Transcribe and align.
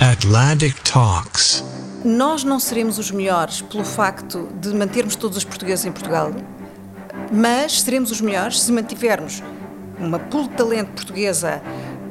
Atlantic 0.00 0.74
Talks. 0.82 1.62
Nós 2.04 2.42
não 2.42 2.58
seremos 2.58 2.98
os 2.98 3.12
melhores 3.12 3.62
pelo 3.62 3.84
facto 3.84 4.48
de 4.60 4.74
mantermos 4.74 5.14
todos 5.14 5.38
os 5.38 5.44
portugueses 5.44 5.84
em 5.84 5.92
Portugal, 5.92 6.32
mas 7.32 7.80
seremos 7.80 8.10
os 8.10 8.20
melhores 8.20 8.60
se 8.60 8.72
mantivermos 8.72 9.40
uma 9.98 10.18
pool 10.18 10.48
de 10.48 10.56
talento 10.56 10.90
portuguesa 10.90 11.62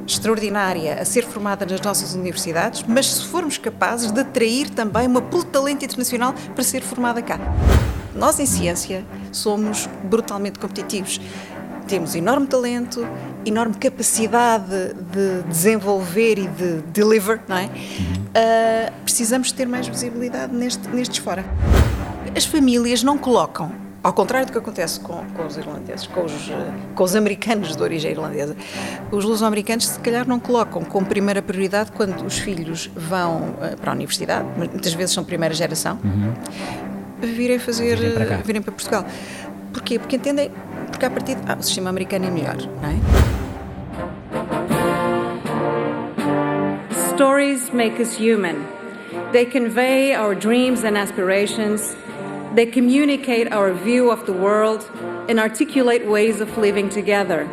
extraordinária 0.08 1.02
a 1.02 1.06
ser 1.06 1.26
formada 1.26 1.66
nas 1.66 1.82
nossas 1.82 2.14
universidades, 2.14 2.84
mas 2.88 3.06
se 3.08 3.26
formos 3.26 3.58
capazes 3.58 4.12
de 4.12 4.22
atrair 4.22 4.70
também 4.70 5.06
uma 5.06 5.22
pool 5.22 5.44
de 5.44 5.50
talento 5.50 5.84
internacional 5.84 6.34
para 6.56 6.64
ser 6.64 6.82
formada 6.82 7.22
cá. 7.22 7.38
Nós, 8.16 8.40
em 8.40 8.46
ciência, 8.46 9.06
somos 9.32 9.90
brutalmente 10.04 10.58
competitivos. 10.58 11.20
Temos 11.88 12.16
enorme 12.16 12.48
talento, 12.48 13.06
enorme 13.46 13.76
capacidade 13.76 14.94
de 15.12 15.44
desenvolver 15.48 16.38
e 16.38 16.48
de 16.48 16.82
deliver, 16.94 17.42
não 17.48 17.58
é? 17.58 17.66
Uh, 17.66 18.94
precisamos 19.04 19.52
ter 19.52 19.68
mais 19.68 19.88
visibilidade 19.88 20.54
neste, 20.54 20.88
nestes 20.90 21.18
fora. 21.18 21.46
As 22.36 22.46
famílias 22.46 23.04
não 23.04 23.18
colocam 23.18 23.84
ao 24.04 24.12
contrário 24.12 24.46
do 24.46 24.52
que 24.52 24.58
acontece 24.58 25.00
com, 25.00 25.24
com 25.34 25.46
os 25.46 25.56
irlandeses, 25.56 26.06
com 26.08 26.26
os, 26.26 26.52
com 26.94 27.04
os, 27.06 27.16
americanos 27.16 27.74
de 27.74 27.82
origem 27.82 28.12
irlandesa, 28.12 28.54
os 29.10 29.24
luso-americanos 29.24 29.88
se 29.88 30.00
calhar 30.00 30.28
não 30.28 30.42
colocam 30.42 30.84
como 30.84 31.06
primeira 31.06 31.42
prioridade 31.42 31.92
quando 31.94 32.26
os 32.26 32.38
filhos 32.38 32.92
vão 32.94 33.52
uh, 33.52 33.78
para 33.80 33.92
a 33.92 33.96
universidade, 33.96 34.46
muitas 34.58 34.94
vezes 34.94 35.16
são 35.16 35.24
primeira 35.24 35.56
geração, 35.56 35.98
uhum. 36.04 36.34
virem 37.22 37.58
fazer, 37.60 37.98
virem 37.98 38.12
para, 38.12 38.38
virem 38.38 38.62
para 38.62 38.74
Portugal. 38.74 39.06
Porquê? 39.72 39.98
Porque 39.98 40.18
entendem, 40.18 40.52
porque 40.94 41.06
a 41.06 41.10
partir 41.10 41.38
ah, 41.48 41.58
o 41.60 41.64
sistema 41.64 41.90
americano 41.90 42.26
é 42.26 42.30
melhor, 42.30 42.58
não 42.82 42.90
é? 42.90 42.98
Stories 47.14 47.72
make 47.74 48.00
us 48.00 48.16
human. 48.16 48.64
They 49.32 49.46
convey 49.46 50.14
our 50.14 50.36
dreams 50.36 50.84
and 50.84 50.98
aspirations. 50.98 51.96
They 52.56 52.68
communicate 52.68 53.52
our 53.52 53.74
view 53.74 54.12
of 54.12 54.26
the 54.26 54.34
world 54.34 54.88
and 55.28 55.40
articulate 55.40 56.08
ways 56.08 56.40
of 56.40 56.56
living 56.58 56.90
together. 56.90 57.48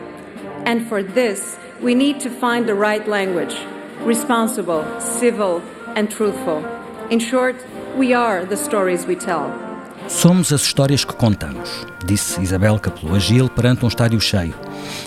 And 0.67 0.87
for 0.87 1.03
this, 1.03 1.59
we 1.81 1.95
need 1.95 2.21
to 2.21 2.31
find 2.31 2.67
the 2.67 2.75
right 2.75 3.07
language 3.09 3.57
responsible, 4.03 4.85
civil, 5.01 5.63
and 5.95 6.11
truthful. 6.11 6.65
In 7.11 7.19
short, 7.19 7.57
we 7.97 8.15
are 8.15 8.45
the 8.45 8.57
stories 8.57 9.07
we 9.07 9.17
tell. 9.17 9.70
Somos 10.11 10.53
as 10.53 10.63
histórias 10.63 11.05
que 11.05 11.15
contamos, 11.15 11.87
disse 12.05 12.43
Isabel 12.43 12.79
Capelou 12.81 13.15
Agil 13.15 13.49
perante 13.49 13.85
um 13.85 13.89
estádio 13.89 14.21
cheio. 14.21 14.55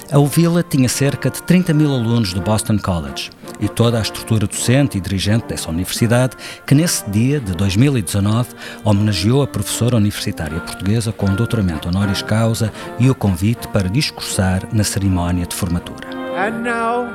A 0.10 0.18
Uvila 0.18 0.64
tinha 0.64 0.88
cerca 0.88 1.30
de 1.30 1.44
30 1.44 1.74
mil 1.74 1.94
alunos 1.94 2.34
do 2.34 2.42
Boston 2.42 2.80
College 2.80 3.30
e 3.60 3.68
toda 3.68 4.00
a 4.00 4.02
estrutura 4.02 4.48
docente 4.48 4.98
e 4.98 5.02
dirigente 5.02 5.46
dessa 5.46 5.70
universidade, 5.70 6.38
que 6.66 6.74
nesse 6.74 7.08
dia 7.10 7.40
de 7.40 7.52
2019 7.52 8.56
homenageou 8.84 9.44
a 9.44 9.48
professora 9.48 9.98
universitária 9.98 10.60
portuguesa 10.62 11.12
com 11.12 11.28
um 11.28 11.36
doutoramento 11.36 11.90
honoris 11.90 12.22
causa 12.22 12.72
e 12.98 13.10
o 13.10 13.14
convite 13.14 13.68
para 13.68 13.90
discursar 13.90 14.64
na 14.72 14.86
cerimónia 14.86 15.46
de 15.46 15.54
formatura. 15.54 16.08
And 16.38 16.64
now, 16.64 17.10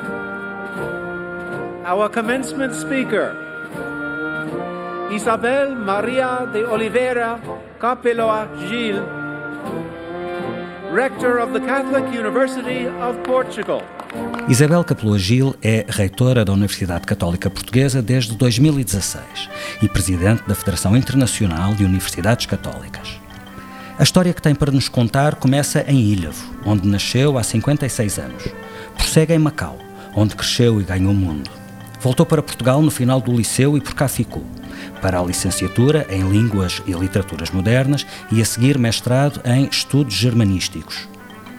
our 1.91 2.09
commencement 2.11 2.75
speaker, 2.75 3.48
Isabel 5.11 5.75
Maria 5.75 6.47
de 6.53 6.65
Oliveira 6.65 7.41
Capeloa 7.81 8.47
Gil, 8.69 9.03
rector 10.95 11.41
of 11.41 11.53
the 11.55 11.61
Catholic 11.61 12.07
University 12.15 12.87
of 13.01 13.19
Portugal. 13.21 13.83
Isabel 14.51 14.85
Capelua 14.85 15.19
Gil 15.19 15.55
é 15.63 15.87
reitora 15.89 16.45
da 16.45 16.53
Universidade 16.53 17.07
Católica 17.07 17.49
Portuguesa 17.49 18.03
desde 18.03 18.37
2016 18.37 19.49
e 19.81 19.89
presidente 19.89 20.43
da 20.47 20.55
Federação 20.55 20.95
Internacional 20.95 21.75
de 21.75 21.85
Universidades 21.87 22.45
Católicas. 22.45 23.19
A 23.99 24.03
história 24.03 24.35
que 24.35 24.43
tem 24.43 24.55
para 24.55 24.71
nos 24.71 24.91
contar 24.91 25.37
começa 25.37 25.85
em 25.89 26.01
Ilhavo, 26.01 26.55
onde 26.67 26.87
nasceu 26.87 27.39
há 27.39 27.43
56 27.43 28.19
anos. 28.19 28.45
Prossegue 28.95 29.33
em 29.33 29.39
Macau, 29.39 29.79
onde 30.15 30.37
cresceu 30.37 30.83
e 30.83 30.85
ganhou 30.85 31.13
o 31.13 31.17
mundo. 31.17 31.68
Voltou 32.01 32.25
para 32.25 32.43
Portugal 32.43 32.81
no 32.81 32.91
final 32.91 33.21
do 33.21 33.33
liceu 33.33 33.77
e 33.77 33.81
por 33.81 33.95
cá 33.95 34.07
ficou. 34.07 34.45
Para 35.03 35.19
a 35.19 35.25
licenciatura 35.25 36.07
em 36.09 36.29
Línguas 36.29 36.81
e 36.87 36.93
Literaturas 36.93 37.51
Modernas 37.51 38.07
e 38.31 38.41
a 38.41 38.45
seguir 38.45 38.79
mestrado 38.79 39.41
em 39.45 39.67
Estudos 39.67 40.15
Germanísticos. 40.15 41.09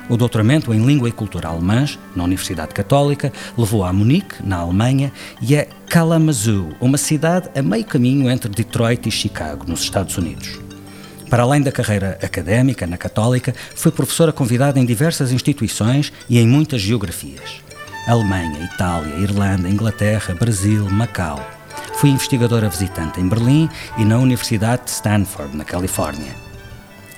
O 0.09 0.17
doutoramento 0.17 0.73
em 0.73 0.83
Língua 0.83 1.07
e 1.07 1.11
Cultura 1.11 1.49
Alemãs, 1.49 1.99
na 2.15 2.23
Universidade 2.23 2.73
Católica, 2.73 3.31
levou 3.55 3.83
a 3.83 3.93
Munique, 3.93 4.35
na 4.43 4.57
Alemanha, 4.57 5.11
e 5.39 5.55
a 5.55 5.67
Kalamazoo, 5.87 6.69
uma 6.79 6.97
cidade 6.97 7.49
a 7.55 7.61
meio 7.61 7.85
caminho 7.85 8.29
entre 8.29 8.49
Detroit 8.49 9.07
e 9.07 9.11
Chicago, 9.11 9.65
nos 9.67 9.81
Estados 9.81 10.17
Unidos. 10.17 10.59
Para 11.29 11.43
além 11.43 11.61
da 11.61 11.71
carreira 11.71 12.17
académica 12.23 12.87
na 12.87 12.97
Católica, 12.97 13.53
foi 13.75 13.91
professora 13.91 14.31
convidada 14.31 14.79
em 14.79 14.85
diversas 14.85 15.31
instituições 15.31 16.11
e 16.27 16.39
em 16.39 16.47
muitas 16.47 16.81
geografias. 16.81 17.68
Alemanha, 18.09 18.67
Itália, 18.73 19.13
Irlanda, 19.19 19.69
Inglaterra, 19.69 20.33
Brasil, 20.33 20.83
Macau. 20.89 21.39
Foi 21.93 22.09
investigadora 22.09 22.67
visitante 22.67 23.21
em 23.21 23.29
Berlim 23.29 23.69
e 23.99 24.03
na 24.03 24.17
Universidade 24.17 24.85
de 24.85 24.89
Stanford, 24.89 25.55
na 25.55 25.63
Califórnia. 25.63 26.33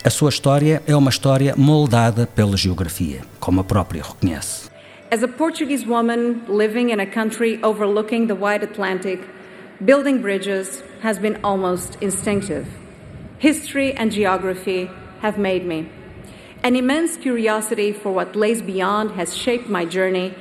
A 0.03 0.09
sua 0.09 0.27
história 0.27 0.83
é 0.85 0.93
uma 0.93 1.09
história 1.09 1.55
moldada 1.55 2.27
pela 2.27 2.57
geografia, 2.57 3.21
como 3.39 3.61
a 3.61 3.63
própria 3.63 4.03
reconhece. 4.03 4.69
As 5.09 5.23
a 5.23 5.29
Portuguese 5.29 5.87
woman 5.87 6.41
living 6.49 6.91
in 6.91 6.99
a 6.99 7.05
country 7.05 7.57
overlooking 7.63 8.27
the 8.27 8.35
wide 8.35 8.61
Atlantic, 8.61 9.21
building 9.79 10.17
bridges 10.17 10.83
has 11.01 11.17
been 11.17 11.37
almost 11.41 11.97
instinctive. 12.01 12.65
History 13.39 13.95
and 13.97 14.11
geography 14.11 14.89
have 15.21 15.39
made 15.39 15.65
me. 15.65 15.87
An 16.63 16.75
immense 16.75 17.17
curiosity 17.17 17.93
for 17.93 18.11
what 18.11 18.35
lays 18.35 18.61
beyond 18.61 19.11
has 19.11 19.33
shaped 19.33 19.69
my 19.69 19.85
journey. 19.85 20.33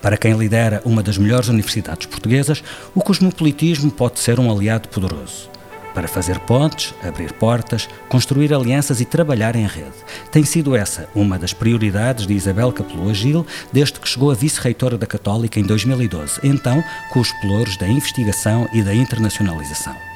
Para 0.00 0.16
quem 0.16 0.36
lidera 0.36 0.80
uma 0.84 1.02
das 1.02 1.18
melhores 1.18 1.48
universidades 1.48 2.06
portuguesas, 2.06 2.62
o 2.94 3.00
cosmopolitismo 3.00 3.90
pode 3.90 4.20
ser 4.20 4.40
um 4.40 4.50
aliado 4.50 4.88
poderoso 4.88 5.52
para 5.94 6.08
fazer 6.08 6.38
pontes, 6.40 6.94
abrir 7.02 7.32
portas, 7.32 7.88
construir 8.08 8.52
alianças 8.52 9.00
e 9.00 9.04
trabalhar 9.04 9.54
em 9.56 9.66
rede. 9.66 9.92
Tem 10.30 10.44
sido 10.44 10.74
essa 10.74 11.08
uma 11.14 11.38
das 11.38 11.52
prioridades 11.52 12.26
de 12.26 12.34
Isabel 12.34 12.72
Capelua 12.72 13.14
Gil 13.14 13.46
desde 13.72 14.00
que 14.00 14.08
chegou 14.08 14.30
a 14.30 14.34
vice-reitora 14.34 14.96
da 14.96 15.06
Católica 15.06 15.60
em 15.60 15.64
2012, 15.64 16.40
então 16.42 16.82
com 17.10 17.20
os 17.20 17.32
pelouros 17.40 17.76
da 17.76 17.86
investigação 17.86 18.68
e 18.72 18.82
da 18.82 18.94
internacionalização. 18.94 20.11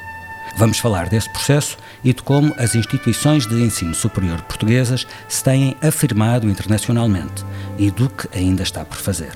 Vamos 0.57 0.79
falar 0.79 1.07
desse 1.07 1.29
processo 1.29 1.77
e 2.03 2.11
de 2.11 2.23
como 2.23 2.51
as 2.57 2.73
instituições 2.73 3.45
de 3.45 3.61
ensino 3.61 3.93
superior 3.93 4.41
portuguesas 4.41 5.05
se 5.29 5.43
têm 5.43 5.77
afirmado 5.83 6.49
internacionalmente 6.49 7.45
e 7.77 7.91
do 7.91 8.09
que 8.09 8.27
ainda 8.35 8.63
está 8.63 8.83
por 8.83 8.97
fazer 8.97 9.33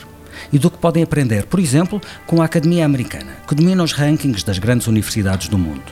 e 0.52 0.58
do 0.58 0.72
que 0.72 0.80
podem 0.80 1.04
aprender, 1.04 1.46
por 1.46 1.60
exemplo, 1.60 2.02
com 2.26 2.42
a 2.42 2.46
Academia 2.46 2.84
Americana, 2.84 3.34
que 3.48 3.54
domina 3.54 3.84
os 3.84 3.92
rankings 3.92 4.44
das 4.44 4.58
grandes 4.58 4.88
universidades 4.88 5.48
do 5.48 5.60
mundo. 5.60 5.84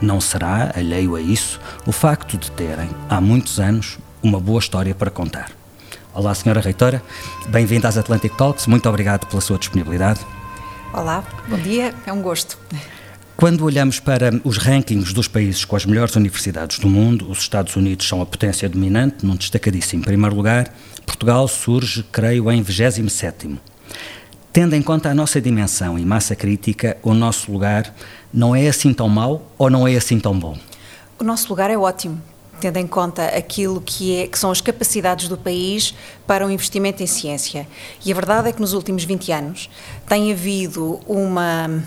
Não 0.00 0.20
será, 0.20 0.72
alheio 0.74 1.14
a 1.14 1.20
isso, 1.20 1.60
o 1.86 1.92
facto 1.92 2.36
de 2.36 2.50
terem, 2.50 2.90
há 3.08 3.20
muitos 3.20 3.60
anos, 3.60 3.96
uma 4.20 4.40
boa 4.40 4.58
história 4.58 4.92
para 4.92 5.10
contar. 5.10 5.52
Olá, 6.12 6.34
Senhora 6.34 6.60
Reitora, 6.60 7.00
bem-vinda 7.48 7.86
às 7.86 7.96
Atlantic 7.96 8.34
Talks, 8.34 8.66
muito 8.66 8.88
obrigado 8.88 9.26
pela 9.26 9.40
sua 9.40 9.56
disponibilidade. 9.56 10.18
Olá, 10.92 11.22
bom 11.48 11.58
dia, 11.58 11.94
é 12.04 12.12
um 12.12 12.20
gosto. 12.20 12.58
Quando 13.36 13.64
olhamos 13.64 13.98
para 13.98 14.30
os 14.44 14.58
rankings 14.58 15.12
dos 15.12 15.26
países 15.26 15.64
com 15.64 15.74
as 15.74 15.84
melhores 15.84 16.14
universidades 16.14 16.78
do 16.78 16.88
mundo, 16.88 17.28
os 17.28 17.38
Estados 17.38 17.74
Unidos 17.74 18.06
são 18.06 18.22
a 18.22 18.26
potência 18.26 18.68
dominante, 18.68 19.26
num 19.26 19.34
destacadíssimo 19.34 20.04
primeiro 20.04 20.36
lugar. 20.36 20.72
Portugal 21.04 21.48
surge, 21.48 22.04
creio, 22.12 22.50
em 22.50 22.62
27º. 22.62 23.58
Tendo 24.52 24.74
em 24.76 24.82
conta 24.82 25.10
a 25.10 25.14
nossa 25.14 25.40
dimensão 25.40 25.98
e 25.98 26.04
massa 26.04 26.36
crítica, 26.36 26.96
o 27.02 27.12
nosso 27.12 27.50
lugar 27.50 27.92
não 28.32 28.54
é 28.54 28.68
assim 28.68 28.94
tão 28.94 29.08
mau 29.08 29.50
ou 29.58 29.68
não 29.68 29.86
é 29.86 29.96
assim 29.96 30.20
tão 30.20 30.38
bom? 30.38 30.56
O 31.18 31.24
nosso 31.24 31.48
lugar 31.48 31.70
é 31.70 31.76
ótimo, 31.76 32.22
tendo 32.60 32.76
em 32.76 32.86
conta 32.86 33.26
aquilo 33.26 33.80
que, 33.80 34.16
é, 34.16 34.26
que 34.28 34.38
são 34.38 34.52
as 34.52 34.60
capacidades 34.60 35.28
do 35.28 35.36
país 35.36 35.92
para 36.24 36.46
o 36.46 36.50
investimento 36.50 37.02
em 37.02 37.06
ciência. 37.06 37.66
E 38.06 38.12
a 38.12 38.14
verdade 38.14 38.48
é 38.50 38.52
que 38.52 38.60
nos 38.60 38.74
últimos 38.74 39.02
20 39.02 39.32
anos 39.32 39.68
tem 40.08 40.30
havido 40.30 41.00
uma 41.08 41.82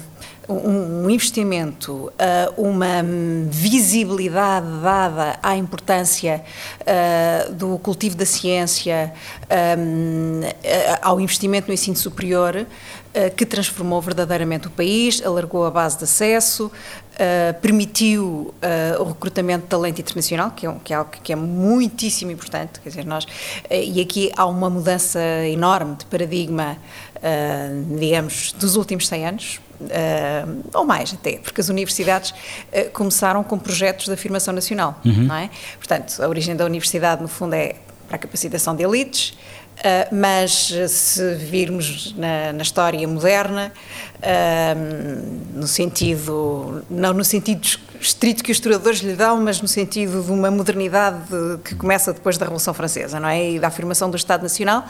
um, 0.47 1.09
investimento, 1.09 1.93
uh, 1.93 2.61
uma 2.61 3.03
visibilidade 3.49 4.67
dada 4.81 5.37
à 5.43 5.57
importância 5.57 6.43
uh, 6.81 7.53
do 7.53 7.77
cultivo 7.79 8.15
da 8.15 8.25
ciência, 8.25 9.13
um, 9.77 10.41
ao 11.01 11.19
investimento 11.19 11.67
no 11.67 11.73
ensino 11.73 11.95
superior, 11.95 12.65
que 13.35 13.47
transformou 13.47 13.99
verdadeiramente 13.99 14.67
o 14.67 14.69
país, 14.69 15.25
alargou 15.25 15.65
a 15.65 15.71
base 15.71 15.97
de 15.97 16.03
acesso, 16.03 16.71
permitiu 17.63 18.53
o 18.99 19.03
recrutamento 19.05 19.63
de 19.63 19.69
talento 19.69 19.99
internacional, 19.99 20.51
que 20.51 20.67
é, 20.67 20.75
que 20.83 20.93
é, 20.93 20.95
algo 20.97 21.09
que 21.09 21.33
é 21.33 21.35
muitíssimo 21.35 22.29
importante, 22.29 22.79
quer 22.79 22.89
dizer, 22.89 23.05
nós, 23.05 23.25
e 23.71 23.99
aqui 23.99 24.31
há 24.37 24.45
uma 24.45 24.69
mudança 24.69 25.19
enorme 25.47 25.95
de 25.95 26.05
paradigma, 26.05 26.77
digamos, 27.99 28.51
dos 28.51 28.75
últimos 28.75 29.07
100 29.07 29.27
anos, 29.27 29.59
ou 30.73 30.85
mais 30.85 31.13
até, 31.13 31.37
porque 31.37 31.61
as 31.61 31.69
universidades 31.69 32.33
começaram 32.93 33.43
com 33.43 33.57
projetos 33.59 34.05
de 34.05 34.11
afirmação 34.11 34.53
nacional, 34.53 34.99
uhum. 35.05 35.23
não 35.23 35.35
é? 35.35 35.49
Portanto, 35.77 36.21
a 36.21 36.27
origem 36.27 36.55
da 36.55 36.65
universidade, 36.65 37.21
no 37.21 37.27
fundo, 37.27 37.53
é 37.53 37.75
para 38.07 38.15
a 38.15 38.19
capacitação 38.19 38.75
de 38.75 38.83
elites, 38.83 39.37
Uh, 39.77 40.15
mas 40.15 40.73
se 40.87 41.35
virmos 41.35 42.15
na, 42.17 42.51
na 42.51 42.63
história 42.63 43.07
moderna, 43.07 43.71
uh, 44.15 45.53
no 45.53 45.67
sentido, 45.67 46.83
não 46.89 47.13
no 47.13 47.23
sentido 47.23 47.61
estrito 48.01 48.43
que 48.43 48.51
os 48.51 48.57
historiadores 48.57 49.01
lhe 49.01 49.13
dão, 49.13 49.39
mas 49.39 49.61
no 49.61 49.67
sentido 49.67 50.23
de 50.23 50.31
uma 50.31 50.49
modernidade 50.49 51.27
que 51.63 51.75
começa 51.75 52.11
depois 52.11 52.39
da 52.39 52.45
Revolução 52.45 52.73
Francesa, 52.73 53.19
não 53.19 53.29
é? 53.29 53.51
E 53.51 53.59
da 53.59 53.67
afirmação 53.67 54.09
do 54.09 54.17
Estado 54.17 54.41
Nacional, 54.41 54.83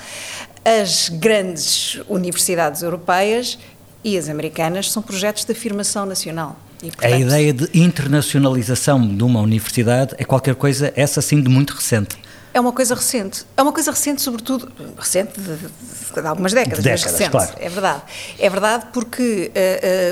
as 0.63 1.09
grandes 1.09 1.99
universidades 2.07 2.81
europeias 2.81 3.59
e 4.07 4.17
as 4.17 4.29
americanas 4.29 4.89
são 4.89 5.03
projetos 5.03 5.43
de 5.43 5.51
afirmação 5.51 6.05
nacional. 6.05 6.57
E, 6.81 6.87
portanto, 6.87 7.13
a 7.13 7.19
ideia 7.19 7.51
de 7.51 7.69
internacionalização 7.73 9.05
de 9.05 9.21
uma 9.21 9.41
universidade 9.41 10.15
é 10.17 10.23
qualquer 10.23 10.55
coisa, 10.55 10.93
essa 10.95 11.21
sim, 11.21 11.41
de 11.41 11.49
muito 11.49 11.73
recente. 11.73 12.15
É 12.53 12.59
uma 12.59 12.71
coisa 12.71 12.95
recente. 12.95 13.43
É 13.57 13.61
uma 13.61 13.73
coisa 13.73 13.91
recente, 13.91 14.21
sobretudo, 14.21 14.71
recente 14.97 15.41
de, 15.41 15.57
de, 15.57 16.21
de 16.21 16.27
algumas 16.27 16.53
décadas, 16.53 16.77
de 16.77 16.83
décadas 16.85 17.03
mas 17.03 17.11
recente. 17.11 17.31
Claro. 17.31 17.51
É 17.59 17.69
verdade. 17.69 18.01
É 18.39 18.49
verdade 18.49 18.85
porque 18.93 19.51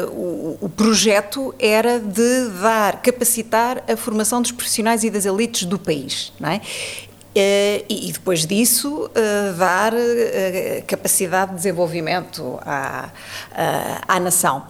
uh, 0.04 0.06
uh, 0.06 0.12
o, 0.12 0.58
o, 0.66 0.70
projeto 0.70 1.56
era 1.58 1.98
de 1.98 2.50
dar, 2.62 3.02
capacitar 3.02 3.82
a 3.88 3.96
formação 3.96 4.42
dos 4.42 4.52
profissionais 4.52 5.06
e 5.06 5.10
das 5.10 5.26
elites 5.26 5.64
do 5.64 5.80
país, 5.80 6.34
não 6.38 6.50
é? 6.50 6.60
Uh, 7.36 7.84
e, 7.90 8.12
depois 8.14 8.46
disso 8.46 9.12
dar 9.58 9.92
capacidade 10.88 11.52
de 11.52 11.58
desenvolvimento 11.58 12.58
à, 12.62 13.10
à 14.08 14.20
nação. 14.22 14.66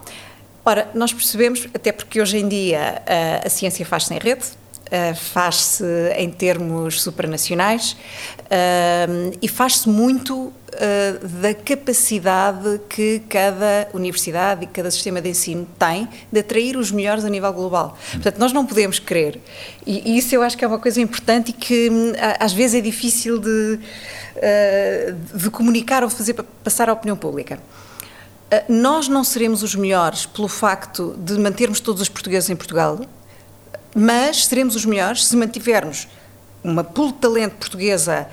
Ora, 0.66 0.90
nós 0.96 1.14
percebemos, 1.14 1.68
até 1.76 1.92
porque 1.92 2.20
hoje 2.20 2.40
em 2.40 2.48
dia 2.48 3.04
a 3.44 3.50
ciência 3.50 3.86
faz-se 3.86 4.12
em 4.12 4.18
rede, 4.18 4.46
Uh, 4.86 5.16
faz-se 5.16 5.84
em 6.16 6.30
termos 6.30 7.02
supranacionais 7.02 7.94
uh, 8.42 9.36
e 9.42 9.48
faz-se 9.48 9.90
muito 9.90 10.36
uh, 10.36 11.28
da 11.42 11.56
capacidade 11.56 12.80
que 12.88 13.24
cada 13.28 13.88
universidade 13.96 14.66
e 14.66 14.68
cada 14.68 14.92
sistema 14.92 15.20
de 15.20 15.30
ensino 15.30 15.68
tem 15.80 16.08
de 16.32 16.40
atrair 16.40 16.78
os 16.78 16.92
melhores 16.92 17.26
a 17.26 17.30
nível 17.30 17.52
global. 17.52 17.98
Portanto, 18.12 18.38
nós 18.38 18.54
não 18.54 18.64
podemos 18.64 19.00
querer, 19.00 19.42
e, 19.88 20.12
e 20.12 20.20
isso 20.20 20.36
eu 20.36 20.44
acho 20.44 20.56
que 20.56 20.64
é 20.64 20.68
uma 20.68 20.78
coisa 20.78 21.02
importante 21.02 21.50
e 21.50 21.54
que 21.54 21.90
às 22.40 22.54
vezes 22.54 22.76
é 22.76 22.82
difícil 22.82 23.40
de, 23.40 23.80
de 25.34 25.50
comunicar 25.50 26.04
ou 26.04 26.12
fazer 26.12 26.34
passar 26.64 26.90
à 26.90 26.94
opinião 26.94 27.18
pública. 27.18 27.60
Nós 28.70 29.08
não 29.08 29.24
seremos 29.24 29.64
os 29.64 29.74
melhores 29.74 30.28
pelo 30.28 30.48
facto 30.48 31.16
de 31.18 31.40
mantermos 31.40 31.80
todos 31.80 32.04
os 32.04 32.08
portugueses 32.08 32.52
em 32.52 32.56
Portugal, 32.56 33.00
mas 33.96 34.46
seremos 34.46 34.76
os 34.76 34.86
melhores 34.86 35.26
se 35.26 35.36
mantivermos 35.38 36.08
uma 36.64 36.84
pool 36.84 37.08
de 37.08 37.20
talento 37.20 37.54
portuguesa 37.54 38.28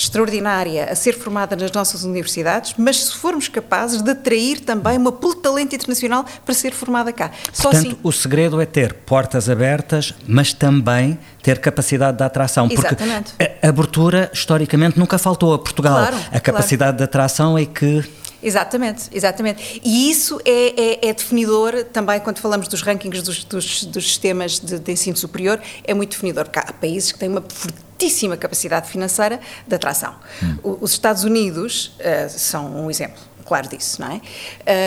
extraordinária 0.00 0.86
a 0.90 0.94
ser 0.94 1.12
formada 1.12 1.54
nas 1.54 1.70
nossas 1.72 2.04
universidades, 2.04 2.74
mas 2.78 3.04
se 3.04 3.12
formos 3.12 3.48
capazes 3.48 4.00
de 4.00 4.10
atrair 4.10 4.60
também 4.60 4.96
uma 4.96 5.12
pool 5.12 5.34
de 5.34 5.42
talento 5.42 5.74
internacional 5.74 6.24
para 6.44 6.54
ser 6.54 6.72
formada 6.72 7.12
cá. 7.12 7.30
Só 7.52 7.64
Portanto, 7.70 7.88
assim... 7.88 7.98
o 8.02 8.10
segredo 8.10 8.60
é 8.60 8.66
ter 8.66 8.94
portas 8.94 9.50
abertas, 9.50 10.14
mas 10.26 10.54
também 10.54 11.18
ter 11.42 11.58
capacidade 11.58 12.16
de 12.16 12.24
atração. 12.24 12.66
Exatamente. 12.70 13.32
Porque 13.32 13.52
a 13.62 13.68
abertura, 13.68 14.30
historicamente, 14.32 14.98
nunca 14.98 15.18
faltou 15.18 15.52
a 15.52 15.58
Portugal. 15.58 15.98
Claro, 15.98 16.16
a 16.32 16.40
capacidade 16.40 16.92
claro. 16.92 16.96
de 16.96 17.04
atração 17.04 17.58
é 17.58 17.66
que 17.66 18.02
Exatamente, 18.42 19.08
exatamente. 19.12 19.80
E 19.84 20.10
isso 20.10 20.40
é, 20.44 20.80
é, 21.04 21.08
é, 21.08 21.14
definidor 21.14 21.84
também 21.92 22.20
quando 22.20 22.38
falamos 22.38 22.68
dos 22.68 22.82
rankings 22.82 23.22
dos, 23.22 23.44
dos, 23.44 23.84
dos 23.84 24.04
sistemas 24.06 24.58
de, 24.58 24.78
de, 24.78 24.92
ensino 24.92 25.16
superior, 25.16 25.60
é 25.84 25.94
muito 25.94 26.10
definidor, 26.10 26.44
porque 26.44 26.58
há 26.58 26.72
países 26.72 27.12
que 27.12 27.18
têm 27.18 27.28
uma 27.28 27.44
fortíssima 27.48 28.36
capacidade 28.36 28.88
financeira 28.88 29.40
de 29.66 29.74
atração. 29.74 30.14
Hum. 30.42 30.78
Os 30.80 30.92
Estados 30.92 31.24
Unidos 31.24 31.96
uh, 31.98 32.28
são 32.30 32.84
um 32.84 32.90
exemplo 32.90 33.30
claro 33.50 33.68
disso, 33.68 34.00
não 34.00 34.12
é? 34.12 34.20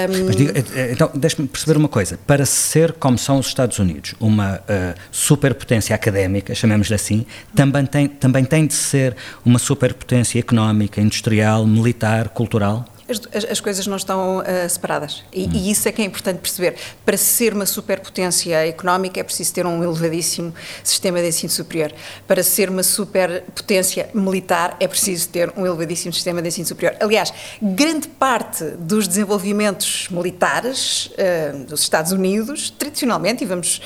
Um... 0.08 0.32
Diga, 0.32 0.58
eh, 0.74 0.94
então, 0.94 1.12
deixe-me 1.14 1.46
perceber 1.50 1.76
uma 1.76 1.90
coisa. 1.90 2.18
Para 2.26 2.46
ser 2.46 2.94
como 2.94 3.18
são 3.18 3.38
os 3.38 3.48
Estados 3.48 3.78
Unidos, 3.78 4.16
uma 4.22 4.56
uh, 4.56 4.98
superpotência 5.12 5.94
académica, 5.94 6.56
chamemos-lhe 6.56 6.96
assim, 6.96 7.26
também 7.54 7.86
tem, 7.86 8.08
também 8.08 8.46
tem 8.46 8.66
de 8.66 8.74
ser 8.74 9.18
uma 9.46 9.60
superpotência 9.60 10.40
económica, 10.40 11.02
industrial, 11.02 11.68
militar, 11.68 12.30
cultural? 12.30 12.86
As, 13.34 13.46
as, 13.46 13.60
coisas 13.60 13.88
não 13.88 13.98
estão 13.98 14.40
uh, 14.40 14.70
separadas. 14.70 15.24
E, 15.32 15.44
hum. 15.44 15.50
e, 15.54 15.72
isso 15.72 15.88
é 15.88 15.92
que 15.92 16.02
é 16.02 16.06
importante 16.06 16.40
perceber. 16.40 16.76
Para 17.06 17.18
ser 17.18 17.54
uma 17.54 17.66
superpotência 17.66 18.68
económica 18.68 19.20
é 19.20 19.24
preciso 19.24 19.54
ter 19.54 19.66
um 19.66 19.84
elevadíssimo 19.84 20.54
sistema 20.84 21.22
de 21.22 21.28
ensino 21.28 21.50
superior. 21.50 21.92
Para 22.28 22.44
ser 22.44 22.70
uma 22.70 22.84
superpotência 22.84 24.10
militar 24.14 24.78
é 24.80 24.88
preciso 24.88 25.30
ter 25.30 25.52
um 25.56 25.66
elevadíssimo 25.66 26.14
sistema 26.14 26.42
de 26.42 26.48
ensino 26.48 26.68
superior. 26.68 26.96
Aliás, 27.00 27.34
grande 27.62 28.08
parte 28.08 28.64
dos 28.64 29.08
desenvolvimentos 29.08 30.08
militares 30.10 31.08
uh, 31.08 31.66
dos 31.66 31.82
Estados 31.82 32.12
Unidos, 32.12 32.70
tradicionalmente, 32.70 33.44
e 33.44 33.48
vamos 33.48 33.82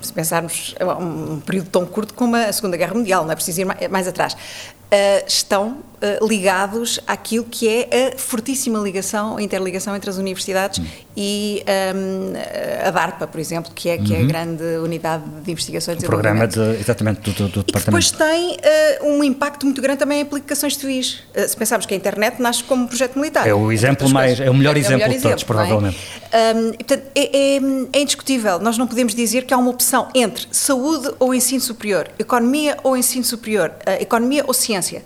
se 0.00 0.12
pensarmos 0.12 0.74
um 0.98 1.40
período 1.40 1.68
tão 1.68 1.84
curto 1.84 2.14
como 2.14 2.34
a 2.36 2.52
Segunda 2.52 2.76
Guerra 2.76 2.94
Mundial, 2.94 3.24
não 3.24 3.32
é 3.32 3.34
preciso 3.34 3.60
ir 3.60 3.64
mais, 3.64 3.88
mais 3.88 4.08
atrás, 4.08 4.34
uh, 4.34 5.26
estão 5.26 5.78
uh, 6.02 6.26
ligados 6.26 7.00
àquilo 7.06 7.44
que 7.44 7.68
é 7.68 8.12
a 8.14 8.18
fortíssima 8.18 8.78
ligação, 8.78 9.36
a 9.36 9.42
interligação 9.42 9.94
entre 9.94 10.10
as 10.10 10.16
universidades 10.16 10.78
uhum. 10.78 10.86
e 11.16 11.62
um, 11.94 12.86
a 12.86 12.90
DARPA, 12.90 13.26
por 13.26 13.40
exemplo, 13.40 13.72
que 13.74 13.88
é, 13.88 13.98
que 13.98 14.14
é 14.14 14.18
a 14.18 14.20
uhum. 14.20 14.26
grande 14.26 14.64
unidade 14.82 15.24
de 15.44 15.50
investigações 15.50 16.02
e 16.02 16.06
programa 16.06 16.46
de, 16.46 16.60
exatamente 16.80 17.20
do, 17.20 17.48
do, 17.48 17.48
do 17.48 17.60
e 17.60 17.84
depois 17.84 18.10
tem 18.10 18.56
uh, 18.56 19.06
um 19.06 19.22
impacto 19.24 19.66
muito 19.66 19.80
grande 19.80 19.98
também 19.98 20.20
em 20.20 20.22
aplicações 20.22 20.76
civis. 20.76 21.22
se 21.46 21.56
pensarmos 21.56 21.86
que 21.86 21.94
a 21.94 21.96
internet 21.96 22.40
nasce 22.40 22.64
como 22.64 22.84
um 22.84 22.86
projeto 22.86 23.18
militar. 23.18 23.46
É 23.46 23.54
o 23.54 23.70
exemplo 23.70 24.08
mais, 24.08 24.40
é 24.40 24.50
o 24.50 24.54
melhor 24.54 24.76
é, 24.76 24.80
exemplo 24.80 25.02
é 25.02 25.06
o 25.06 25.08
melhor 25.08 25.18
de 25.18 25.22
todos, 25.22 25.44
provavelmente. 25.44 25.98
É? 26.32 26.52
Um, 26.52 26.72
portanto, 26.72 27.02
é, 27.14 27.56
é, 27.56 27.60
é 27.92 28.00
indiscutível. 28.00 28.58
Nós 28.58 28.78
não 28.78 28.86
podemos 28.86 29.14
dizer 29.14 29.44
que 29.44 29.52
há 29.52 29.58
uma 29.58 29.70
opção 29.70 30.08
entre 30.14 30.46
saúde 30.50 31.10
ou 31.18 31.34
ensino 31.34 31.60
superior, 31.60 32.08
economia 32.18 32.76
ou 32.82 32.96
ensino 32.96 33.24
superior, 33.24 33.72
economia 34.00 34.44
ou 34.46 34.54
ciência. 34.54 35.02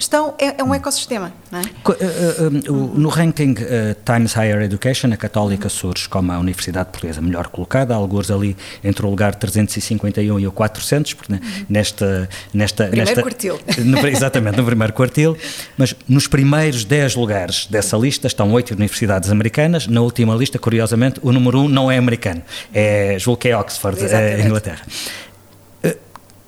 Estão, 0.00 0.34
é, 0.38 0.62
é 0.62 0.64
um 0.64 0.74
ecossistema. 0.74 1.30
Não 1.52 1.58
é? 1.58 1.62
Eh, 1.62 1.96
eh, 2.00 2.70
no 2.70 3.10
ranking 3.10 3.52
uh, 3.52 3.94
Times 4.02 4.32
Higher 4.32 4.62
Education, 4.62 5.12
a 5.12 5.16
Católica 5.16 5.68
surge 5.68 6.08
como 6.08 6.32
a 6.32 6.38
Universidade 6.38 6.88
Portuguesa 6.88 7.20
melhor 7.20 7.48
colocada, 7.48 7.94
alguns 7.94 8.30
ali 8.30 8.56
entre 8.82 9.04
o 9.04 9.10
lugar 9.10 9.34
351 9.34 10.40
e 10.40 10.46
o 10.46 10.52
400, 10.52 11.12
porque, 11.12 11.38
nesta, 11.68 12.26
nesta, 12.54 12.86
primeiro 12.86 13.10
nesta, 13.10 13.22
quartil. 13.22 13.60
No, 13.84 14.08
exatamente, 14.08 14.56
no 14.56 14.64
primeiro 14.64 14.94
quartil. 14.94 15.36
Mas 15.76 15.94
nos 16.08 16.26
primeiros 16.26 16.82
10 16.86 17.16
lugares 17.16 17.66
dessa 17.66 17.98
lista 17.98 18.26
estão 18.26 18.50
oito 18.52 18.72
universidades 18.72 19.30
americanas. 19.30 19.86
Na 19.86 20.00
última 20.00 20.34
lista, 20.34 20.58
curiosamente, 20.58 21.20
o 21.22 21.30
número 21.30 21.60
1 21.60 21.64
um 21.64 21.68
não 21.68 21.90
é 21.90 21.98
americano, 21.98 22.42
é, 22.72 23.18
julgo 23.18 23.38
que 23.38 23.50
é 23.50 23.56
Oxford, 23.56 24.02
é 24.02 24.40
Inglaterra. 24.40 24.80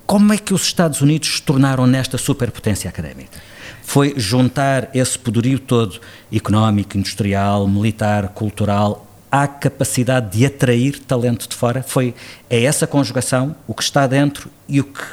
Como 0.05 0.33
é 0.33 0.37
que 0.37 0.53
os 0.53 0.63
Estados 0.63 1.01
Unidos 1.01 1.35
se 1.35 1.41
tornaram 1.41 1.87
nesta 1.87 2.17
superpotência 2.17 2.89
académica? 2.89 3.39
Foi 3.83 4.13
juntar 4.17 4.89
esse 4.93 5.17
poderio 5.17 5.59
todo, 5.59 5.99
económico, 6.31 6.97
industrial, 6.97 7.67
militar, 7.67 8.29
cultural, 8.29 9.07
à 9.31 9.47
capacidade 9.47 10.37
de 10.37 10.45
atrair 10.45 10.99
talento 10.99 11.47
de 11.47 11.55
fora? 11.55 11.83
Foi, 11.83 12.13
é 12.49 12.63
essa 12.63 12.85
conjugação, 12.85 13.55
o 13.67 13.73
que 13.73 13.83
está 13.83 14.05
dentro 14.05 14.49
e 14.67 14.79
o 14.79 14.83
que 14.83 15.03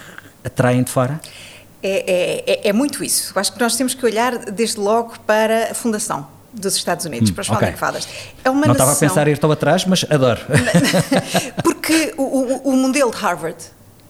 atraem 0.44 0.82
de 0.82 0.90
fora? 0.90 1.20
É, 1.82 2.44
é, 2.46 2.52
é, 2.52 2.68
é 2.68 2.72
muito 2.72 3.02
isso. 3.02 3.32
Acho 3.38 3.52
que 3.52 3.60
nós 3.60 3.76
temos 3.76 3.94
que 3.94 4.04
olhar 4.04 4.36
desde 4.38 4.78
logo 4.78 5.18
para 5.20 5.70
a 5.70 5.74
fundação 5.74 6.26
dos 6.52 6.76
Estados 6.76 7.06
Unidos, 7.06 7.30
hum, 7.30 7.34
para 7.34 7.42
as 7.42 7.50
okay. 7.50 7.72
fadas. 7.72 8.08
É 8.44 8.50
uma 8.50 8.66
Não 8.66 8.68
nação... 8.68 8.86
estava 8.86 8.92
a 8.92 8.96
pensar 8.96 9.28
ir 9.28 9.38
tão 9.38 9.50
atrás, 9.50 9.84
mas 9.84 10.04
adoro. 10.10 10.40
Porque 11.62 12.12
o, 12.16 12.22
o, 12.22 12.72
o 12.72 12.76
modelo 12.76 13.10
de 13.10 13.16
Harvard 13.16 13.56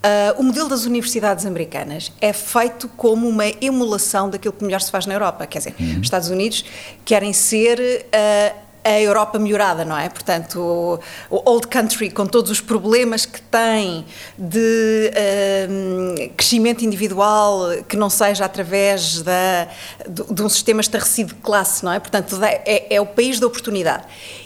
Uh, 0.00 0.40
o 0.40 0.42
modelo 0.42 0.66
das 0.66 0.86
universidades 0.86 1.44
americanas 1.44 2.10
é 2.22 2.32
feito 2.32 2.88
como 2.96 3.28
uma 3.28 3.46
emulação 3.60 4.30
daquilo 4.30 4.54
que 4.54 4.64
melhor 4.64 4.80
se 4.80 4.90
faz 4.90 5.04
na 5.04 5.12
Europa. 5.12 5.46
Quer 5.46 5.58
dizer, 5.58 5.74
uhum. 5.78 5.96
os 5.96 6.06
Estados 6.06 6.30
Unidos 6.30 6.64
querem 7.04 7.34
ser 7.34 7.78
uh, 7.78 8.70
a 8.82 8.98
Europa 8.98 9.38
melhorada, 9.38 9.84
não 9.84 9.98
é? 9.98 10.08
Portanto, 10.08 10.98
o, 11.28 11.50
Old 11.50 11.68
Country, 11.68 12.10
com 12.10 12.24
todos 12.24 12.50
os 12.50 12.62
problemas 12.62 13.26
que 13.26 13.42
tem 13.42 14.06
de 14.38 15.10
uh, 15.10 16.30
crescimento 16.34 16.82
individual 16.82 17.68
que 17.86 17.94
não 17.94 18.08
seja 18.08 18.46
através 18.46 19.20
da, 19.20 19.68
de, 20.08 20.34
de 20.34 20.42
um 20.42 20.48
sistema 20.48 20.80
estarrecido 20.80 21.34
de 21.34 21.42
classe, 21.42 21.84
não 21.84 21.92
é? 21.92 22.00
Portanto, 22.00 22.38
é, 22.42 22.94
é 22.94 22.98
o 23.02 23.06
país 23.06 23.38
da 23.38 23.46
oportunidade. 23.46 24.04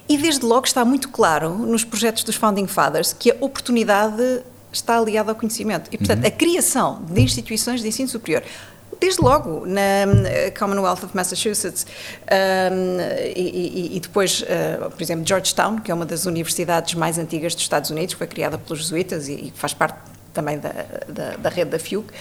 E 0.09 0.19
desde 0.19 0.45
logo 0.45 0.67
está 0.67 0.85
muito 0.85 1.11
claro 1.11 1.51
nos 1.51 1.85
projetos 1.85 2.25
dos 2.25 2.35
Founding 2.35 2.67
Fathers 2.67 3.13
que 3.13 3.31
a 3.31 3.37
oportunidade 3.41 4.43
está 4.75 4.99
aliada 4.99 5.33
ao 5.33 5.37
conhecimento. 5.37 5.89
E, 5.93 5.99
portanto, 5.99 6.21
uhum. 6.21 6.29
a 6.29 6.31
criação 6.31 7.03
de 7.09 7.21
instituições 7.21 7.81
de 7.81 7.89
ensino 7.89 8.09
superior 8.09 8.43
desde 9.01 9.21
logo 9.21 9.67
na 9.67 9.81
eh, 9.81 10.51
Commonwealth 10.51 11.05
of 11.05 11.15
Massachusetts 11.15 11.87
um, 12.23 13.01
e, 13.37 13.91
e, 13.93 13.97
e, 13.97 14.01
depois, 14.01 14.43
uh, 14.43 14.91
por 14.91 15.03
exemplo, 15.03 15.27
Georgetown, 15.27 15.79
que 15.79 15.91
é 15.91 15.95
uma 15.95 16.07
das 16.07 16.27
universidades 16.27 16.95
mais 16.95 17.19
antigas 17.19 17.55
dos 17.55 17.65
Estados 17.65 17.91
Unidos, 17.91 18.15
foi 18.15 18.27
criada 18.27 18.57
pelos 18.57 18.83
jesuítas 18.83 19.29
e, 19.29 19.33
e 19.33 19.53
faz 19.55 19.75
parte 19.75 19.99
também 20.33 20.59
da, 20.59 20.71
da, 21.09 21.37
da 21.37 21.49
rede 21.49 21.71
da 21.71 21.79
FIUC, 21.79 22.13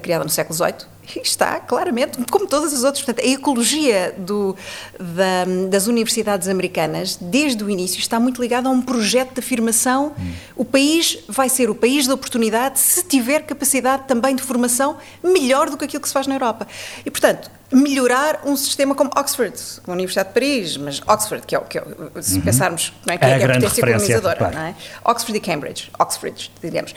criada 0.00 0.24
no 0.24 0.30
século 0.30 0.54
XVIII, 0.54 0.86
e 1.16 1.20
está 1.20 1.58
claramente, 1.58 2.18
como 2.30 2.46
todas 2.46 2.72
as 2.72 2.84
outras, 2.84 3.04
portanto, 3.04 3.24
a 3.24 3.28
ecologia 3.28 4.14
do, 4.16 4.56
da, 4.98 5.44
das 5.68 5.86
universidades 5.86 6.48
americanas, 6.48 7.18
desde 7.20 7.62
o 7.64 7.68
início, 7.68 7.98
está 7.98 8.20
muito 8.20 8.40
ligada 8.40 8.68
a 8.68 8.70
um 8.70 8.80
projeto 8.80 9.34
de 9.34 9.40
afirmação. 9.40 10.14
Hum. 10.18 10.32
O 10.56 10.64
país 10.64 11.18
vai 11.28 11.48
ser 11.48 11.68
o 11.68 11.74
país 11.74 12.06
da 12.06 12.14
oportunidade 12.14 12.78
se 12.78 13.02
tiver 13.02 13.40
capacidade 13.40 14.04
também 14.06 14.36
de 14.36 14.42
formação 14.42 14.96
melhor 15.22 15.68
do 15.68 15.76
que 15.76 15.84
aquilo 15.84 16.00
que 16.00 16.08
se 16.08 16.14
faz 16.14 16.26
na 16.26 16.34
Europa. 16.36 16.68
E, 17.04 17.10
portanto, 17.10 17.50
melhorar 17.72 18.42
um 18.44 18.54
sistema 18.54 18.94
como 18.94 19.10
Oxford, 19.16 19.54
a 19.86 19.92
Universidade 19.92 20.28
de 20.28 20.34
Paris, 20.34 20.76
mas 20.76 21.00
Oxford, 21.06 21.46
que 21.46 21.54
é 21.54 21.58
o 21.58 21.62
que 21.62 21.78
é, 21.78 21.84
se 22.20 22.36
uhum. 22.36 22.42
pensarmos 22.42 22.92
não 23.06 23.14
é, 23.14 23.18
que 23.18 23.24
é, 23.24 23.28
é 23.28 23.32
a, 23.32 23.36
a 23.36 23.54
potência 23.54 23.82
colonizadora, 23.82 24.36
claro. 24.36 24.54
não 24.54 24.62
é? 24.62 24.74
Oxford 25.04 25.36
e 25.36 25.40
Cambridge, 25.40 25.90
Oxford, 25.98 26.52
diríamos. 26.62 26.94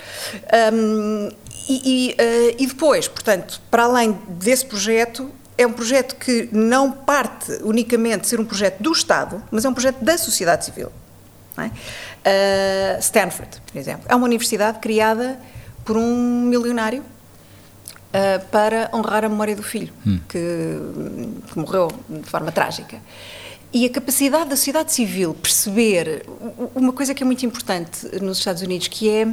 Um, 0.74 1.30
e, 1.68 1.82
e, 1.86 2.12
uh, 2.14 2.56
e 2.60 2.68
depois, 2.68 3.08
portanto, 3.08 3.62
para 3.72 3.84
além 3.84 4.12
desse 4.30 4.66
projeto, 4.66 5.32
é 5.58 5.66
um 5.66 5.72
projeto 5.72 6.16
que 6.16 6.50
não 6.52 6.92
parte 6.92 7.52
unicamente 7.64 8.22
de 8.22 8.28
ser 8.28 8.40
um 8.40 8.46
projeto 8.46 8.82
do 8.82 8.92
Estado, 8.92 9.42
mas 9.50 9.66
é 9.66 9.70
um 9.70 9.74
projeto 9.74 10.04
da 10.04 10.18
sociedade 10.18 10.66
civil. 10.66 10.92
É? 11.58 11.68
Uh, 11.68 13.00
Stanford, 13.00 13.62
por 13.66 13.78
exemplo, 13.78 14.06
é 14.10 14.16
uma 14.16 14.26
universidade 14.26 14.80
criada 14.80 15.40
por 15.86 15.96
um 15.96 16.42
milionário 16.42 17.02
uh, 17.02 18.46
para 18.48 18.90
honrar 18.94 19.24
a 19.24 19.30
memória 19.30 19.56
do 19.56 19.64
filho, 19.64 19.94
hum. 20.06 20.20
que, 20.28 20.40
que, 21.50 21.58
morreu 21.58 21.90
de 22.10 22.28
forma 22.30 22.52
trágica. 22.52 22.98
E 23.72 23.86
a 23.86 23.90
capacidade 23.90 24.50
da 24.50 24.56
sociedade 24.56 24.94
civil 24.94 25.34
perceber 25.34 26.26
uma 26.74 26.94
coisa 26.94 27.14
que 27.14 27.24
é 27.24 27.26
muito 27.26 27.46
importante 27.46 28.08
nos 28.22 28.38
Estados 28.38 28.62
Unidos, 28.62 28.88
que 28.88 29.10
é 29.10 29.28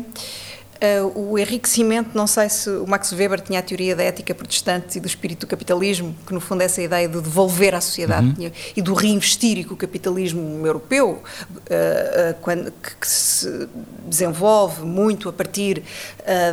Uh, 0.82 1.30
o 1.30 1.38
enriquecimento, 1.38 2.10
não 2.12 2.26
sei 2.26 2.48
se 2.48 2.68
o 2.68 2.84
Max 2.88 3.12
Weber 3.12 3.40
tinha 3.40 3.60
a 3.60 3.62
teoria 3.62 3.94
da 3.94 4.02
ética 4.02 4.34
protestante 4.34 4.98
e 4.98 5.00
do 5.00 5.06
espírito 5.06 5.42
do 5.42 5.46
capitalismo, 5.46 6.12
que 6.26 6.34
no 6.34 6.40
fundo 6.40 6.60
é 6.62 6.64
essa 6.64 6.82
ideia 6.82 7.08
de 7.08 7.20
devolver 7.20 7.72
à 7.72 7.80
sociedade 7.80 8.34
uhum. 8.36 8.50
e 8.74 8.82
do 8.82 8.92
reinvestir 8.92 9.58
e 9.58 9.64
que 9.64 9.72
o 9.72 9.76
capitalismo 9.76 10.66
europeu, 10.66 11.10
uh, 11.10 11.54
uh, 11.60 12.34
quando, 12.40 12.72
que, 12.72 12.96
que, 12.96 13.06
se 13.06 13.68
desenvolve 14.06 14.82
muito 14.82 15.28
a 15.28 15.32
partir 15.32 15.84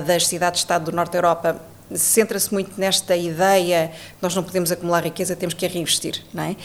das 0.05 0.27
cidades-estado 0.27 0.85
do 0.85 0.95
Norte 0.95 1.13
da 1.13 1.17
Europa, 1.17 1.61
centra-se 1.95 2.53
muito 2.53 2.79
nesta 2.79 3.15
ideia 3.15 3.91
nós 4.21 4.35
não 4.35 4.43
podemos 4.43 4.71
acumular 4.71 5.03
riqueza, 5.03 5.35
temos 5.35 5.53
que 5.53 5.65
a 5.65 5.69
reinvestir, 5.69 6.23
não 6.33 6.43
é? 6.43 6.55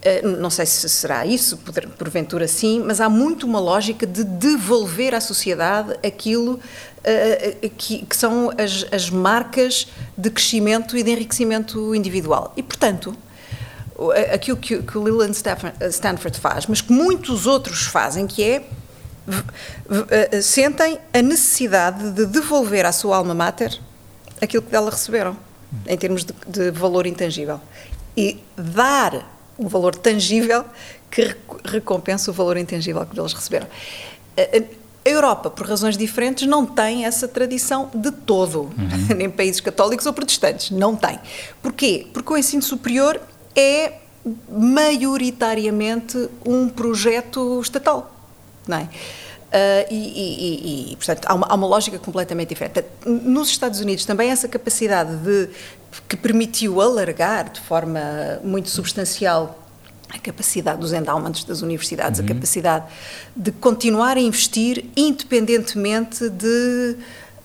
Eh, 0.00 0.22
não 0.22 0.48
sei 0.48 0.64
se 0.64 0.88
será 0.88 1.26
isso, 1.26 1.58
porventura 1.98 2.46
sim, 2.46 2.82
mas 2.84 3.00
há 3.00 3.08
muito 3.08 3.44
uma 3.46 3.58
lógica 3.58 4.06
de 4.06 4.22
devolver 4.22 5.12
à 5.12 5.20
sociedade 5.20 5.92
aquilo 6.06 6.54
uh, 6.54 7.70
que, 7.70 8.06
que, 8.06 8.16
são 8.16 8.50
as, 8.56 8.86
as, 8.92 9.10
marcas 9.10 9.88
de 10.16 10.30
crescimento 10.30 10.96
e 10.96 11.02
de 11.02 11.10
enriquecimento 11.10 11.96
individual. 11.96 12.52
E, 12.56 12.62
portanto, 12.62 13.16
aquilo 14.32 14.56
que, 14.56 14.76
o 14.76 15.02
Leland 15.02 15.36
Stanford 15.90 16.38
faz, 16.38 16.66
mas 16.66 16.80
que 16.80 16.92
muitos 16.92 17.44
outros 17.46 17.82
fazem, 17.82 18.28
que 18.28 18.44
é 18.44 18.64
sentem 20.40 20.98
a 21.12 21.20
necessidade 21.20 22.12
de 22.12 22.24
devolver 22.24 22.86
à 22.86 22.92
sua 22.92 23.16
alma 23.16 23.34
mater 23.34 23.78
aquilo 24.40 24.62
que 24.62 24.70
dela 24.70 24.90
receberam, 24.90 25.36
em 25.86 25.98
termos 25.98 26.24
de 26.24 26.70
valor 26.70 27.04
intangível. 27.04 27.60
E 28.16 28.42
dar 28.56 29.37
um 29.58 29.66
valor 29.66 29.94
tangível 29.94 30.64
que 31.10 31.34
recompensa 31.64 32.30
o 32.30 32.34
valor 32.34 32.56
intangível 32.56 33.04
que 33.06 33.18
eles 33.18 33.32
receberam. 33.32 33.66
A 34.36 35.10
Europa, 35.10 35.50
por 35.50 35.66
razões 35.66 35.96
diferentes, 35.96 36.46
não 36.46 36.66
tem 36.66 37.06
essa 37.06 37.26
tradição 37.26 37.90
de 37.94 38.10
todo, 38.10 38.62
uhum. 38.62 39.16
nem 39.16 39.30
países 39.30 39.60
católicos 39.60 40.04
ou 40.06 40.12
protestantes, 40.12 40.70
não 40.70 40.94
tem. 40.94 41.18
Porquê? 41.62 42.06
Porque 42.12 42.32
o 42.32 42.36
ensino 42.36 42.62
superior 42.62 43.20
é 43.56 43.94
maioritariamente 44.50 46.28
um 46.44 46.68
projeto 46.68 47.60
estatal, 47.60 48.14
não 48.66 48.78
é? 48.78 48.82
Uh, 49.48 49.88
e, 49.90 49.94
e, 49.94 50.92
e, 50.92 50.96
portanto, 50.96 51.24
há 51.24 51.34
uma, 51.34 51.46
há 51.48 51.54
uma, 51.54 51.66
lógica 51.66 51.98
completamente 51.98 52.50
diferente. 52.50 52.84
Nos 53.06 53.48
Estados 53.48 53.80
Unidos 53.80 54.04
também 54.04 54.30
essa 54.30 54.46
capacidade 54.46 55.16
de, 55.16 55.48
que 56.08 56.16
permitiu 56.16 56.80
alargar 56.80 57.50
de 57.50 57.60
forma 57.60 58.00
muito 58.42 58.68
substancial 58.68 59.66
a 60.08 60.18
capacidade 60.18 60.80
dos 60.80 60.92
endowments 60.92 61.44
das 61.44 61.60
universidades, 61.60 62.18
uhum. 62.20 62.26
a 62.26 62.28
capacidade 62.28 62.86
de 63.36 63.52
continuar 63.52 64.16
a 64.16 64.20
investir 64.20 64.86
independentemente 64.96 66.30
de 66.30 66.96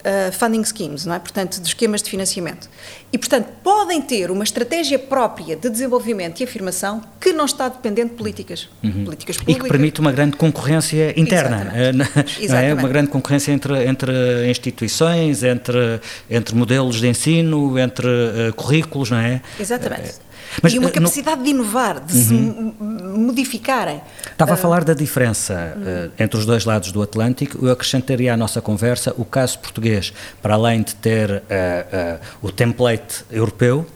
uh, 0.03 0.31
funding 0.31 0.63
schemes, 0.63 1.05
não 1.05 1.15
é? 1.15 1.19
Portanto, 1.19 1.59
de 1.59 1.67
esquemas 1.67 2.01
de 2.01 2.09
financiamento. 2.09 2.69
E, 3.11 3.17
portanto, 3.17 3.47
podem 3.63 4.01
ter 4.01 4.29
uma 4.31 4.43
estratégia 4.43 4.99
própria 4.99 5.55
de 5.55 5.69
desenvolvimento 5.69 6.41
e 6.41 6.43
afirmação 6.43 7.01
que 7.19 7.31
não 7.31 7.45
está 7.45 7.69
dependente 7.69 8.09
de 8.09 8.15
políticas, 8.15 8.69
uhum. 8.83 9.05
políticas 9.05 9.37
públicas. 9.37 9.61
E 9.61 9.63
que 9.63 9.69
permite 9.69 9.99
uma 9.99 10.11
grande 10.11 10.35
concorrência 10.35 11.19
interna, 11.19 11.71
Exatamente. 11.75 12.43
Eh, 12.43 12.47
não 12.49 12.57
é? 12.57 12.73
Uma 12.73 12.89
grande 12.89 13.09
concorrência 13.09 13.51
entre, 13.51 13.85
entre 13.85 14.49
instituições, 14.49 15.43
entre, 15.43 15.99
entre 16.29 16.55
modelos 16.55 16.99
de 16.99 17.07
ensino, 17.07 17.77
entre 17.77 18.07
uh, 18.07 18.53
currículos, 18.55 19.11
não 19.11 19.17
é? 19.17 19.41
Exatamente. 19.59 20.15
Mas, 20.61 20.73
e 20.73 20.79
uma 20.79 20.89
capacidade 20.89 21.43
de 21.43 21.49
inovar, 21.49 21.99
de 21.99 22.15
uhum. 22.15 22.23
se 22.23 22.83
modificarem. 23.17 24.01
Estava 24.31 24.53
a 24.53 24.57
falar 24.57 24.83
da 24.83 24.93
diferença 24.93 25.75
uhum. 25.75 26.11
entre 26.19 26.39
os 26.39 26.45
dois 26.45 26.65
lados 26.65 26.91
do 26.91 27.01
Atlântico. 27.01 27.65
Eu 27.65 27.71
acrescentaria 27.71 28.33
à 28.33 28.37
nossa 28.37 28.61
conversa 28.61 29.13
o 29.17 29.25
caso 29.25 29.59
português, 29.59 30.13
para 30.41 30.55
além 30.55 30.83
de 30.83 30.95
ter 30.95 31.31
uh, 31.31 31.39
uh, 31.39 32.19
o 32.41 32.51
template 32.51 33.23
europeu, 33.31 33.87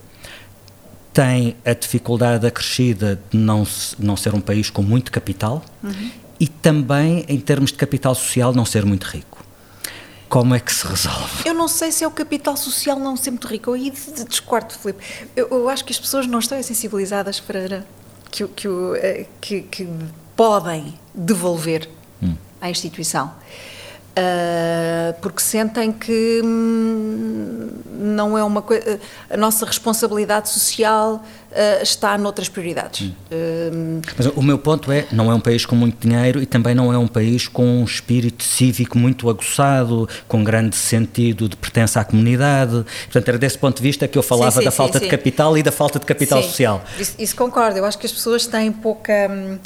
tem 1.14 1.56
a 1.66 1.74
dificuldade 1.74 2.46
acrescida 2.46 3.20
de 3.32 3.38
não, 3.38 3.66
não 3.98 4.16
ser 4.16 4.36
um 4.36 4.40
país 4.40 4.70
com 4.70 4.84
muito 4.84 5.12
capital 5.12 5.64
uhum. 5.84 6.12
e 6.40 6.48
também, 6.48 7.26
em 7.28 7.40
termos 7.40 7.72
de 7.72 7.78
capital 7.78 8.14
social, 8.14 8.54
não 8.54 8.66
ser 8.66 8.86
muito 8.86 9.06
rico. 9.06 9.37
Como 10.30 10.54
é 10.54 10.60
que 10.60 10.74
se 10.74 10.86
resolve? 10.86 11.44
Eu 11.46 11.54
não 11.54 11.68
sei 11.68 11.92
se 11.92 12.04
é 12.04 12.08
o 12.08 12.12
capital 12.12 12.58
social 12.58 13.00
não 13.00 13.16
ser 13.16 13.32
muito 13.32 13.48
rico. 13.48 13.70
Eu 13.70 13.74
aí 13.76 13.94
discordo, 14.28 14.74
Filipe. 14.74 15.02
Eu, 15.36 15.48
eu 15.50 15.70
acho 15.70 15.86
que 15.86 15.94
as 15.94 16.00
pessoas 16.00 16.28
não 16.28 16.40
estão 16.40 16.62
sensibilizadas 16.62 17.40
para 17.40 17.86
que, 18.30 18.46
que, 18.48 18.68
eh, 18.98 19.26
que, 19.40 19.62
que 19.62 19.88
podem 20.36 20.94
devolver 21.14 21.90
hum. 22.22 22.36
à 22.60 22.70
instituição. 22.70 23.34
Uh, 24.18 25.14
porque 25.22 25.40
sentem 25.40 25.92
que 25.92 26.42
hum, 26.44 27.70
não 27.86 28.36
é 28.36 28.44
uma 28.44 28.64
coisa. 28.64 29.00
A 29.30 29.38
nossa 29.38 29.64
responsabilidade 29.64 30.50
social 30.50 31.24
uh, 31.52 31.84
está 31.84 32.18
noutras 32.18 32.50
prioridades. 32.50 33.12
Hum. 33.32 34.00
Uh, 34.02 34.02
Mas 34.18 34.26
o 34.36 34.42
meu 34.42 34.58
ponto 34.58 34.92
é: 34.92 35.06
não 35.12 35.32
é 35.32 35.36
um 35.36 35.40
país 35.40 35.68
com 35.68 35.76
muito 35.76 36.08
dinheiro 36.08 36.42
e 36.42 36.48
também 36.48 36.74
não 36.74 36.92
é 36.92 36.98
um 36.98 37.08
país 37.08 37.48
com 37.48 37.64
um 37.64 37.84
espírito 37.84 38.44
cívico 38.44 38.98
muito 38.98 39.30
aguçado, 39.30 40.10
com 40.28 40.44
grande 40.44 40.76
sentido 40.76 41.48
de 41.48 41.56
pertença 41.56 42.00
à 42.00 42.04
comunidade. 42.04 42.84
Portanto, 43.04 43.30
era 43.30 43.38
desse 43.38 43.60
ponto 43.60 43.78
de 43.78 43.84
vista 43.84 44.08
que 44.08 44.18
eu 44.18 44.24
falava 44.24 44.50
sim, 44.50 44.60
sim, 44.60 44.66
da 44.66 44.72
sim, 44.72 44.78
falta 44.78 45.00
de 45.00 45.08
capital 45.08 45.56
e 45.56 45.62
da 45.62 45.72
falta 45.72 46.00
de 46.00 46.08
capital 46.08 46.42
social. 46.42 46.84
Isso, 46.98 47.14
isso, 47.20 47.36
concordo. 47.36 47.78
Eu 47.78 47.86
acho 47.86 48.00
que 48.00 48.08
as 48.08 48.12
pessoas 48.12 48.48
têm 48.48 48.72
pouca. 48.72 49.14
Hum, 49.30 49.60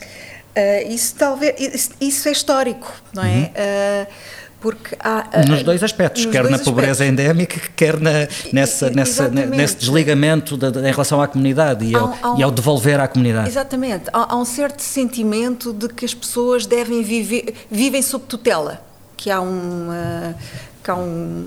isso 0.89 1.15
talvez. 1.15 1.55
Isso, 1.57 1.91
isso, 2.01 2.27
é 2.27 2.33
histórico, 2.33 2.91
não 3.13 3.23
é? 3.23 4.07
Uhum 4.07 4.40
porque 4.61 4.95
há, 4.99 5.43
nos 5.47 5.63
dois 5.63 5.83
aspectos, 5.83 6.27
quer 6.27 6.43
dois 6.43 6.51
na 6.51 6.59
pobreza 6.59 7.03
aspectos. 7.03 7.25
endémica, 7.25 7.59
quer 7.75 7.99
na, 7.99 8.27
nessa, 8.53 8.91
nessa, 8.91 9.27
nesse 9.27 9.75
desligamento 9.75 10.55
de, 10.55 10.69
de, 10.69 10.79
em 10.79 10.91
relação 10.91 11.19
à 11.19 11.27
comunidade 11.27 11.83
e, 11.83 11.95
há, 11.95 11.99
ao, 11.99 12.17
há 12.21 12.33
um, 12.33 12.39
e 12.39 12.43
ao, 12.43 12.51
devolver 12.51 12.99
à 12.99 13.07
comunidade. 13.07 13.49
Exatamente, 13.49 14.03
há, 14.13 14.33
há, 14.33 14.37
um 14.37 14.45
certo 14.45 14.81
sentimento 14.81 15.73
de 15.73 15.89
que 15.89 16.05
as 16.05 16.13
pessoas 16.13 16.67
devem 16.67 17.01
viver, 17.01 17.55
vivem 17.71 18.03
sob 18.03 18.23
tutela, 18.25 18.79
que 19.17 19.31
há, 19.31 19.41
uma, 19.41 20.35
que 20.83 20.91
há 20.91 20.95
um, 20.95 21.43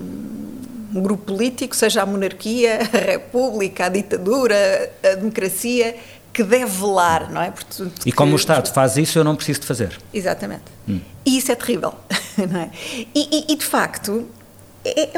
um 0.93 1.01
grupo 1.01 1.33
político, 1.33 1.73
seja 1.73 2.01
a 2.01 2.05
monarquia, 2.05 2.79
a 2.93 2.97
república, 2.97 3.85
a 3.85 3.89
ditadura, 3.89 4.91
a 5.01 5.15
democracia, 5.15 5.95
que 6.35 6.43
deve 6.43 6.65
velar, 6.65 7.31
não 7.31 7.41
é? 7.41 7.49
Portanto, 7.49 8.01
e 8.05 8.11
como 8.11 8.31
que, 8.31 8.35
o 8.35 8.35
Estado 8.35 8.69
faz 8.73 8.97
isso, 8.97 9.17
eu 9.17 9.23
não 9.23 9.37
preciso 9.37 9.61
de 9.61 9.67
fazer. 9.67 9.97
Exatamente. 10.13 10.63
Hum. 10.85 10.99
E 11.25 11.37
isso 11.37 11.49
é 11.49 11.55
terrível, 11.55 11.93
não 12.51 12.59
é? 12.59 12.69
E, 12.93 13.07
e, 13.15 13.53
e 13.53 13.55
de 13.55 13.65
facto, 13.65 14.27
é, 14.83 15.03
é, 15.03 15.11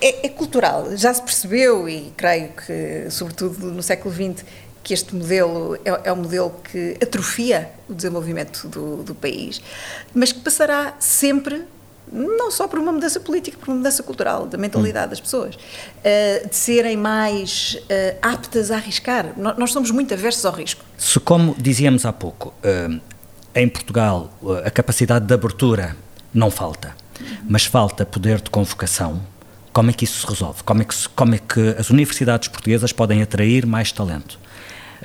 é, 0.00 0.26
é, 0.26 0.28
cultural. 0.30 0.96
Já 0.96 1.14
se 1.14 1.22
percebeu, 1.22 1.88
e 1.88 2.12
creio 2.16 2.48
que, 2.48 3.08
sobretudo 3.10 3.64
no 3.70 3.80
século 3.80 4.12
XX, 4.12 4.44
que 4.82 4.92
este 4.92 5.14
modelo 5.14 5.76
é, 5.84 6.08
é 6.08 6.12
um 6.12 6.16
modelo 6.16 6.52
que 6.64 6.98
atrofia 7.00 7.70
o 7.88 7.94
desenvolvimento 7.94 8.66
do, 8.66 9.04
do 9.04 9.14
país, 9.14 9.62
mas 10.12 10.32
que 10.32 10.40
passará 10.40 10.96
sempre 10.98 11.64
não 12.12 12.50
só 12.50 12.66
por 12.66 12.78
uma 12.78 12.92
mudança 12.92 13.20
política, 13.20 13.56
por 13.58 13.68
uma 13.68 13.78
mudança 13.78 14.02
cultural, 14.02 14.46
da 14.46 14.58
mentalidade 14.58 15.06
hum. 15.06 15.10
das 15.10 15.20
pessoas, 15.20 15.54
uh, 15.54 16.48
de 16.48 16.56
serem 16.56 16.96
mais 16.96 17.78
uh, 17.82 18.18
aptas 18.22 18.70
a 18.70 18.76
arriscar. 18.76 19.32
Nós, 19.36 19.56
nós, 19.56 19.72
somos 19.72 19.90
muito 19.90 20.12
aversos 20.14 20.44
ao 20.44 20.52
risco. 20.52 20.84
Se, 20.96 21.18
como 21.20 21.54
dizíamos 21.58 22.04
há 22.04 22.12
pouco, 22.12 22.52
uh, 22.64 23.00
em 23.54 23.68
Portugal 23.68 24.30
a 24.64 24.70
capacidade 24.70 25.26
de 25.26 25.34
abertura 25.34 25.96
não 26.32 26.50
falta, 26.50 26.94
mas 27.48 27.64
falta 27.64 28.06
poder 28.06 28.40
de 28.40 28.50
convocação, 28.50 29.20
como 29.72 29.90
é 29.90 29.92
que 29.92 30.04
isso 30.04 30.20
se 30.20 30.26
resolve? 30.26 30.62
Como 30.62 30.82
é 30.82 30.84
que, 30.84 31.08
como 31.10 31.34
é 31.34 31.38
que 31.38 31.74
as 31.78 31.90
universidades 31.90 32.48
portuguesas 32.48 32.92
podem 32.92 33.22
atrair 33.22 33.66
mais 33.66 33.92
talento? 33.92 34.38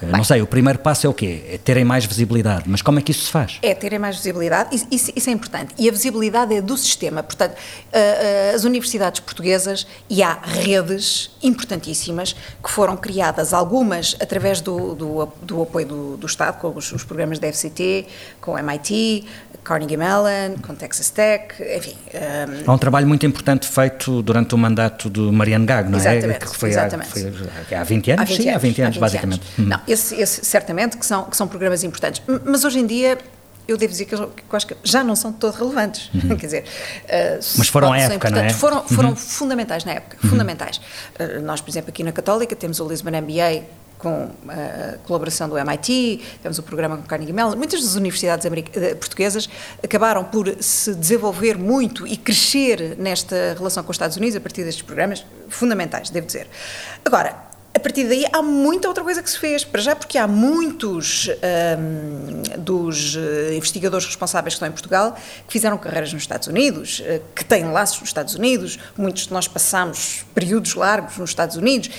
Bem, 0.01 0.11
não 0.11 0.23
sei, 0.23 0.41
o 0.41 0.47
primeiro 0.47 0.79
passo 0.79 1.07
é 1.07 1.09
o 1.09 1.13
quê? 1.13 1.43
É 1.49 1.57
terem 1.57 1.85
mais 1.85 2.05
visibilidade, 2.05 2.63
mas 2.67 2.81
como 2.81 2.99
é 2.99 3.01
que 3.01 3.11
isso 3.11 3.25
se 3.25 3.31
faz? 3.31 3.59
É 3.61 3.73
terem 3.73 3.97
mais 3.97 4.17
visibilidade, 4.17 4.75
isso, 4.91 5.11
isso 5.15 5.29
é 5.29 5.33
importante. 5.33 5.73
E 5.77 5.87
a 5.87 5.91
visibilidade 5.91 6.53
é 6.53 6.61
do 6.61 6.77
sistema. 6.77 7.23
Portanto, 7.23 7.53
uh, 7.53 8.53
uh, 8.53 8.55
as 8.55 8.63
universidades 8.63 9.19
portuguesas, 9.19 9.87
e 10.09 10.21
há 10.21 10.37
redes 10.43 11.31
importantíssimas 11.41 12.35
que 12.63 12.69
foram 12.69 12.97
criadas, 12.97 13.53
algumas 13.53 14.15
através 14.19 14.61
do, 14.61 14.95
do, 14.95 15.29
do 15.41 15.61
apoio 15.61 15.85
do, 15.85 16.17
do, 16.17 16.27
Estado, 16.27 16.59
com 16.59 16.69
os, 16.75 16.91
os, 16.91 17.03
programas 17.03 17.39
da 17.39 17.51
FCT, 17.51 18.07
com 18.41 18.51
o 18.51 18.57
MIT, 18.57 19.25
Carnegie 19.63 19.97
Mellon, 19.97 20.57
com 20.61 20.75
Texas 20.75 21.09
Tech, 21.09 21.55
enfim. 21.59 21.95
Um, 22.13 22.17
eh, 22.17 22.63
há 22.67 22.71
um 22.71 22.77
trabalho 22.77 23.07
muito 23.07 23.25
importante 23.25 23.67
feito 23.67 24.21
durante 24.21 24.53
o 24.53 24.57
mandato 24.57 25.09
do 25.09 25.31
Mariano 25.33 25.65
Gago, 25.65 25.89
não 25.89 25.97
é? 25.97 26.01
exatamente? 26.01 26.45
Que 26.45 26.55
foi, 26.55 26.69
exatamente. 26.69 27.09
Há, 27.09 27.65
foi 27.65 27.77
há 27.77 27.83
20 27.83 28.11
anos? 28.11 28.21
Há 28.21 28.25
20 28.25 28.37
Sim, 28.37 28.49
anos, 28.49 28.55
há 28.55 28.59
20 28.59 28.81
anos, 28.81 28.87
há 28.87 28.91
20 28.91 28.99
basicamente. 28.99 29.41
Anos. 29.57 29.69
Não, 29.69 29.81
esse, 29.87 30.15
esse, 30.15 30.45
certamente 30.45 30.97
que 30.97 31.05
são, 31.05 31.25
que 31.25 31.37
são 31.37 31.47
programas 31.47 31.83
importantes. 31.83 32.21
Mas 32.45 32.63
hoje 32.63 32.79
em 32.79 32.85
dia 32.85 33.17
eu 33.67 33.77
devo 33.77 33.91
dizer 33.91 34.05
que 34.05 34.13
eu, 34.13 34.31
acho 34.51 34.67
que 34.67 34.77
já 34.83 35.03
não 35.03 35.15
são 35.15 35.31
de 35.31 35.37
todo 35.37 35.55
relevantes. 35.55 36.09
Uhum. 36.13 36.35
Quer 36.37 36.45
dizer, 36.45 36.63
uh, 36.63 37.39
mas 37.57 37.67
foram 37.67 37.91
à 37.91 37.99
época, 37.99 38.29
não 38.29 38.39
é? 38.39 38.49
Foram, 38.49 38.87
foram 38.87 39.09
uhum. 39.09 39.15
fundamentais 39.15 39.83
na 39.83 39.93
época, 39.93 40.17
uhum. 40.23 40.29
fundamentais. 40.29 40.77
Uh, 41.19 41.41
nós, 41.41 41.61
por 41.61 41.69
exemplo, 41.69 41.89
aqui 41.89 42.03
na 42.03 42.11
Católica 42.11 42.55
temos 42.55 42.79
o 42.79 42.87
Lisbon 42.87 43.09
MBA 43.09 43.63
com 43.97 44.29
a 44.49 44.97
colaboração 44.99 45.49
do 45.49 45.57
MIT, 45.57 46.21
temos 46.43 46.59
o 46.59 46.63
programa 46.63 46.97
com 46.97 47.03
Carnegie 47.03 47.33
Mellon. 47.33 47.55
Muitas 47.55 47.81
das 47.81 47.95
universidades 47.95 48.45
eh, 48.45 48.93
portuguesas 48.93 49.49
acabaram 49.83 50.23
por 50.25 50.53
se 50.59 50.93
desenvolver 50.93 51.57
muito 51.57 52.05
e 52.05 52.17
crescer 52.17 52.95
nesta 52.99 53.55
relação 53.57 53.83
com 53.83 53.91
os 53.91 53.95
Estados 53.95 54.17
Unidos 54.17 54.35
a 54.35 54.41
partir 54.41 54.63
destes 54.63 54.83
programas 54.83 55.25
fundamentais, 55.49 56.09
devo 56.09 56.27
dizer. 56.27 56.47
Agora, 57.03 57.35
a 57.75 57.79
partir 57.79 58.05
daí 58.05 58.25
há 58.31 58.41
muita 58.41 58.87
outra 58.87 59.03
coisa 59.03 59.21
que 59.21 59.29
se 59.29 59.37
fez, 59.37 59.65
para 59.65 59.81
já 59.81 59.93
porque 59.93 60.17
há 60.17 60.25
muitos 60.25 61.27
um, 61.77 62.61
dos 62.61 63.17
eh, 63.17 63.53
investigadores 63.53 64.05
responsáveis 64.05 64.53
que 64.53 64.55
estão 64.55 64.69
em 64.69 64.71
Portugal 64.71 65.13
que 65.45 65.51
fizeram 65.51 65.77
carreiras 65.77 66.13
nos 66.13 66.23
Estados 66.23 66.47
Unidos, 66.47 67.01
eh, 67.03 67.21
que 67.35 67.43
têm 67.43 67.65
laços 67.65 67.99
nos 67.99 68.09
Estados 68.09 68.33
Unidos, 68.33 68.79
muitos 68.97 69.27
de 69.27 69.33
nós 69.33 69.45
passamos 69.45 70.25
períodos 70.33 70.73
largos 70.73 71.17
nos 71.17 71.31
Estados 71.31 71.57
Unidos, 71.57 71.89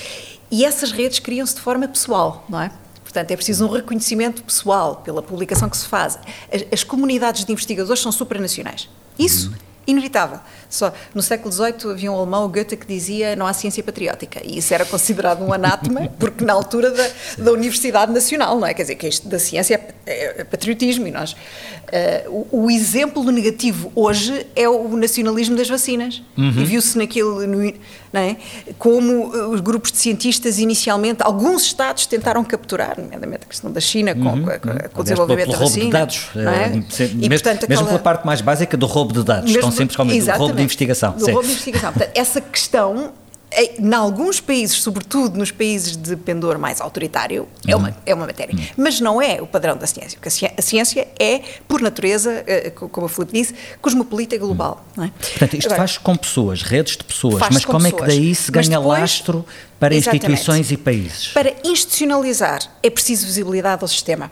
e 0.51 0.65
essas 0.65 0.93
redes 0.93 1.19
criam-se 1.19 1.55
de 1.55 1.61
forma 1.61 1.87
pessoal, 1.87 2.47
não 2.49 2.61
é? 2.63 2.73
Portanto, 3.03 3.31
é 3.31 3.37
preciso 3.37 3.67
um 3.67 3.71
reconhecimento 3.71 4.43
pessoal 4.45 4.97
pela 4.97 5.23
publicação 5.23 5.69
que 5.69 5.77
se 5.77 5.87
faz. 5.87 6.19
As, 6.51 6.65
as 6.73 6.85
comunidades 6.85 7.45
de 7.45 7.53
investigadores 7.53 8.01
são 8.01 8.11
supranacionais. 8.11 8.89
Isso, 9.19 9.51
uhum. 9.51 9.66
Inevitável. 9.87 10.39
Só 10.69 10.93
no 11.15 11.23
século 11.23 11.53
XVIII 11.53 11.91
havia 11.91 12.13
um 12.13 12.17
alemão, 12.17 12.49
Goethe, 12.49 12.77
que 12.77 12.87
dizia 12.87 13.37
não 13.37 13.47
há 13.47 13.53
ciência 13.53 13.83
patriótica. 13.83 14.41
E 14.45 14.59
isso 14.59 14.75
era 14.75 14.85
considerado 14.85 15.43
um 15.43 15.53
anátema, 15.53 16.09
porque 16.19 16.45
na 16.45 16.53
altura 16.53 16.91
da, 16.91 17.09
da 17.39 17.53
Universidade 17.53 18.13
Nacional, 18.13 18.59
não 18.59 18.67
é? 18.67 18.75
Quer 18.75 18.83
dizer, 18.83 18.95
que 18.97 19.07
isto 19.07 19.29
da 19.29 19.39
ciência 19.39 19.81
é, 20.05 20.41
é 20.41 20.45
patriotismo 20.45 21.07
e 21.07 21.11
nós. 21.11 21.33
Uh, 21.33 22.47
o, 22.51 22.65
o, 22.65 22.71
exemplo 22.71 23.23
negativo 23.31 23.93
hoje 23.95 24.45
é 24.57 24.69
o 24.69 24.97
nacionalismo 24.97 25.57
das 25.57 25.69
vacinas. 25.69 26.21
Uhum. 26.37 26.49
E 26.49 26.65
viu-se 26.65 26.99
naquele. 26.99 27.47
No, 27.47 27.73
não 28.13 28.21
é? 28.21 28.37
Como 28.77 29.13
uh, 29.13 29.51
os 29.51 29.61
grupos 29.61 29.93
de 29.93 29.99
cientistas, 29.99 30.59
inicialmente, 30.59 31.23
alguns 31.23 31.63
Estados 31.63 32.07
tentaram 32.07 32.43
capturar, 32.43 32.99
nomeadamente 32.99 33.45
a 33.45 33.49
questão 33.49 33.71
da 33.71 33.81
China, 33.81 34.15
com, 34.15 34.21
uhum. 34.21 34.45
com, 34.45 34.89
com 34.95 35.01
o 35.01 35.03
desenvolvimento 35.05 35.53
da 35.53 35.59
vacina. 35.59 35.85
Roubo 35.85 35.85
de 35.85 35.91
dados. 35.91 36.31
É? 36.35 37.05
E, 37.05 37.29
mesmo, 37.29 37.29
portanto, 37.29 37.69
mesmo 37.69 37.85
aquela... 37.85 37.87
pela 37.87 37.99
parte 37.99 38.27
mais 38.27 38.41
básica 38.41 38.77
do 38.77 38.87
roubo 38.87 39.13
de 39.13 39.23
dados, 39.23 39.53
mesmo, 39.53 39.71
tão 39.77 39.83
simples 39.85 39.97
como 39.97 40.13
o 40.13 40.39
roubo 40.39 40.55
de 40.55 40.63
investigação. 40.63 41.13
Do 41.13 41.27
roubo 41.27 41.43
de 41.43 41.53
investigação. 41.53 41.93
Portanto, 41.93 42.13
essa 42.15 42.41
questão 42.41 43.13
em 43.53 43.95
alguns 43.95 44.41
países, 44.41 44.77
sobretudo 44.77 45.39
nos 45.39 45.51
países 45.51 45.97
de 45.97 46.17
pendor 46.17 46.59
mais 46.59 46.81
autoritário, 46.81 47.49
é, 47.67 47.75
uma, 47.75 47.89
uhum. 47.89 47.95
é 48.05 48.15
uma 48.15 48.27
matéria. 48.27 48.55
Uhum. 48.55 48.67
Mas 48.77 49.01
não 49.01 49.23
é 49.23 49.41
o 49.41 49.47
padrão 49.47 49.77
da 49.77 49.87
ciência, 49.87 50.19
porque 50.21 50.53
a 50.55 50.63
ciência 50.63 51.09
é, 51.19 51.41
por 51.67 51.81
natureza, 51.81 52.45
eh, 52.47 52.71
como 52.71 53.07
o 53.07 53.09
Filipe 53.09 53.33
disse, 53.33 53.55
cosmopolita 53.81 54.35
e 54.35 54.39
global. 54.39 54.85
Uhum. 54.97 55.05
É? 55.05 55.09
Portanto, 55.09 55.55
isto 55.55 55.67
Agora, 55.69 55.79
faz 55.79 55.99
com 55.99 56.17
pessoas, 56.17 56.63
redes 56.63 56.97
de 56.97 57.05
pessoas, 57.05 57.43
mas 57.51 57.65
como 57.65 57.83
pessoas. 57.85 58.03
é 58.03 58.07
que 58.07 58.21
daí 58.21 58.35
se 58.35 58.51
ganha 58.51 58.79
depois, 58.79 59.01
lastro 59.01 59.47
para 59.79 59.95
instituições 59.95 60.71
e 60.73 60.77
países? 60.77 61.29
Para 61.29 61.55
institucionalizar 61.65 62.61
é 62.83 62.91
preciso 62.91 63.27
visibilidade 63.27 63.83
ao 63.83 63.89
sistema. 63.89 64.31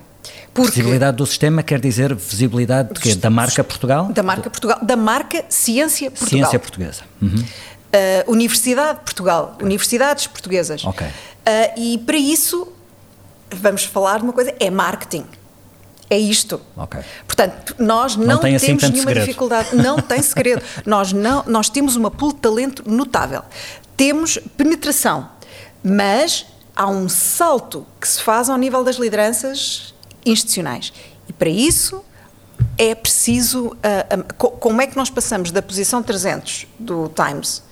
Porque 0.54 0.70
visibilidade 0.70 1.16
do 1.16 1.26
sistema 1.26 1.64
quer 1.64 1.80
dizer 1.80 2.14
visibilidade? 2.14 2.90
Da 3.16 3.28
marca 3.28 3.64
Portugal? 3.64 4.06
Da 4.12 4.22
marca 4.22 4.48
Portugal, 4.48 4.78
da 4.80 4.96
marca 4.96 5.44
Ciência 5.48 6.10
Portugal. 6.12 6.38
Ciência 6.38 6.58
Portuguesa. 6.60 7.02
Uhum. 7.20 7.34
Uh, 7.34 8.32
Universidade 8.32 8.98
de 9.00 9.04
Portugal, 9.04 9.58
universidades 9.60 10.26
portuguesas. 10.28 10.84
Ok. 10.84 11.06
Uh, 11.06 11.10
e 11.76 11.98
para 11.98 12.16
isso, 12.16 12.72
vamos 13.50 13.84
falar 13.84 14.18
de 14.18 14.24
uma 14.24 14.32
coisa, 14.32 14.54
é 14.60 14.70
marketing. 14.70 15.24
É 16.08 16.18
isto. 16.18 16.60
Ok. 16.76 17.00
Portanto, 17.26 17.74
nós 17.78 18.14
não, 18.14 18.26
não 18.26 18.38
tem 18.38 18.54
assim 18.54 18.66
temos 18.76 18.82
nenhuma 18.84 19.08
segredo. 19.08 19.26
dificuldade, 19.26 19.76
não 19.76 19.98
tem 19.98 20.22
segredo. 20.22 20.62
nós, 20.86 21.12
não, 21.12 21.42
nós 21.46 21.68
temos 21.68 21.96
uma 21.96 22.10
pool 22.10 22.32
de 22.32 22.40
talento 22.40 22.88
notável. 22.88 23.42
Temos 23.96 24.38
penetração, 24.56 25.28
mas 25.82 26.46
há 26.76 26.86
um 26.88 27.08
salto 27.08 27.86
que 28.00 28.06
se 28.06 28.20
faz 28.22 28.48
ao 28.50 28.56
nível 28.56 28.84
das 28.84 28.96
lideranças 28.96 29.93
institucionais. 30.24 30.92
E 31.28 31.32
para 31.32 31.48
isso 31.48 32.04
é 32.78 32.94
preciso. 32.94 33.68
Uh, 33.68 34.20
uh, 34.20 34.50
como 34.50 34.80
é 34.80 34.86
que 34.86 34.96
nós 34.96 35.10
passamos 35.10 35.50
da 35.50 35.62
posição 35.62 36.02
300 36.02 36.66
do 36.78 37.08
Times 37.08 37.62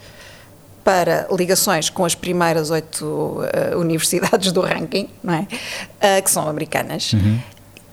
para 0.85 1.29
ligações 1.31 1.89
com 1.89 2.05
as 2.05 2.15
primeiras 2.15 2.71
oito 2.71 3.05
uh, 3.05 3.79
universidades 3.79 4.51
do 4.53 4.61
ranking, 4.61 5.09
não 5.23 5.35
é? 5.35 6.21
que 6.21 6.31
são 6.31 6.49
americanas? 6.49 7.13
Uhum. 7.13 7.41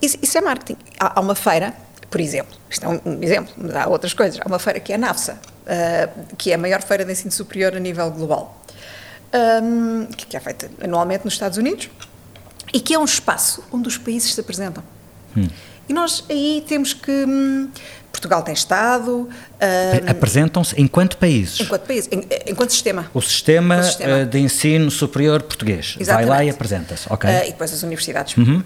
Isso, 0.02 0.18
isso, 0.22 0.38
é 0.38 0.42
marketing. 0.42 0.78
Há, 1.00 1.20
há, 1.20 1.22
uma 1.22 1.36
feira, 1.36 1.74
por 2.10 2.22
exemplo, 2.22 2.56
isto 2.70 2.86
é 2.86 2.90
um, 2.90 3.02
um, 3.06 3.24
exemplo, 3.24 3.54
mas 3.58 3.76
há 3.76 3.88
outras 3.88 4.14
coisas. 4.14 4.40
Há 4.42 4.48
uma 4.48 4.60
feira 4.60 4.80
que 4.80 4.92
é 4.92 4.96
a 4.96 4.98
NAFSA, 4.98 5.40
que 6.38 6.52
é 6.52 6.56
a 6.56 6.58
maior 6.58 6.82
feira 6.82 7.06
de 7.06 7.12
ensino 7.12 7.32
superior 7.32 7.76
a 7.76 7.80
nível 7.80 8.10
global, 8.10 8.64
um, 9.62 10.06
que 10.06 10.36
é 10.36 10.40
feita 10.40 10.72
anualmente 10.82 11.26
nos 11.26 11.34
Estados 11.34 11.58
Unidos 11.58 11.90
e 12.74 12.80
que 12.80 12.94
é 12.94 13.00
um 13.00 13.06
espaço 13.06 13.64
onde 13.72 13.88
os 13.88 13.98
países 13.98 14.34
se 14.34 14.40
apresentam. 14.40 14.84
Hum. 15.36 15.48
E 15.88 15.94
nós 15.94 16.24
aí 16.30 16.64
temos 16.68 16.94
que. 16.94 17.12
Hum, 17.12 17.70
Portugal 18.12 18.42
tem 18.44 18.54
Estado. 18.54 19.12
Uh, 19.22 19.30
Apresentam-se 20.10 20.80
enquanto 20.80 21.18
países. 21.18 21.60
Enquanto 21.60 21.84
país, 21.84 22.10
enquanto 22.46 22.72
sistema. 22.72 23.10
O 23.14 23.22
sistema, 23.22 23.80
o 23.80 23.84
sistema. 23.84 24.24
Uh, 24.24 24.26
de 24.26 24.40
ensino 24.40 24.92
superior 24.92 25.42
português. 25.44 25.96
Exatamente. 26.00 26.28
Vai 26.28 26.38
lá 26.38 26.44
e 26.44 26.50
apresenta-se. 26.50 27.12
Okay. 27.12 27.30
Uh, 27.30 27.44
e 27.44 27.52
depois 27.52 27.72
as 27.72 27.84
universidades 27.84 28.36
uhum. 28.36 28.62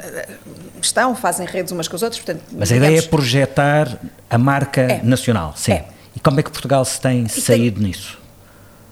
estão, 0.81 1.15
fazem 1.15 1.45
redes 1.45 1.71
umas 1.71 1.87
com 1.87 1.95
as 1.95 2.01
outras. 2.01 2.21
Portanto, 2.21 2.43
Mas 2.51 2.71
a 2.71 2.75
ideia 2.75 2.99
é 2.99 3.01
projetar 3.01 3.97
a 4.29 4.37
marca 4.37 4.81
é. 4.81 5.01
nacional. 5.03 5.53
Sim. 5.55 5.73
É. 5.73 5.85
E 6.15 6.19
como 6.19 6.39
é 6.39 6.43
que 6.43 6.51
Portugal 6.51 6.83
se 6.85 6.99
tem 6.99 7.25
e 7.25 7.29
saído 7.29 7.79
tem... 7.79 7.89
nisso? 7.89 8.22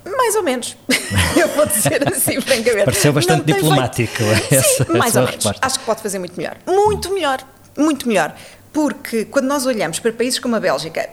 Mais 0.06 0.36
ou 0.36 0.44
menos. 0.44 0.78
Eu 1.36 1.48
vou 1.50 1.66
dizer 1.66 2.08
assim, 2.08 2.40
francamente. 2.42 2.86
Pareceu 2.86 3.14
bastante 3.14 3.46
diplomático 3.46 4.24
feito... 4.24 4.54
essa, 4.54 4.86
Sim, 4.86 4.98
mais 4.98 5.12
essa 5.12 5.20
ou 5.20 5.26
menos. 5.26 5.46
Resposta. 5.46 5.66
Acho 5.66 5.80
que 5.80 5.86
pode 5.86 6.02
fazer 6.02 6.20
muito 6.20 6.36
melhor. 6.36 6.58
Muito 6.66 7.14
melhor. 7.14 7.40
Muito 7.78 8.08
melhor. 8.08 8.36
Porque 8.74 9.26
quando 9.26 9.48
nós 9.48 9.66
olhamos 9.66 10.00
para 10.00 10.14
países 10.14 10.40
como 10.40 10.56
a 10.56 10.60
Bélgica, 10.60 11.10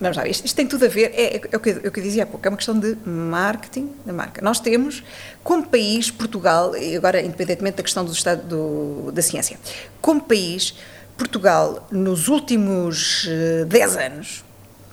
vamos 0.00 0.16
lá, 0.16 0.26
isto, 0.26 0.44
isto 0.44 0.56
tem 0.56 0.66
tudo 0.66 0.86
a 0.86 0.88
ver, 0.88 1.12
é, 1.14 1.36
é, 1.36 1.40
é, 1.52 1.56
o 1.56 1.60
que, 1.60 1.70
é, 1.70 1.72
o 1.74 1.90
que, 1.92 2.00
eu 2.00 2.02
dizia 2.02 2.24
há 2.24 2.26
pouco, 2.26 2.44
é 2.44 2.48
uma 2.48 2.56
questão 2.56 2.76
de 2.76 2.96
marketing 3.06 3.92
da 4.04 4.12
marca. 4.12 4.42
Nós 4.42 4.58
temos, 4.58 5.04
como 5.44 5.64
país, 5.64 6.10
Portugal, 6.10 6.76
e 6.76 6.96
agora 6.96 7.20
independentemente 7.20 7.76
da 7.76 7.84
questão 7.84 8.04
do 8.04 8.12
estado 8.12 8.42
do, 8.42 9.12
da 9.12 9.22
ciência, 9.22 9.56
como 10.00 10.20
país, 10.20 10.74
Portugal, 11.16 11.86
nos 11.92 12.26
últimos 12.26 13.28
10 13.68 13.94
uh, 13.94 13.98
anos, 14.00 14.44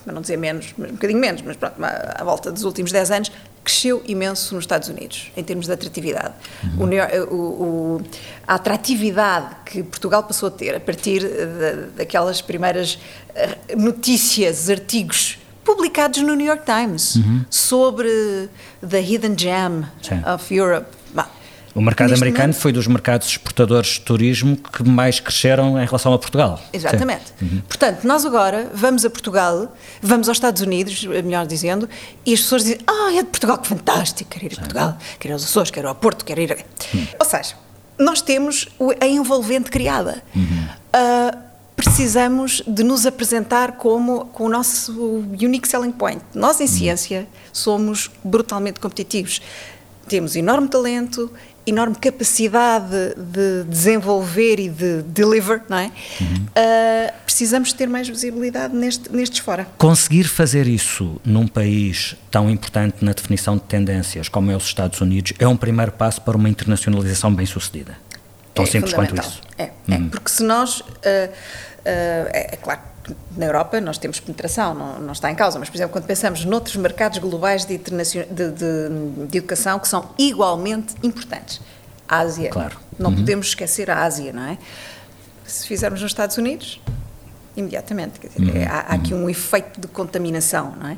para 0.07 0.13
não 0.13 0.21
dizer 0.21 0.37
menos, 0.37 0.73
mas 0.77 0.89
um 0.89 0.93
bocadinho 0.93 1.19
menos, 1.19 1.41
mas 1.41 1.57
pronto, 1.57 1.75
à 1.83 2.23
volta 2.23 2.49
dos 2.49 2.63
últimos 2.63 2.93
10 2.93 3.11
anos, 3.11 3.31
cresceu 3.61 4.01
imenso 4.07 4.55
nos 4.55 4.63
Estados 4.63 4.87
Unidos, 4.87 5.33
em 5.35 5.43
termos 5.43 5.65
de 5.65 5.73
atratividade. 5.73 6.33
Uhum. 6.79 6.87
O, 7.29 7.35
o, 7.35 8.01
a 8.47 8.55
atratividade 8.55 9.53
que 9.65 9.83
Portugal 9.83 10.23
passou 10.23 10.47
a 10.47 10.51
ter 10.51 10.73
a 10.73 10.79
partir 10.79 11.19
de, 11.19 11.87
daquelas 11.97 12.41
primeiras 12.41 12.97
eh, 13.35 13.57
notícias, 13.75 14.69
artigos 14.69 15.39
publicados 15.65 16.21
no 16.21 16.35
New 16.35 16.47
York 16.47 16.63
Times 16.65 17.17
uhum. 17.17 17.45
sobre 17.49 18.47
the 18.79 19.01
hidden 19.01 19.37
gem 19.37 19.85
Sim. 20.01 20.23
of 20.25 20.55
Europe. 20.55 20.87
O 21.77 21.81
mercado 21.81 22.09
Neste 22.09 22.23
americano 22.23 22.47
momento, 22.47 22.59
foi 22.59 22.73
dos 22.73 22.87
mercados 22.87 23.27
exportadores 23.27 23.89
de 23.89 24.01
turismo 24.01 24.57
que 24.57 24.81
mais 24.81 25.19
cresceram 25.19 25.79
em 25.79 25.85
relação 25.85 26.11
a 26.11 26.17
Portugal. 26.17 26.59
Exatamente. 26.73 27.25
Uhum. 27.39 27.61
Portanto, 27.67 28.03
nós 28.03 28.25
agora 28.25 28.71
vamos 28.73 29.05
a 29.05 29.11
Portugal, 29.11 29.71
vamos 30.01 30.27
aos 30.27 30.37
Estados 30.37 30.63
Unidos, 30.63 31.03
melhor 31.03 31.45
dizendo, 31.45 31.87
e 32.25 32.33
as 32.33 32.39
pessoas 32.39 32.63
dizem: 32.63 32.79
Ah, 32.87 33.13
é 33.13 33.21
de 33.21 33.29
Portugal, 33.29 33.59
que 33.59 33.67
fantástico, 33.67 34.27
quero 34.27 34.45
ir 34.45 34.53
a. 34.53 34.55
Portugal, 34.55 34.97
quero 35.19 35.31
ir 35.31 35.33
aos 35.33 35.43
Açores, 35.43 35.69
quero 35.69 35.85
ir 35.85 35.89
ao 35.89 35.93
Porto, 35.95 36.25
quero 36.25 36.41
ir. 36.41 36.51
A... 36.51 36.55
Uhum. 36.95 37.07
Ou 37.19 37.25
seja, 37.27 37.53
nós 37.99 38.23
temos 38.23 38.67
a 38.99 39.05
envolvente 39.05 39.69
criada. 39.69 40.23
Uhum. 40.35 40.43
Uh, 40.43 41.37
precisamos 41.75 42.63
de 42.65 42.83
nos 42.83 43.05
apresentar 43.05 43.73
como 43.73 44.25
com 44.25 44.45
o 44.45 44.49
nosso 44.49 44.99
unique 45.39 45.67
selling 45.67 45.91
point. 45.91 46.23
Nós, 46.33 46.59
em 46.59 46.63
uhum. 46.63 46.69
ciência, 46.69 47.27
somos 47.53 48.09
brutalmente 48.23 48.79
competitivos. 48.79 49.43
Temos 50.07 50.37
enorme 50.37 50.69
talento, 50.69 51.29
enorme 51.67 51.95
capacidade 51.95 53.13
de 53.17 53.65
desenvolver 53.67 54.59
e 54.59 54.69
de 54.69 55.01
deliver, 55.03 55.61
não 55.69 55.77
é? 55.77 55.91
Uhum. 56.21 56.27
Uh, 56.27 57.13
precisamos 57.25 57.73
ter 57.73 57.87
mais 57.87 58.07
visibilidade 58.07 58.73
neste, 58.73 59.11
nestes 59.11 59.39
fora. 59.39 59.67
Conseguir 59.77 60.23
fazer 60.23 60.65
isso 60.65 61.19
num 61.25 61.47
país 61.47 62.15
tão 62.31 62.49
importante 62.49 63.03
na 63.03 63.11
definição 63.11 63.57
de 63.57 63.63
tendências 63.63 64.29
como 64.29 64.49
é 64.49 64.55
os 64.55 64.63
Estados 64.63 65.01
Unidos 65.01 65.33
é 65.37 65.47
um 65.47 65.57
primeiro 65.57 65.91
passo 65.91 66.21
para 66.21 66.37
uma 66.37 66.49
internacionalização 66.49 67.33
bem 67.33 67.45
sucedida. 67.45 67.97
Tão 68.53 68.63
é 68.63 68.67
simples 68.67 68.93
quanto 68.93 69.19
isso. 69.19 69.41
É, 69.57 69.63
é 69.63 69.95
uhum. 69.95 70.09
porque 70.09 70.29
se 70.29 70.43
nós. 70.43 70.79
Uh, 70.79 70.85
uh, 70.85 71.33
é, 71.85 72.53
é 72.53 72.55
claro 72.55 72.86
na 73.35 73.45
Europa 73.45 73.79
nós 73.79 73.97
temos 73.97 74.19
penetração, 74.19 74.73
não, 74.73 74.99
não, 74.99 75.13
está 75.13 75.31
em 75.31 75.35
causa, 75.35 75.59
mas, 75.59 75.69
por 75.69 75.77
exemplo, 75.77 75.93
quando 75.93 76.05
pensamos 76.05 76.43
noutros 76.45 76.75
mercados 76.75 77.17
globais 77.19 77.65
de, 77.65 77.77
de, 77.77 77.91
de, 77.91 79.27
de 79.27 79.37
educação 79.37 79.79
que 79.79 79.87
são 79.87 80.09
igualmente 80.17 80.95
importantes, 81.03 81.61
a 82.07 82.19
Ásia, 82.19 82.49
claro. 82.49 82.77
não 82.97 83.09
uhum. 83.09 83.17
podemos 83.17 83.47
esquecer 83.47 83.89
a 83.89 84.03
Ásia, 84.03 84.31
não 84.31 84.43
é? 84.43 84.57
Se 85.45 85.67
fizermos 85.67 86.01
nos 86.01 86.11
Estados 86.11 86.37
Unidos, 86.37 86.81
imediatamente, 87.55 88.19
dizer, 88.19 88.41
uhum. 88.41 88.67
há, 88.69 88.79
há, 88.79 88.93
aqui 88.95 89.13
uhum. 89.13 89.25
um 89.25 89.29
efeito 89.29 89.79
de 89.79 89.87
contaminação, 89.87 90.73
não 90.79 90.89
é? 90.89 90.97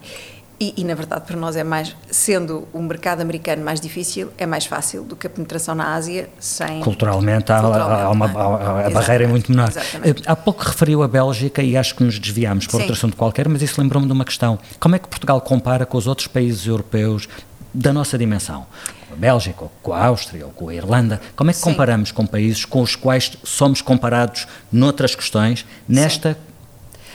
E, 0.59 0.73
e, 0.75 0.83
na 0.83 0.93
verdade 0.93 1.23
para 1.25 1.37
nós 1.37 1.55
é 1.55 1.63
mais, 1.63 1.95
sendo 2.11 2.67
o 2.73 2.81
mercado 2.81 3.21
americano 3.21 3.63
mais 3.63 3.79
difícil, 3.79 4.29
é 4.37 4.45
mais 4.45 4.65
fácil 4.65 5.03
do 5.03 5.15
que 5.15 5.25
a 5.25 5.29
penetração 5.29 5.73
na 5.73 5.93
Ásia 5.93 6.29
sem... 6.37 6.81
Culturalmente, 6.81 7.49
há, 7.49 7.61
Culturalmente, 7.61 8.01
há 8.01 8.09
uma, 8.09 8.25
há, 8.25 8.87
a 8.87 8.89
barreira 8.89 9.23
é 9.23 9.27
muito 9.27 9.49
menor. 9.49 9.69
Exatamente. 9.69 10.23
Há 10.25 10.35
pouco 10.35 10.61
referiu 10.65 11.01
a 11.01 11.07
Bélgica 11.07 11.63
e 11.63 11.77
acho 11.77 11.95
que 11.95 12.03
nos 12.03 12.19
desviámos 12.19 12.65
por 12.65 12.73
Sim. 12.73 12.77
outro 12.79 12.93
assunto 12.93 13.15
qualquer, 13.15 13.47
mas 13.47 13.61
isso 13.61 13.79
lembrou-me 13.79 14.05
de 14.05 14.11
uma 14.11 14.25
questão. 14.25 14.59
Como 14.81 14.95
é 14.95 14.99
que 14.99 15.07
Portugal 15.07 15.39
compara 15.39 15.85
com 15.85 15.97
os 15.97 16.07
outros 16.07 16.27
países 16.27 16.67
europeus 16.67 17.29
da 17.73 17.93
nossa 17.93 18.17
dimensão? 18.17 18.65
Com 19.07 19.13
a 19.13 19.17
Bélgica, 19.17 19.63
ou 19.63 19.71
com 19.81 19.93
a 19.93 20.05
Áustria, 20.07 20.45
ou 20.45 20.51
com 20.51 20.67
a 20.67 20.75
Irlanda, 20.75 21.21
como 21.37 21.49
é 21.51 21.53
que 21.53 21.59
Sim. 21.59 21.69
comparamos 21.69 22.11
com 22.11 22.25
países 22.27 22.65
com 22.65 22.81
os 22.81 22.97
quais 22.97 23.31
somos 23.45 23.81
comparados 23.81 24.45
noutras 24.69 25.15
questões, 25.15 25.65
nesta, 25.87 26.37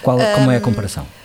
qual, 0.02 0.18
como 0.34 0.50
é 0.50 0.56
a 0.56 0.60
comparação? 0.60 1.04
Uh, 1.04 1.23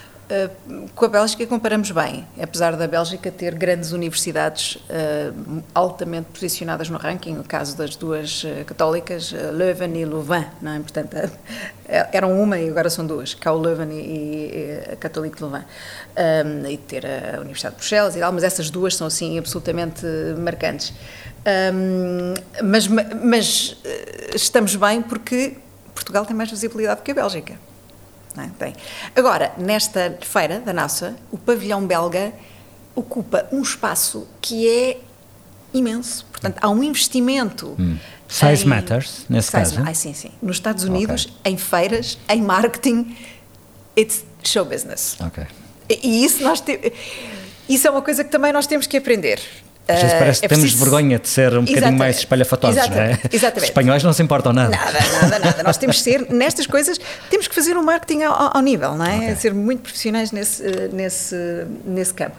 com 0.94 1.06
a 1.06 1.08
Bélgica 1.08 1.48
comparamos 1.48 1.90
bem, 1.90 2.28
apesar 2.40 2.76
da 2.76 2.88
Bélgica 2.88 3.32
ter 3.32 3.56
grandes 3.56 3.92
universidades 3.92 4.76
uh, 4.76 5.64
altamente 5.74 6.28
posicionadas 6.32 6.88
no 6.88 7.00
ranking, 7.00 7.34
no 7.34 7.44
caso 7.44 7.76
das 7.76 7.96
duas 7.96 8.44
uh, 8.44 8.64
católicas, 8.66 9.32
Leuven 9.32 9.98
e 9.98 10.06
Louvain, 10.06 10.46
não 10.62 10.74
é? 10.74 10.80
Portanto, 10.80 11.16
eram 11.88 12.40
uma 12.40 12.60
e 12.60 12.70
agora 12.70 12.92
são 12.92 13.08
duas, 13.08 13.36
o 13.44 13.58
Leuven 13.58 13.90
e, 13.92 13.96
e 13.96 14.94
a 14.94 14.96
Católica 14.98 15.38
Louvain, 15.42 15.64
um, 15.66 16.68
e 16.68 16.78
ter 16.78 17.06
a 17.06 17.40
Universidade 17.40 17.76
de 17.76 17.80
Bruxelas 17.80 18.16
e 18.16 18.20
tal, 18.20 18.32
mas 18.32 18.44
essas 18.44 18.70
duas 18.70 18.96
são 18.96 19.08
assim 19.08 19.40
absolutamente 19.40 20.06
marcantes. 20.38 20.94
Mas, 22.64 22.88
mas 22.88 23.78
estamos 24.36 24.76
bem 24.76 25.02
porque 25.02 25.58
Portugal 25.96 26.26
tem 26.26 26.36
mais 26.36 26.52
visibilidade 26.52 27.02
que 27.02 27.10
a 27.10 27.14
Bélgica. 27.16 27.69
É? 28.38 28.50
Tem. 28.58 28.76
Agora, 29.16 29.52
nesta 29.58 30.18
feira 30.22 30.60
da 30.60 30.72
nossa, 30.72 31.16
o 31.32 31.38
pavilhão 31.38 31.86
belga 31.86 32.32
ocupa 32.96 33.48
um 33.52 33.62
espaço 33.62 34.28
que 34.42 34.68
é 34.68 34.98
imenso. 35.74 36.26
Portanto, 36.32 36.58
há 36.62 36.70
um 36.70 36.84
investimento. 36.84 37.76
Hum. 37.80 37.98
Size 38.28 38.64
em... 38.64 38.68
matters, 38.68 39.26
nesse 39.28 39.48
Size, 39.50 39.76
caso? 39.76 39.84
Ah, 39.90 39.94
sim, 39.94 40.14
sim. 40.14 40.32
Nos 40.42 40.58
Estados 40.58 40.84
Unidos, 40.84 41.26
okay. 41.26 41.54
em 41.54 41.58
feiras, 41.58 42.20
em 42.30 42.42
marketing, 42.42 43.18
it's 43.98 44.24
show 44.44 44.64
business. 44.64 45.18
Ok. 45.20 45.46
E, 45.90 46.08
e 46.08 46.26
isso 46.26 46.44
nós 46.44 46.62
te... 46.62 46.94
Isso 47.68 47.88
é 47.88 47.92
uma 47.92 48.02
coisa 48.02 48.24
que 48.24 48.32
também 48.32 48.52
nós 48.52 48.68
temos 48.68 48.88
que 48.88 48.98
aprender. 48.98 49.40
Às 49.90 50.02
vezes 50.02 50.18
parece 50.18 50.40
que 50.40 50.46
é 50.46 50.50
temos 50.50 50.64
preciso... 50.66 50.84
vergonha 50.84 51.20
de 51.20 51.28
ser 51.28 51.58
um 51.58 51.66
bocadinho 51.66 51.98
mais 51.98 52.18
espalhafatosos, 52.18 52.78
exatamente, 52.78 52.98
não 52.98 53.04
é? 53.04 53.20
Exatamente. 53.32 53.58
Os 53.58 53.64
espanhóis 53.64 54.04
não 54.04 54.14
se 54.14 54.24
importam 54.24 54.54
nada. 54.54 54.70
Nada, 54.70 55.00
nada, 55.22 55.40
nada. 55.40 55.64
Nós 55.64 55.78
temos 55.78 55.98
que 55.98 56.04
ser, 56.04 56.28
nestas 56.30 56.68
coisas, 56.68 57.00
temos 57.30 57.48
que 57.48 57.56
fazer 57.56 57.78
um 57.78 57.84
marketing 57.84 58.24
ao, 58.24 58.58
ao 58.58 58.62
nível, 58.62 58.96
não 58.96 59.06
é? 59.06 59.18
Okay. 59.18 59.36
Ser 59.36 59.54
muito 59.54 59.82
profissionais 59.82 60.32
nesse, 60.32 60.64
nesse, 60.94 61.36
nesse 61.86 62.14
campo. 62.14 62.36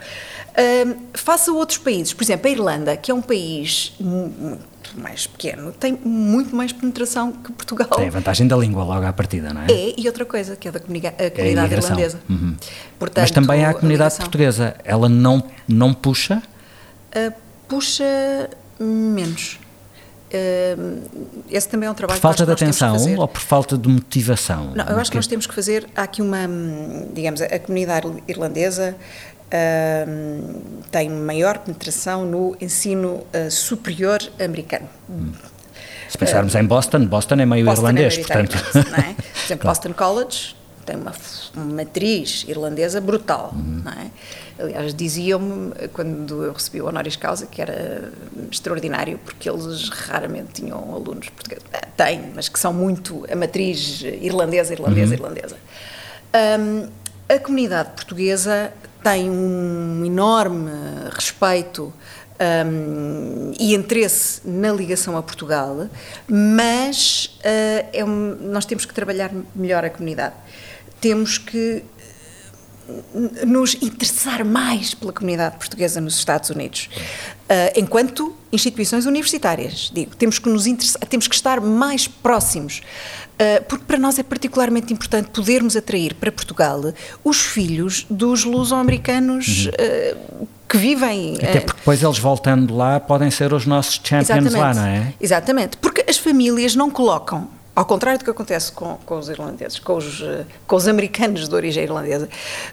Face 1.15 1.49
a 1.49 1.53
outros 1.53 1.79
países, 1.79 2.13
por 2.13 2.23
exemplo, 2.23 2.49
a 2.49 2.51
Irlanda, 2.51 2.97
que 2.97 3.11
é 3.11 3.15
um 3.15 3.23
país 3.23 3.95
muito 3.99 4.71
mais 4.97 5.27
pequeno, 5.27 5.73
tem 5.73 5.99
muito 6.05 6.55
mais 6.55 6.73
penetração 6.73 7.31
que 7.31 7.53
Portugal. 7.53 7.89
Tem 7.91 8.09
a 8.09 8.11
vantagem 8.11 8.47
da 8.49 8.57
língua 8.57 8.83
logo 8.83 9.07
à 9.07 9.13
partida, 9.13 9.55
não 9.55 9.63
é? 9.63 9.67
É, 9.71 9.95
e 9.97 10.07
outra 10.07 10.25
coisa, 10.25 10.57
que 10.57 10.67
é 10.67 10.73
da 10.73 10.81
comunidade, 10.81 11.15
a 11.25 11.31
comunidade 11.31 11.75
é 11.75 11.77
irlandesa. 11.77 12.21
Uhum. 12.29 12.57
Portanto, 12.99 13.23
Mas 13.23 13.31
também 13.31 13.65
há 13.65 13.71
a 13.71 13.75
comunidade 13.75 14.15
a 14.15 14.19
portuguesa. 14.19 14.75
Ela 14.85 15.09
não, 15.09 15.45
não 15.69 15.95
puxa 15.95 16.43
uh, 17.17 17.33
puxa 17.69 18.51
menos. 18.79 19.59
Uh, 20.33 21.03
esse 21.51 21.69
também 21.69 21.89
é 21.89 21.91
um 21.91 21.95
trabalho 21.95 22.21
por 22.21 22.23
falta 22.23 22.47
de 22.47 22.53
atenção 22.53 22.97
ou 23.17 23.27
por 23.27 23.41
falta 23.41 23.77
de 23.77 23.89
motivação? 23.89 24.73
Não, 24.77 24.87
eu 24.87 24.99
acho 24.99 25.11
que 25.11 25.17
nós 25.17 25.27
temos 25.27 25.47
que 25.47 25.55
fazer. 25.55 25.89
Há 25.95 26.03
aqui 26.03 26.23
uma, 26.23 26.49
digamos, 27.13 27.43
a 27.43 27.59
comunidade 27.59 28.07
irlandesa 28.29 28.97
uh, 29.51 30.63
tem 30.91 31.11
maior 31.11 31.59
penetração 31.59 32.25
no 32.25 32.57
ensino 32.61 33.25
uh, 33.35 33.51
superior 33.51 34.21
americano. 34.43 34.89
Hum. 35.09 35.33
Se 36.09 36.19
pensarmos 36.19 36.55
em 36.57 36.65
Boston, 36.65 37.07
Boston 37.07 37.35
é 37.37 37.47
meio 37.47 37.65
Boston 37.65 37.87
é 37.87 37.91
irlandês, 37.91 38.19
é 38.19 38.23
portanto. 38.23 38.57
É? 38.99 39.15
Por 39.15 39.45
exemplo, 39.45 39.69
Boston 39.69 39.93
College 39.93 40.57
tem 40.85 40.97
uma, 40.97 41.13
matriz 41.55 42.45
irlandesa 42.49 43.01
brutal, 43.01 43.53
uhum. 43.55 43.83
não 43.85 43.93
é? 43.93 44.11
Aliás, 44.61 44.95
diziam-me, 44.95 45.73
quando 45.93 46.45
eu 46.45 46.53
recebi 46.53 46.81
o 46.83 46.87
honoris 46.87 47.17
causa, 47.17 47.47
que 47.47 47.63
era 47.63 48.13
extraordinário, 48.51 49.19
porque 49.25 49.49
eles 49.49 49.89
raramente 49.89 50.61
tinham 50.61 50.95
alunos 50.95 51.29
portugueses. 51.31 51.65
Eh, 51.73 51.87
têm, 51.97 52.33
mas 52.35 52.49
que 52.49 52.59
são 52.59 52.73
muito 52.73 53.27
a 53.31 53.37
matriz 53.37 54.03
irlandesa, 54.03 54.73
irlandesa, 54.73 55.15
uhum. 55.15 55.21
irlandesa. 55.21 55.57
Um, 56.35 56.89
a 57.29 57.39
comunidade 57.39 57.91
portuguesa 57.91 58.73
tem 59.03 59.31
um 59.31 60.05
enorme 60.05 60.71
respeito 61.13 61.93
um, 62.67 63.53
e 63.59 63.75
interesse 63.75 64.41
na 64.45 64.73
ligação 64.73 65.17
a 65.17 65.23
Portugal, 65.23 65.89
mas 66.29 67.39
uh, 67.41 67.89
é 67.93 68.05
um, 68.05 68.37
nós 68.41 68.65
temos 68.65 68.85
que 68.85 68.95
trabalhar 68.95 69.31
melhor 69.55 69.85
a 69.85 69.91
comunidade. 69.91 70.35
Temos 71.01 71.39
que 71.39 71.85
nos 73.47 73.75
interessar 73.81 74.45
mais 74.45 74.95
pela 74.95 75.13
comunidade 75.13 75.57
portuguesa 75.57 76.01
nos 76.01 76.17
Estados 76.17 76.51
Unidos. 76.51 76.89
Uh, 77.45 77.81
enquanto 77.81 78.35
instituições 78.53 79.07
universitárias, 79.07 79.91
digo, 79.93 80.15
temos 80.17 80.39
que 80.39 80.49
nos 80.49 80.65
temos 81.09 81.29
que 81.29 81.35
estar 81.35 81.61
mais 81.61 82.07
próximos, 82.09 82.81
uh, 83.35 83.65
porque 83.69 83.85
para 83.85 83.99
nós 83.99 84.19
é 84.19 84.23
particularmente 84.23 84.93
importante 84.93 85.31
podermos 85.31 85.77
atrair 85.77 86.15
para 86.15 86.31
Portugal 86.33 86.81
os 87.25 87.41
filhos 87.41 88.07
dos 88.09 88.45
luso-americanos 88.45 89.67
uhum. 89.67 90.43
uh, 90.43 90.49
que 90.69 90.77
vivem. 90.77 91.37
Até 91.37 91.61
porque 91.61 91.81
depois 91.81 92.03
eles 92.03 92.19
voltando 92.19 92.77
lá 92.77 93.01
podem 93.01 93.31
ser 93.31 93.53
os 93.53 93.67
nossos 93.67 94.01
champions 94.03 94.53
lá, 94.55 94.75
não 94.75 94.87
é? 94.87 95.15
Exatamente, 95.21 95.77
porque 95.77 96.05
as 96.09 96.19
famílias 96.19 96.75
não 96.75 96.91
colocam 96.91 97.49
ao 97.75 97.85
contrário 97.85 98.19
do 98.19 98.25
que 98.25 98.31
acontece 98.31 98.73
com, 98.73 98.97
com 99.07 99.19
os 99.19 99.29
irlandeses, 99.29 99.79
com 99.79 99.97
os, 99.97 100.21
eh, 100.23 100.45
com 100.67 100.77
os 100.77 100.89
americanos 100.89 101.49
de 101.49 101.55
origem 101.55 101.85
irlandesa, 101.85 102.29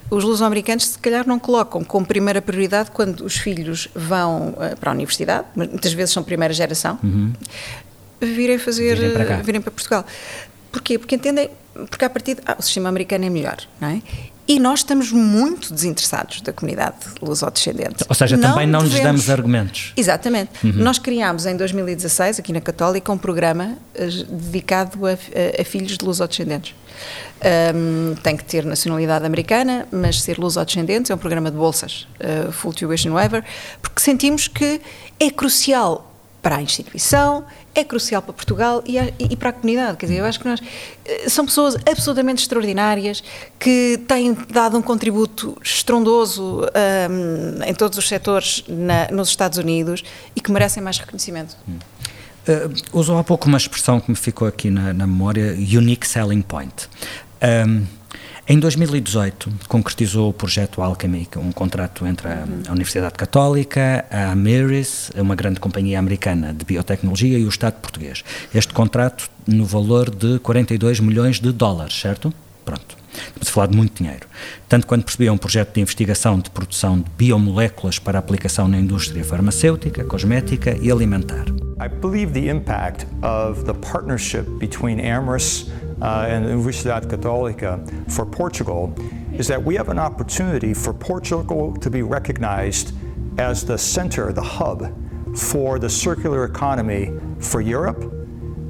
os 0.09 0.23
luso-americanos 0.23 0.87
se 0.87 0.99
calhar 0.99 1.27
não 1.27 1.39
colocam 1.39 1.83
como 1.83 2.05
primeira 2.05 2.41
prioridade 2.41 2.91
quando 2.91 3.21
os 3.21 3.37
filhos 3.37 3.87
vão 3.93 4.49
uh, 4.49 4.75
para 4.79 4.91
a 4.91 4.93
universidade, 4.93 5.47
muitas 5.55 5.93
vezes 5.93 6.13
são 6.13 6.23
primeira 6.23 6.53
geração, 6.53 6.99
uhum. 7.03 7.31
virem 8.19 8.57
fazer, 8.57 8.97
virem 8.97 9.13
para, 9.13 9.37
virem 9.37 9.61
para, 9.61 9.71
Portugal. 9.71 10.05
Porquê? 10.71 10.97
Porque 10.97 11.15
entendem, 11.15 11.49
porque 11.73 12.03
a 12.03 12.09
partir 12.09 12.37
ah, 12.45 12.55
o 12.57 12.61
sistema 12.61 12.89
americano 12.89 13.25
é 13.25 13.29
melhor, 13.29 13.57
não 13.79 13.89
é? 13.89 14.01
E 14.47 14.59
nós 14.59 14.79
estamos 14.79 15.11
muito 15.11 15.73
desinteressados 15.73 16.41
da 16.41 16.53
comunidade 16.53 16.95
luso-descendente. 17.21 18.05
Ou 18.07 18.15
seja, 18.15 18.37
não 18.37 18.51
também 18.51 18.65
não 18.65 18.79
devemos... 18.79 18.95
lhes 18.95 19.03
damos 19.03 19.29
argumentos. 19.29 19.93
Exatamente. 19.97 20.51
Uhum. 20.63 20.71
Nós 20.75 20.97
criámos 20.97 21.45
em 21.45 21.57
2016, 21.57 22.39
aqui 22.39 22.53
na 22.53 22.61
Católica, 22.61 23.11
um 23.11 23.17
programa 23.17 23.77
eh, 23.93 24.07
dedicado 24.29 25.05
a, 25.05 25.11
a, 25.11 25.61
a 25.61 25.65
filhos 25.65 25.97
de 25.97 26.05
luso-descendentes. 26.05 26.73
Um, 27.75 28.15
tem 28.15 28.35
que 28.35 28.43
ter 28.43 28.65
nacionalidade 28.65 29.25
americana, 29.25 29.87
mas 29.91 30.21
ser 30.21 30.39
luso-descendentes 30.39 31.11
é 31.11 31.15
um 31.15 31.17
programa 31.17 31.51
de 31.51 31.57
bolsas, 31.57 32.07
uh, 32.19 32.51
full 32.51 32.73
tuition 32.73 33.11
waiver, 33.11 33.43
porque 33.81 34.01
sentimos 34.01 34.47
que 34.47 34.81
é 35.19 35.29
crucial 35.29 36.11
para 36.41 36.55
a 36.55 36.61
instituição, 36.61 37.45
é 37.79 37.83
crucial 37.83 38.21
para 38.21 38.33
Portugal 38.33 38.83
e, 38.85 38.97
e, 39.19 39.35
para 39.35 39.49
a 39.49 39.53
comunidade. 39.53 39.97
Quer 39.97 40.07
dizer, 40.07 40.19
eu 40.19 40.25
acho 40.25 40.39
que 40.39 40.47
nós 40.47 40.59
eh, 41.05 41.29
são 41.29 41.45
pessoas 41.45 41.75
absolutamente 41.89 42.41
extraordinárias 42.41 43.23
que 43.59 43.99
têm 44.07 44.35
dado 44.49 44.77
um 44.77 44.81
contributo 44.81 45.57
estrondoso 45.63 46.61
um, 46.63 47.63
em 47.63 47.73
todos 47.73 47.97
os 47.97 48.07
setores 48.07 48.63
na, 48.67 49.07
nos 49.11 49.29
Estados 49.29 49.57
Unidos 49.57 50.03
e 50.35 50.41
que 50.41 50.51
merecem 50.51 50.81
mais 50.81 50.97
reconhecimento. 50.97 51.55
Uh, 51.67 52.97
usou 52.97 53.17
há 53.17 53.23
pouco 53.23 53.47
uma 53.47 53.57
expressão 53.57 53.99
que 53.99 54.09
me 54.09 54.17
ficou 54.17 54.47
aqui 54.47 54.69
na, 54.69 54.93
na 54.93 55.05
memória, 55.05 55.53
unique 55.53 56.07
selling 56.07 56.41
point. 56.41 56.89
Um, 57.43 57.85
em 58.49 58.59
2018, 58.59 59.51
concretizou 59.67 60.29
o 60.29 60.33
projeto 60.33 60.81
Alchemy, 60.81 61.27
é 61.35 61.39
um 61.39 61.51
contrato 61.51 62.07
entre 62.07 62.29
a, 62.29 62.45
a 62.69 62.71
Universidade 62.71 63.15
Católica, 63.15 64.05
a 64.09 64.31
Amiris, 64.31 65.11
uma 65.17 65.35
grande 65.35 65.59
companhia 65.59 65.99
americana 65.99 66.53
de 66.53 66.63
biotecnologia, 66.63 67.37
e 67.37 67.43
o 67.43 67.49
Estado 67.49 67.73
português. 67.81 68.23
Este 68.55 68.71
contrato 68.73 69.29
no 69.45 69.65
valor 69.65 70.09
de 70.09 70.39
42 70.39 71.01
milhões 71.01 71.41
de 71.41 71.51
dólares, 71.51 71.99
certo? 71.99 72.33
Pronto. 72.63 72.95
Estamos 73.13 73.49
a 73.49 73.51
falar 73.51 73.67
de 73.67 73.75
muito 73.75 74.01
dinheiro. 74.01 74.27
Tanto 74.69 74.87
quanto 74.87 75.03
percebi, 75.03 75.27
é 75.27 75.31
um 75.31 75.37
projeto 75.37 75.73
de 75.73 75.81
investigação 75.81 76.39
de 76.39 76.49
produção 76.49 76.99
de 76.99 77.09
biomoléculas 77.17 77.99
para 77.99 78.17
aplicação 78.17 78.67
na 78.67 78.77
indústria 78.77 79.23
farmacêutica, 79.23 80.03
cosmética 80.05 80.77
e 80.81 80.89
alimentar. 80.89 81.45
I 81.81 81.89
believe 81.89 82.31
the 82.31 82.49
impact 82.49 83.05
of 83.21 83.65
the 83.65 83.73
partnership 83.73 84.43
between 84.59 84.99
Amyris 85.01 85.67
uh, 86.01 86.27
and 86.29 86.45
Universidade 86.45 87.05
Católica 87.05 88.11
for 88.11 88.25
Portugal 88.25 88.93
is 89.33 89.47
that 89.47 89.63
we 89.63 89.75
have 89.75 89.89
an 89.89 89.99
opportunity 89.99 90.73
for 90.73 90.93
Portugal 90.93 91.75
to 91.77 91.89
be 91.89 92.01
recognized 92.01 92.93
as 93.37 93.65
the 93.65 93.77
center, 93.77 94.31
the 94.31 94.41
hub 94.41 94.93
for 95.37 95.79
the 95.79 95.89
circular 95.89 96.45
economy 96.45 97.11
for 97.39 97.61
Europe, 97.61 98.13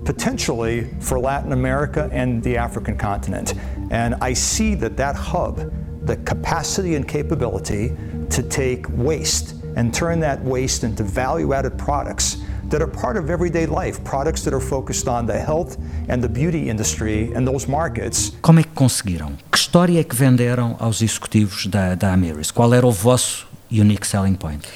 potentially 0.04 0.90
for 1.00 1.20
Latin 1.20 1.54
America 1.54 2.10
and 2.12 2.44
the 2.44 2.58
African 2.58 2.98
continent. 2.98 3.54
And 3.92 4.16
I 4.16 4.34
see 4.34 4.76
that 4.76 4.98
that 4.98 5.16
hub, 5.16 5.72
the 6.06 6.18
capacity 6.18 6.96
and 6.96 7.08
capability 7.08 7.96
to 8.30 8.44
take 8.44 8.86
waste 8.90 9.56
and 9.76 9.94
turn 9.94 10.20
that 10.22 10.42
waste 10.44 10.84
into 10.84 11.04
value 11.04 11.54
added 11.54 11.78
products 11.78 12.38
that 12.70 12.82
are 12.82 12.92
part 12.92 13.18
of 13.18 13.32
everyday 13.32 13.66
life, 13.66 14.00
products 14.04 14.44
that 14.44 14.54
are 14.54 14.64
focused 14.64 15.08
on 15.08 15.26
the 15.26 15.40
health 15.40 15.78
and 16.10 16.22
the 16.22 16.30
beauty 16.30 16.70
industry 16.70 17.32
and 17.36 17.46
those 17.46 17.70
markets. 17.70 18.34
Como 18.42 18.60
é 18.60 18.64
que 18.64 18.74
conseguiram? 18.74 19.34
Que 19.52 19.58
história 19.58 20.00
é 20.00 20.04
que 20.04 20.16
venderam 20.16 20.76
aos 20.80 21.02
executivos 21.02 21.68
da, 21.68 21.96
da 21.96 22.14
Amiris? 22.14 22.52
Qual 22.52 22.74
era 22.74 22.86
o 22.86 22.92
vosso 22.92 23.48
unique 23.72 24.06
selling 24.06 24.36
point? 24.36 24.68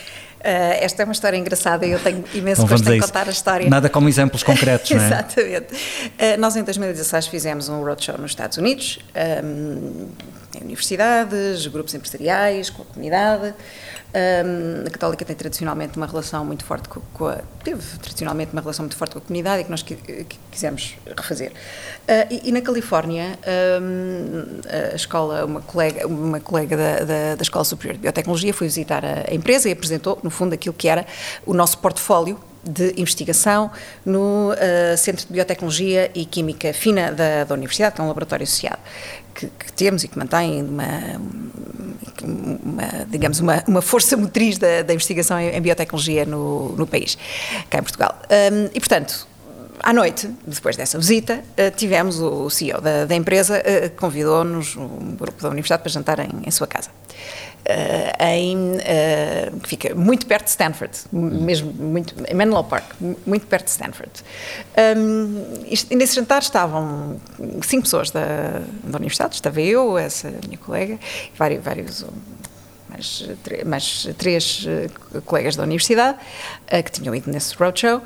Uh, 0.41 0.73
esta 0.79 1.03
é 1.03 1.05
uma 1.05 1.11
história 1.11 1.37
engraçada 1.37 1.85
e 1.85 1.91
eu 1.91 1.99
tenho 1.99 2.23
imenso 2.33 2.63
então, 2.63 2.75
gosto 2.75 2.91
em 2.91 2.99
contar 2.99 3.27
a 3.27 3.31
história. 3.31 3.69
Nada 3.69 3.87
como 3.89 4.09
exemplos 4.09 4.41
concretos, 4.41 4.89
não 4.89 4.99
é? 4.99 5.05
Exatamente. 5.05 5.73
Uh, 5.73 6.39
nós 6.39 6.55
em 6.55 6.63
2016 6.63 7.27
fizemos 7.27 7.69
um 7.69 7.83
roadshow 7.83 8.17
nos 8.17 8.31
Estados 8.31 8.57
Unidos, 8.57 8.99
um, 9.43 10.07
em 10.55 10.63
universidades, 10.63 11.67
grupos 11.67 11.93
empresariais, 11.93 12.71
com 12.71 12.81
a 12.81 12.85
comunidade. 12.85 13.53
Um, 14.13 14.85
a 14.85 14.89
Católica 14.89 15.23
tem 15.23 15.35
tradicionalmente 15.35 15.95
uma 15.95 16.05
relação 16.05 16.43
muito 16.43 16.65
forte 16.65 16.89
com, 16.89 16.99
com, 17.13 17.27
a. 17.27 17.39
teve 17.63 17.81
tradicionalmente 17.97 18.51
uma 18.51 18.61
relação 18.61 18.83
muito 18.83 18.97
forte 18.97 19.13
com 19.13 19.19
a 19.19 19.21
comunidade 19.21 19.61
e 19.61 19.63
que 19.63 19.71
nós 19.71 19.85
quisemos 20.51 20.95
refazer. 21.15 21.51
Uh, 21.51 22.27
e, 22.29 22.49
e, 22.49 22.51
na 22.51 22.61
Califórnia, 22.61 23.39
um, 23.81 24.59
a 24.91 24.95
escola, 24.95 25.45
uma 25.45 25.61
colega, 25.61 26.05
uma 26.07 26.39
colega 26.41 26.75
da, 26.75 26.99
da, 26.99 27.35
da, 27.35 27.41
Escola 27.41 27.63
Superior 27.63 27.95
de 27.95 28.01
Biotecnologia 28.01 28.53
foi 28.53 28.67
visitar 28.67 29.03
a 29.05 29.33
empresa 29.33 29.69
e 29.69 29.71
apresentou, 29.71 30.19
no 30.21 30.29
fundo, 30.29 30.53
aquilo 30.53 30.75
que 30.75 30.89
era 30.89 31.05
o 31.45 31.53
nosso 31.53 31.77
portfólio 31.77 32.37
de 32.63 32.93
investigação 32.97 33.71
no 34.05 34.51
uh, 34.51 34.97
Centro 34.97 35.25
de 35.25 35.33
Biotecnologia 35.33 36.11
e 36.13 36.25
Química 36.25 36.73
Fina 36.73 37.11
da, 37.11 37.43
da 37.43 37.55
Universidade, 37.55 37.95
que 37.95 38.01
é 38.01 38.03
um 38.03 38.07
laboratório 38.07 38.43
associado 38.43 38.79
que, 39.33 39.47
que 39.47 39.73
temos 39.73 40.03
e 40.03 40.07
que 40.07 40.17
mantém 40.17 40.63
uma, 40.63 41.21
uma 42.23 43.05
digamos, 43.07 43.39
uma, 43.39 43.63
uma, 43.67 43.81
força 43.81 44.15
motriz 44.15 44.57
da, 44.57 44.81
da 44.81 44.93
investigação 44.93 45.39
em, 45.39 45.49
em, 45.49 45.61
biotecnologia 45.61 46.25
no, 46.25 46.75
no 46.75 46.85
país, 46.85 47.17
cá 47.69 47.79
em 47.79 47.83
Portugal. 47.83 48.19
Um, 48.29 48.69
e, 48.73 48.79
portanto, 48.79 49.27
à 49.79 49.93
noite, 49.93 50.29
depois 50.45 50.75
dessa 50.75 50.97
visita, 50.97 51.35
uh, 51.57 51.75
tivemos 51.75 52.19
o 52.19 52.49
CEO 52.49 52.81
da, 52.81 53.05
da 53.05 53.15
empresa, 53.15 53.59
uh, 53.59 53.89
convidou-nos, 53.91 54.75
um 54.75 55.15
grupo 55.15 55.41
da 55.41 55.49
universidade, 55.49 55.81
para 55.81 55.91
jantar 55.91 56.19
em, 56.19 56.29
em 56.45 56.51
sua 56.51 56.67
casa. 56.67 56.89
Uh, 57.61 58.23
em, 58.23 58.57
uh, 58.57 59.59
que 59.59 59.69
fica 59.69 59.93
muito 59.93 60.25
perto 60.25 60.45
de 60.45 60.49
Stanford, 60.49 60.97
mesmo 61.11 61.71
muito, 61.71 62.15
em 62.27 62.33
Menlo 62.33 62.63
Park, 62.63 62.93
muito 62.99 63.45
perto 63.45 63.65
de 63.65 63.71
Stanford. 63.71 64.11
Um, 64.97 65.63
e 65.65 65.95
nesse 65.95 66.15
jantar 66.15 66.41
estavam 66.41 67.21
cinco 67.61 67.83
pessoas 67.83 68.09
da, 68.09 68.61
da 68.83 68.97
universidade, 68.97 69.35
estava 69.35 69.61
eu, 69.61 69.95
essa 69.95 70.33
minha 70.47 70.57
colega, 70.57 70.99
vários, 71.37 71.63
vários 71.63 72.05
mais, 72.89 73.29
mais 73.63 74.09
três 74.17 74.65
uh, 74.65 75.21
colegas 75.21 75.55
da 75.55 75.61
universidade 75.61 76.17
que 76.83 76.91
tinham 76.91 77.13
ido 77.13 77.31
nesse 77.31 77.55
roadshow. 77.55 78.01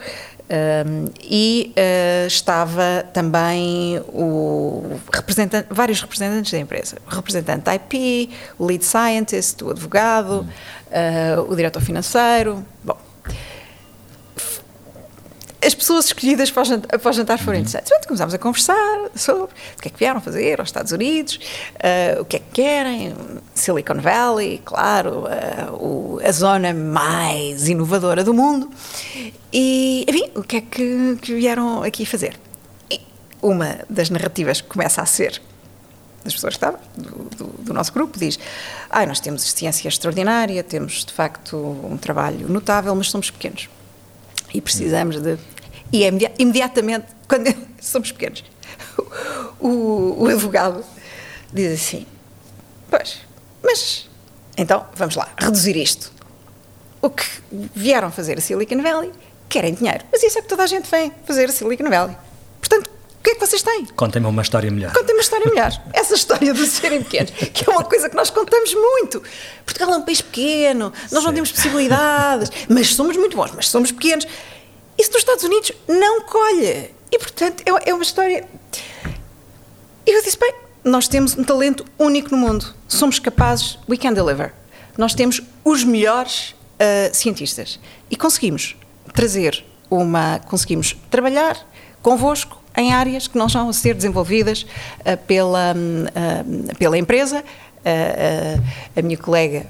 Um, 0.48 1.10
e 1.24 1.74
uh, 1.76 2.28
estava 2.28 3.04
também 3.12 4.00
o 4.10 5.00
representante, 5.12 5.68
vários 5.72 6.00
representantes 6.00 6.52
da 6.52 6.60
empresa. 6.60 6.98
O 7.08 7.16
representante 7.16 7.70
IP, 7.72 8.30
o 8.60 8.66
lead 8.66 8.86
scientist, 8.86 9.64
o 9.64 9.72
advogado, 9.72 10.48
uh, 10.88 11.52
o 11.52 11.56
diretor 11.56 11.82
financeiro. 11.82 12.64
Bom, 12.84 12.98
as 15.76 15.80
pessoas 15.80 16.06
escolhidas 16.06 16.50
para 16.50 16.62
o 16.62 16.66
jantar, 16.66 17.00
para 17.00 17.10
o 17.10 17.14
jantar 17.14 17.38
foram 17.38 17.58
uhum. 17.58 17.62
interessantes. 17.62 17.92
Então, 17.92 18.08
começámos 18.08 18.34
a 18.34 18.38
conversar 18.38 19.10
sobre 19.16 19.54
o 19.78 19.82
que 19.82 19.90
é 19.90 19.92
que 19.92 20.00
vieram 20.00 20.22
fazer 20.22 20.60
aos 20.60 20.70
Estados 20.70 20.92
Unidos, 20.94 21.36
uh, 21.36 22.22
o 22.22 22.26
que 22.26 22.38
é 22.38 22.40
que 22.40 22.52
querem, 22.54 23.14
Silicon 23.54 24.00
Valley, 24.00 24.62
claro, 24.64 25.26
uh, 25.26 25.74
o, 25.74 26.20
a 26.24 26.32
zona 26.32 26.74
mais 26.74 27.68
inovadora 27.68 28.24
do 28.24 28.34
mundo. 28.34 28.70
E, 29.52 30.06
enfim, 30.08 30.32
o 30.36 30.44
que 30.44 30.58
é 30.58 30.62
que, 30.62 31.18
que 31.22 31.36
vieram 31.36 31.84
aqui 31.84 32.06
fazer? 32.06 32.40
E 32.90 33.02
uma 33.42 33.80
das 33.90 34.10
narrativas 34.10 34.62
que 34.62 34.68
começa 34.70 35.02
a 35.02 35.06
ser 35.06 35.42
das 36.24 36.34
pessoas 36.34 36.58
que 36.58 36.66
estavam, 36.66 36.80
do, 36.98 37.30
do, 37.36 37.64
do, 37.64 37.74
nosso 37.74 37.94
grupo, 37.94 38.18
diz: 38.18 38.40
ah, 38.90 39.06
nós 39.06 39.20
temos 39.20 39.44
ciência 39.44 39.88
extraordinária, 39.88 40.64
temos 40.64 41.06
de 41.06 41.14
facto 41.14 41.56
um 41.56 41.98
trabalho 41.98 42.50
notável, 42.50 42.96
mas 42.96 43.12
somos 43.12 43.30
pequenos 43.30 43.70
e 44.56 44.62
precisamos 44.62 45.20
de 45.22 45.38
e 45.96 46.04
é 46.04 46.34
imediatamente, 46.38 47.06
quando 47.28 47.56
somos 47.80 48.12
pequenos, 48.12 48.44
o, 49.60 50.24
o 50.24 50.28
advogado 50.28 50.84
diz 51.54 51.74
assim: 51.74 52.06
Pois, 52.90 53.20
mas 53.64 54.10
então 54.58 54.86
vamos 54.96 55.16
lá, 55.16 55.30
reduzir 55.38 55.78
isto. 55.78 56.12
O 57.02 57.10
que 57.10 57.26
vieram 57.74 58.12
fazer 58.12 58.38
a 58.38 58.42
Silicon 58.42 58.82
Valley 58.82 59.12
querem 59.48 59.74
dinheiro, 59.74 60.04
mas 60.12 60.22
isso 60.22 60.38
é 60.38 60.42
que 60.42 60.48
toda 60.48 60.64
a 60.64 60.68
gente 60.68 60.90
vem 60.90 61.14
fazer 61.26 61.46
a 61.46 61.52
Silicon 61.52 61.90
Valley. 61.90 62.18
Portanto, 62.60 62.88
o 62.88 63.24
que 63.24 63.30
é 63.30 63.36
que 63.36 63.40
vocês 63.40 63.64
têm? 63.64 63.86
Contem-me 63.86 64.28
uma 64.28 64.42
história 64.42 64.70
melhor. 64.70 64.92
Contem-me 64.92 65.14
uma 65.14 65.22
história 65.22 65.46
melhor. 65.50 65.82
Essa 65.94 66.16
história 66.16 66.54
de 66.54 66.66
serem 66.68 67.04
pequenos, 67.04 67.32
que 67.32 67.70
é 67.70 67.74
uma 67.74 67.84
coisa 67.84 68.10
que 68.10 68.16
nós 68.16 68.30
contamos 68.30 68.74
muito. 68.74 69.24
Portugal 69.66 69.94
é 69.94 69.98
um 69.98 70.02
país 70.02 70.22
pequeno, 70.22 70.92
nós 71.12 71.22
Sim. 71.22 71.28
não 71.28 71.34
temos 71.34 71.52
possibilidades, 71.52 72.52
mas 72.68 72.94
somos 72.94 73.16
muito 73.16 73.38
bons, 73.38 73.52
mas 73.56 73.70
somos 73.70 73.92
pequenos. 73.92 74.28
Isso 74.98 75.12
nos 75.12 75.20
Estados 75.20 75.44
Unidos 75.44 75.72
não 75.88 76.22
colhe. 76.22 76.92
E, 77.12 77.20
portanto, 77.20 77.64
é, 77.66 77.90
é 77.90 77.94
uma 77.94 78.04
história. 78.04 78.48
E 80.06 80.12
eu 80.12 80.22
disse: 80.24 80.38
bem, 80.38 80.54
nós 80.84 81.08
temos 81.08 81.38
um 81.38 81.44
talento 81.44 81.86
único 81.98 82.32
no 82.32 82.38
mundo. 82.38 82.74
Somos 82.88 83.20
capazes, 83.20 83.78
we 83.90 83.98
can 83.98 84.14
deliver. 84.14 84.54
Nós 84.98 85.14
temos 85.14 85.42
os 85.64 85.84
melhores 85.84 86.52
uh, 86.52 87.14
cientistas. 87.14 87.80
E 88.10 88.16
conseguimos 88.16 88.76
trazer 89.14 89.66
uma. 89.90 90.40
Conseguimos 90.40 90.96
trabalhar 91.10 91.58
convosco 92.02 92.62
em 92.78 92.94
áreas 92.94 93.28
que 93.28 93.38
não 93.38 93.48
vão 93.48 93.74
ser 93.74 93.96
desenvolvidas 93.96 94.64
uh, 94.64 95.18
pela, 95.26 95.74
uh, 95.74 96.76
pela 96.76 96.98
empresa. 96.98 97.44
a 98.96 99.02
minha 99.02 99.18
colega 99.18 99.68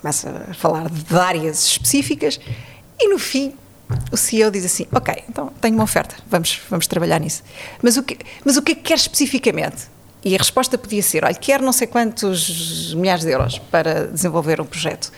começa 0.00 0.46
a 0.50 0.54
falar 0.54 0.88
de 0.88 1.16
áreas 1.16 1.66
específicas 1.66 2.40
e, 2.98 3.08
no 3.08 3.18
fim, 3.18 3.54
o 4.12 4.16
CEO 4.16 4.50
diz 4.50 4.64
assim: 4.64 4.86
Ok, 4.92 5.24
então 5.28 5.52
tenho 5.60 5.74
uma 5.74 5.84
oferta, 5.84 6.16
vamos, 6.28 6.60
vamos 6.68 6.86
trabalhar 6.86 7.18
nisso. 7.20 7.42
Mas 7.82 7.96
o 7.96 8.02
que, 8.02 8.18
mas 8.44 8.56
o 8.56 8.62
que 8.62 8.72
é 8.72 8.74
que 8.74 8.82
quer 8.82 8.94
especificamente? 8.96 9.88
E 10.24 10.34
a 10.34 10.38
resposta 10.38 10.76
podia 10.76 11.02
ser: 11.02 11.24
olha, 11.24 11.34
quer 11.34 11.60
não 11.60 11.72
sei 11.72 11.86
quantos 11.86 12.94
milhares 12.94 13.24
de 13.24 13.30
euros 13.30 13.58
para 13.58 14.06
desenvolver 14.06 14.60
um 14.60 14.66
projeto. 14.66 15.10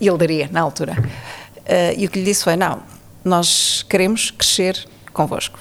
E 0.00 0.08
ele 0.08 0.18
daria, 0.18 0.48
na 0.52 0.60
altura. 0.60 0.92
Uh, 0.98 1.94
e 1.96 2.06
o 2.06 2.10
que 2.10 2.18
lhe 2.18 2.24
disse 2.24 2.44
foi: 2.44 2.56
não, 2.56 2.82
nós 3.24 3.84
queremos 3.88 4.30
crescer 4.30 4.86
convosco. 5.12 5.58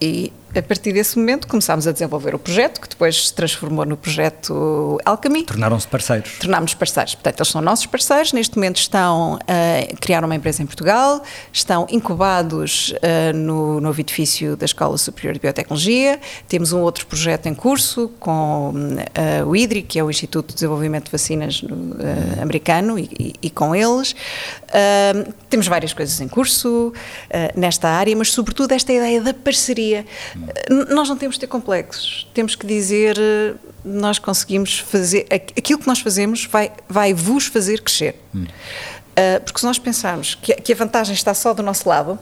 E 0.00 0.32
a 0.56 0.62
partir 0.62 0.92
desse 0.92 1.18
momento 1.18 1.48
começámos 1.48 1.86
a 1.86 1.92
desenvolver 1.92 2.34
o 2.34 2.38
projeto, 2.38 2.80
que 2.80 2.88
depois 2.88 3.28
se 3.28 3.34
transformou 3.34 3.84
no 3.84 3.96
projeto 3.96 5.00
Alchemy. 5.04 5.44
Tornaram-se 5.44 5.88
parceiros. 5.88 6.38
Tornámos 6.38 6.74
parceiros. 6.74 7.14
Portanto, 7.14 7.40
eles 7.40 7.48
são 7.48 7.60
nossos 7.60 7.86
parceiros. 7.86 8.32
Neste 8.32 8.56
momento 8.56 8.76
estão 8.76 9.38
a 9.48 9.96
criar 9.96 10.24
uma 10.24 10.34
empresa 10.34 10.62
em 10.62 10.66
Portugal, 10.66 11.22
estão 11.52 11.86
incubados 11.90 12.90
uh, 12.90 13.36
no 13.36 13.80
novo 13.80 14.00
edifício 14.00 14.56
da 14.56 14.64
Escola 14.64 14.96
Superior 14.96 15.34
de 15.34 15.40
Biotecnologia. 15.40 16.20
Temos 16.48 16.72
um 16.72 16.80
outro 16.80 17.06
projeto 17.06 17.46
em 17.46 17.54
curso 17.54 18.10
com 18.20 18.70
uh, 18.70 19.48
o 19.48 19.56
IDRI, 19.56 19.82
que 19.82 19.98
é 19.98 20.04
o 20.04 20.10
Instituto 20.10 20.48
de 20.48 20.54
Desenvolvimento 20.54 21.06
de 21.06 21.10
Vacinas 21.10 21.62
no, 21.62 21.74
uh, 21.74 22.42
americano, 22.42 22.98
e, 22.98 23.10
e, 23.18 23.34
e, 23.42 23.50
com 23.50 23.74
eles. 23.74 24.14
temos 25.48 25.66
várias 25.66 25.92
coisas 25.92 26.20
em 26.20 26.28
curso 26.28 26.92
nesta 27.54 27.88
área, 27.88 28.14
mas 28.16 28.32
sobretudo 28.32 28.72
esta 28.72 28.92
ideia 28.92 29.20
da 29.20 29.32
parceria 29.32 30.04
nós 30.90 31.08
não 31.08 31.16
temos 31.16 31.36
de 31.36 31.40
ter 31.40 31.46
complexos, 31.46 32.28
temos 32.34 32.54
que 32.54 32.66
dizer, 32.66 33.16
eh, 33.18 33.54
nós 33.84 34.18
conseguimos 34.18 34.78
fazer, 34.78 35.26
aquilo 35.30 35.78
que 35.78 35.86
nós 35.86 36.00
fazemos 36.00 36.46
vai, 36.46 36.72
vai 36.88 37.12
vos 37.12 37.46
fazer 37.46 37.80
crescer. 37.82 38.20
Hum. 38.34 38.44
Uh, 38.44 39.40
porque 39.44 39.60
se 39.60 39.64
nós 39.64 39.78
pensarmos 39.78 40.34
que, 40.34 40.52
que 40.54 40.72
a 40.72 40.76
vantagem 40.76 41.14
está 41.14 41.32
só 41.32 41.54
do 41.54 41.62
nosso 41.62 41.88
lado, 41.88 42.18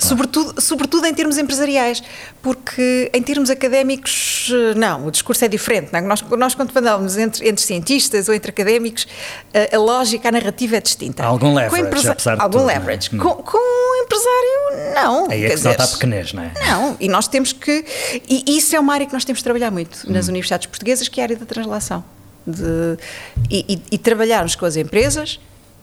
sobretudo, 0.00 0.60
sobretudo 0.60 1.06
em 1.06 1.14
termos 1.14 1.38
empresariais, 1.38 2.02
porque 2.42 3.10
em 3.12 3.22
termos 3.22 3.50
académicos, 3.50 4.50
não, 4.76 5.06
o 5.06 5.10
discurso 5.10 5.44
é 5.44 5.48
diferente. 5.48 5.92
Não 5.92 6.00
é? 6.00 6.02
Nós, 6.02 6.22
nós, 6.22 6.54
quando 6.54 6.72
falamos 6.72 7.16
entre, 7.16 7.48
entre 7.48 7.62
cientistas 7.62 8.28
ou 8.28 8.34
entre 8.34 8.50
académicos, 8.50 9.06
a, 9.54 9.76
a 9.76 9.78
lógica, 9.78 10.28
a 10.28 10.32
narrativa 10.32 10.76
é 10.76 10.80
distinta. 10.80 11.22
Há 11.22 11.26
algum 11.26 11.54
leverage, 11.54 11.86
empresa... 11.86 12.12
apesar 12.12 12.36
de 12.36 12.42
Algum 12.42 12.58
tudo, 12.58 12.66
leverage. 12.66 13.10
É? 13.14 13.18
Com, 13.18 13.34
com 13.34 13.58
um 13.58 14.02
empresário, 14.02 14.94
não. 14.94 15.30
Aí 15.30 15.44
é 15.44 15.50
que 15.50 15.56
se 15.58 15.64
nota 15.64 15.84
a 15.84 15.88
pequenez, 15.88 16.32
não 16.32 16.42
é? 16.42 16.52
Não, 16.66 16.96
e 16.98 17.08
nós 17.08 17.28
temos 17.28 17.52
que... 17.52 17.84
E 18.28 18.56
isso 18.56 18.74
é 18.74 18.80
uma 18.80 18.94
área 18.94 19.06
que 19.06 19.12
nós 19.12 19.24
temos 19.24 19.38
de 19.38 19.44
trabalhar 19.44 19.70
muito 19.70 20.06
hum. 20.06 20.12
nas 20.12 20.28
universidades 20.28 20.66
portuguesas, 20.66 21.08
que 21.08 21.20
é 21.20 21.22
a 21.22 21.26
área 21.26 21.36
da 21.36 21.46
translação. 21.46 22.02
De, 22.46 22.96
e, 23.50 23.74
e, 23.74 23.82
e 23.92 23.98
trabalharmos 23.98 24.56
com 24.56 24.64
as 24.64 24.74
empresas 24.74 25.38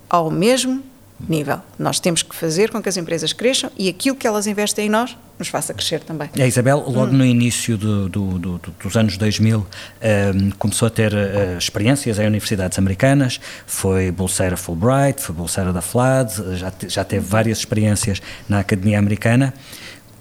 ao 0.09 0.31
mesmo 0.31 0.83
nível. 1.27 1.59
Nós 1.79 1.99
temos 1.99 2.21
que 2.21 2.35
fazer 2.35 2.71
com 2.71 2.81
que 2.81 2.89
as 2.89 2.97
empresas 2.97 3.33
cresçam 3.33 3.71
e 3.77 3.89
aquilo 3.89 4.15
que 4.15 4.27
elas 4.27 4.47
investem 4.47 4.85
em 4.85 4.89
nós 4.89 5.17
nos 5.37 5.47
faça 5.47 5.73
crescer 5.73 5.99
também. 5.99 6.29
A 6.39 6.45
Isabel, 6.45 6.77
logo 6.87 7.11
hum. 7.11 7.17
no 7.17 7.25
início 7.25 7.77
do, 7.77 8.09
do, 8.09 8.39
do, 8.39 8.61
dos 8.83 8.97
anos 8.97 9.17
2000, 9.17 9.59
um, 9.59 9.65
ehm, 10.01 10.49
começou 10.57 10.87
a 10.87 10.89
ter 10.89 11.13
uh, 11.13 11.57
experiências 11.57 12.17
em 12.17 12.25
universidades 12.25 12.77
americanas, 12.79 13.39
foi 13.65 14.11
bolseira 14.11 14.57
Fulbright, 14.57 15.21
foi 15.21 15.35
bolseira 15.35 15.71
da 15.71 15.81
FLAD, 15.81 16.57
já, 16.57 16.73
já 16.87 17.03
teve 17.03 17.25
várias 17.25 17.59
experiências 17.59 18.21
na 18.49 18.59
academia 18.59 18.97
americana. 18.97 19.53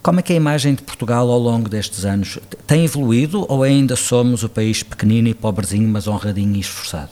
Como 0.03 0.21
é 0.21 0.23
que 0.23 0.33
a 0.33 0.37
imagem 0.37 0.75
de 0.75 0.83
Portugal 0.83 1.29
ao 1.31 1.39
longo 1.39 1.69
destes 1.69 2.05
anos 2.05 2.39
tem 2.67 2.85
evoluído 2.85 3.45
ou 3.49 3.63
ainda 3.63 3.97
somos 3.97 4.45
o 4.45 4.49
país 4.49 4.83
pequenino 4.83 5.29
e 5.29 5.35
pobrezinho, 5.35 5.89
mas 5.89 6.07
honradinho 6.07 6.55
e 6.57 6.61
esforçado? 6.61 7.11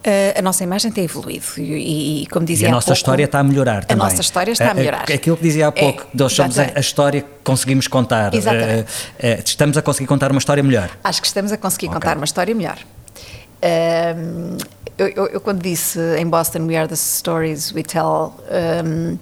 Uh, 0.00 0.38
a 0.38 0.40
nossa 0.40 0.64
imagem 0.64 0.90
tem 0.90 1.04
evoluído 1.04 1.44
e, 1.58 2.22
e 2.22 2.26
como 2.28 2.46
dizia 2.46 2.68
e 2.68 2.70
a 2.70 2.72
nossa 2.72 2.86
pouco, 2.86 2.96
história 2.96 3.24
está 3.24 3.40
a 3.40 3.44
melhorar 3.44 3.84
também. 3.84 4.02
A 4.02 4.08
nossa 4.08 4.22
história 4.22 4.50
está 4.50 4.70
a 4.70 4.74
melhorar. 4.74 5.04
É, 5.10 5.12
aquilo 5.12 5.36
que 5.36 5.42
dizia 5.42 5.68
há 5.68 5.72
pouco, 5.72 6.04
é, 6.04 6.06
nós 6.14 6.32
somos 6.32 6.58
a, 6.58 6.70
a, 6.74 6.80
história 6.80 7.20
que 7.20 7.28
conseguimos 7.44 7.86
contar. 7.86 8.32
Exatamente. 8.32 8.90
Uh, 9.22 9.26
uh, 9.26 9.42
estamos 9.44 9.76
a 9.76 9.82
conseguir 9.82 10.06
contar 10.06 10.30
uma 10.30 10.38
história 10.38 10.62
melhor. 10.62 10.90
Acho 11.04 11.20
que 11.20 11.26
estamos 11.26 11.52
a 11.52 11.58
conseguir 11.58 11.88
okay. 11.88 12.00
contar 12.00 12.16
uma 12.16 12.24
história 12.24 12.54
melhor. 12.54 12.78
Um, 13.62 14.56
eu, 14.96 15.08
eu, 15.08 15.26
eu, 15.26 15.40
quando 15.42 15.62
disse 15.62 16.00
em 16.16 16.26
Boston 16.26 16.60
We 16.66 16.78
are 16.78 16.88
the 16.88 16.96
stories 16.96 17.70
we 17.70 17.82
tell, 17.82 18.34
um, 18.82 19.18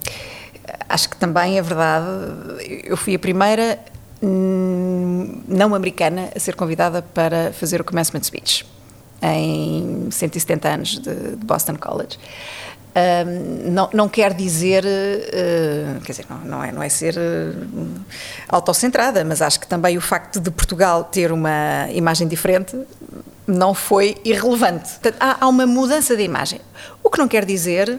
acho 0.88 1.11
que 1.11 1.17
também 1.17 1.59
é 1.59 1.62
verdade. 1.62 2.07
Eu 2.85 2.97
fui 2.97 3.17
a 3.17 3.19
primeira 3.19 3.81
hum, 4.23 5.43
não 5.49 5.75
americana 5.75 6.29
a 6.37 6.38
ser 6.38 6.55
convidada 6.55 7.03
para 7.03 7.53
fazer 7.53 7.81
o 7.81 7.85
commencement 7.85 8.23
speech 8.23 8.64
em 9.23 10.11
170 10.11 10.69
anos 10.69 10.99
de, 10.99 11.15
de 11.37 11.45
Boston 11.45 11.77
College. 11.77 12.19
Um, 12.99 13.71
não, 13.71 13.91
não, 13.93 14.09
quer 14.09 14.35
dizer, 14.35 14.85
uh, 14.85 16.01
quer 16.01 16.13
dizer, 16.13 16.27
não, 16.29 16.39
não, 16.39 16.65
é, 16.65 16.73
não 16.73 16.83
é 16.83 16.89
ser 16.89 17.15
uh, 17.17 18.01
autocentrada, 18.49 19.25
mas 19.25 19.41
acho 19.41 19.61
que 19.61 19.67
também 19.67 19.97
o 19.97 20.01
facto 20.01 20.41
de 20.41 20.51
Portugal 20.51 21.05
ter 21.05 21.31
uma 21.31 21.89
imagem 21.93 22.27
diferente 22.27 22.77
não 23.47 23.73
foi 23.73 24.17
irrelevante. 24.25 24.91
Portanto, 24.91 25.17
há, 25.21 25.45
há 25.45 25.49
uma 25.49 25.67
mudança 25.67 26.17
de 26.17 26.23
imagem. 26.23 26.61
O 27.03 27.11
que 27.11 27.19
não 27.19 27.29
quer 27.29 27.45
dizer 27.45 27.99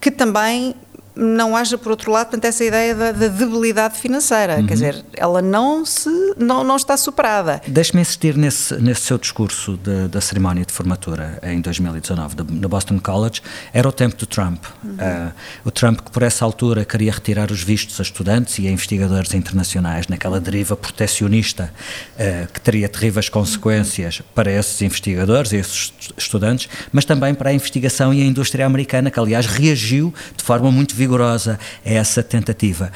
que 0.00 0.10
também 0.10 0.74
não 1.14 1.56
haja, 1.56 1.76
por 1.76 1.90
outro 1.90 2.10
lado, 2.10 2.28
portanto, 2.28 2.44
essa 2.46 2.64
ideia 2.64 2.94
da, 2.94 3.12
da 3.12 3.28
debilidade 3.28 3.98
financeira. 3.98 4.56
Uhum. 4.56 4.66
Quer 4.66 4.74
dizer, 4.74 5.04
ela 5.14 5.42
não, 5.42 5.84
se, 5.84 6.08
não, 6.36 6.64
não 6.64 6.76
está 6.76 6.96
superada. 6.96 7.60
Deixe-me 7.66 8.00
insistir 8.00 8.36
nesse, 8.36 8.74
nesse 8.76 9.02
seu 9.02 9.18
discurso 9.18 9.76
de, 9.76 10.08
da 10.08 10.20
cerimónia 10.20 10.64
de 10.64 10.72
formatura 10.72 11.38
em 11.42 11.60
2019, 11.60 12.36
de, 12.36 12.52
no 12.52 12.68
Boston 12.68 12.98
College. 12.98 13.42
Era 13.72 13.88
o 13.88 13.92
tempo 13.92 14.16
do 14.16 14.26
Trump. 14.26 14.64
Uhum. 14.82 14.92
Uh, 14.92 15.32
o 15.64 15.70
Trump, 15.70 16.00
que 16.00 16.10
por 16.10 16.22
essa 16.22 16.44
altura 16.44 16.84
queria 16.84 17.12
retirar 17.12 17.50
os 17.50 17.62
vistos 17.62 18.00
a 18.00 18.02
estudantes 18.02 18.58
e 18.58 18.66
a 18.66 18.70
investigadores 18.70 19.34
internacionais, 19.34 20.08
naquela 20.08 20.40
deriva 20.40 20.76
protecionista 20.76 21.72
uh, 22.14 22.52
que 22.52 22.60
teria 22.60 22.88
terríveis 22.88 23.28
consequências 23.28 24.22
para 24.34 24.50
esses 24.50 24.80
investigadores 24.80 25.52
e 25.52 25.56
esses 25.56 25.92
estudantes, 26.16 26.68
mas 26.90 27.04
também 27.04 27.34
para 27.34 27.50
a 27.50 27.52
investigação 27.52 28.14
e 28.14 28.22
a 28.22 28.24
indústria 28.24 28.64
americana, 28.64 29.10
que 29.10 29.20
aliás 29.20 29.46
reagiu 29.46 30.12
de 30.36 30.42
forma 30.42 30.70
muito 30.70 30.94
vigorosa 31.02 31.58
a 31.84 31.90
essa 31.90 32.22
tentativa. 32.22 32.92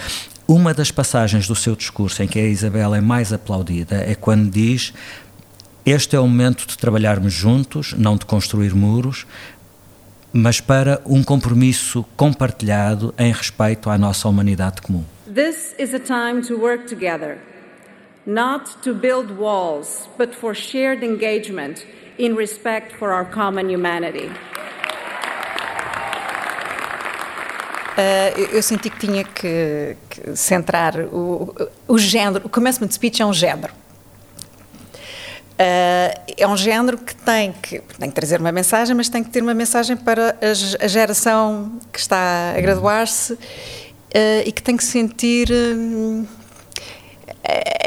Uma 0.46 0.72
das 0.72 0.92
passagens 0.92 1.48
do 1.48 1.56
seu 1.56 1.74
discurso 1.74 2.22
em 2.22 2.28
que 2.28 2.38
a 2.38 2.46
Isabel 2.46 2.94
é 2.94 3.00
mais 3.00 3.32
aplaudida 3.32 3.96
é 3.96 4.14
quando 4.14 4.48
diz: 4.48 4.94
Este 5.84 6.14
é 6.14 6.20
o 6.20 6.26
momento 6.28 6.66
de 6.68 6.78
trabalharmos 6.78 7.32
juntos, 7.32 7.94
não 7.94 8.16
de 8.16 8.24
construir 8.24 8.72
muros, 8.72 9.26
mas 10.32 10.60
para 10.60 11.00
um 11.04 11.24
compromisso 11.24 12.04
compartilhado 12.16 13.12
em 13.18 13.32
respeito 13.32 13.90
à 13.90 13.98
nossa 13.98 14.28
humanidade 14.28 14.80
comum. 14.82 15.04
This 15.26 15.74
is 15.80 15.92
a 15.92 15.98
time 15.98 16.42
to 16.46 16.54
work 16.54 16.86
together, 16.86 17.38
not 18.24 18.76
to 18.84 18.94
build 18.94 19.32
walls, 19.36 20.08
but 20.16 20.32
for 20.32 20.54
shared 20.54 21.04
engagement 21.04 21.84
in 22.18 22.36
respect 22.36 22.96
for 22.98 23.10
our 23.10 23.28
common 23.28 23.68
humanity. 23.68 24.30
Uh, 27.96 28.40
eu, 28.52 28.62
senti 28.62 28.90
que 28.90 28.98
tinha 28.98 29.24
que, 29.24 29.96
que 30.10 30.36
centrar 30.36 31.00
o, 31.00 31.54
o 31.88 31.96
género. 31.96 32.44
O 32.46 32.48
commencement 32.50 32.90
speech 32.90 33.22
é 33.22 33.26
um 33.26 33.32
género. 33.32 33.72
Uh, 35.54 36.12
é 36.36 36.46
um 36.46 36.56
género 36.56 36.98
que 36.98 37.14
tem, 37.14 37.52
que 37.52 37.80
tem 37.98 38.10
que 38.10 38.14
trazer 38.14 38.38
uma 38.38 38.52
mensagem, 38.52 38.94
mas 38.94 39.08
tem 39.08 39.24
que 39.24 39.30
ter 39.30 39.42
uma 39.42 39.54
mensagem 39.54 39.96
para 39.96 40.36
a, 40.42 40.84
a 40.84 40.86
geração 40.86 41.72
que 41.90 41.98
está 41.98 42.52
a 42.54 42.60
graduar-se 42.60 43.32
uh, 43.32 43.38
e 44.44 44.52
que 44.52 44.62
tem 44.62 44.76
que 44.76 44.84
sentir. 44.84 45.48
É, 45.50 46.35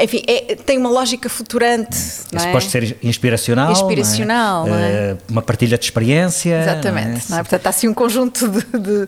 enfim, 0.02 0.22
é, 0.26 0.54
tem 0.54 0.78
uma 0.78 0.88
lógica 0.88 1.28
futurante. 1.28 1.96
Isso 1.96 2.46
é? 2.46 2.52
pode 2.52 2.64
ser 2.66 2.96
inspiracional. 3.02 3.70
Inspiracional, 3.72 4.66
não 4.66 4.74
é? 4.74 5.12
Uh, 5.12 5.18
uma 5.28 5.42
partilha 5.42 5.76
de 5.76 5.84
experiência. 5.84 6.62
Exatamente. 6.62 7.30
Não 7.30 7.38
é? 7.38 7.42
Portanto, 7.42 7.66
há 7.66 7.70
assim 7.70 7.88
um 7.88 7.94
conjunto 7.94 8.48
de, 8.48 8.60
de, 8.60 9.06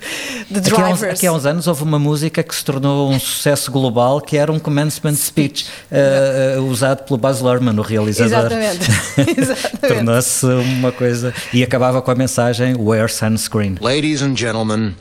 de 0.50 0.60
drivers. 0.60 0.72
Aqui 0.72 0.76
há, 0.76 0.88
uns, 0.90 1.02
aqui 1.02 1.26
há, 1.26 1.32
uns, 1.32 1.46
anos 1.46 1.66
houve 1.66 1.82
uma 1.82 1.98
música 1.98 2.42
que 2.42 2.54
se 2.54 2.64
tornou 2.64 3.10
um 3.10 3.18
sucesso 3.18 3.70
global, 3.70 4.20
que 4.20 4.36
era 4.36 4.52
um 4.52 4.58
commencement 4.58 5.14
speech, 5.14 5.66
uh, 5.90 6.60
uh, 6.60 6.64
usado 6.64 7.04
pelo 7.04 7.18
Baz 7.18 7.40
Luhrmann, 7.40 7.78
o 7.78 7.82
realizador. 7.82 8.52
Exatamente. 8.52 8.90
Exatamente. 9.40 9.94
Tornou-se 9.94 10.46
uma 10.46 10.92
coisa. 10.92 11.34
E 11.52 11.62
acabava 11.62 12.02
com 12.02 12.10
a 12.10 12.14
mensagem: 12.14 12.76
Wear 12.78 13.08
sunscreen. 13.08 13.76
Ladies 13.80 14.22
and 14.22 14.36
gentlemen 14.36 14.94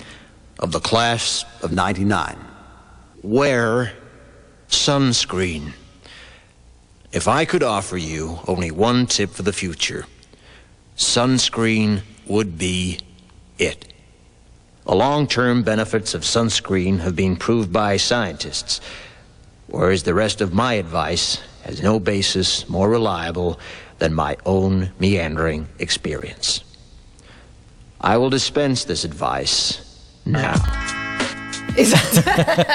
of 0.59 0.71
the 0.71 0.79
class 0.79 1.45
of 1.61 1.75
99, 1.75 2.37
wear 3.23 4.00
sunscreen. 4.71 5.73
If 7.11 7.27
I 7.27 7.45
could 7.45 7.61
offer 7.61 7.97
you 7.97 8.39
only 8.47 8.71
one 8.71 9.05
tip 9.05 9.31
for 9.31 9.43
the 9.43 9.53
future, 9.53 10.05
sunscreen 10.95 12.01
would 12.25 12.57
be 12.57 12.99
it. 13.59 13.93
The 14.85 14.95
long-term 14.95 15.63
benefits 15.63 16.13
of 16.13 16.21
sunscreen 16.21 16.99
have 16.99 17.15
been 17.15 17.35
proved 17.35 17.71
by 17.71 17.97
scientists, 17.97 18.81
whereas 19.67 20.03
the 20.03 20.13
rest 20.13 20.41
of 20.41 20.53
my 20.53 20.73
advice 20.75 21.41
has 21.63 21.83
no 21.83 21.99
basis 21.99 22.67
more 22.67 22.89
reliable 22.89 23.59
than 23.99 24.13
my 24.13 24.37
own 24.45 24.91
meandering 24.99 25.67
experience. 25.77 26.63
I 27.99 28.17
will 28.17 28.31
dispense 28.31 28.85
this 28.85 29.03
advice 29.03 30.07
now. 30.25 31.00
Exato. 31.75 32.23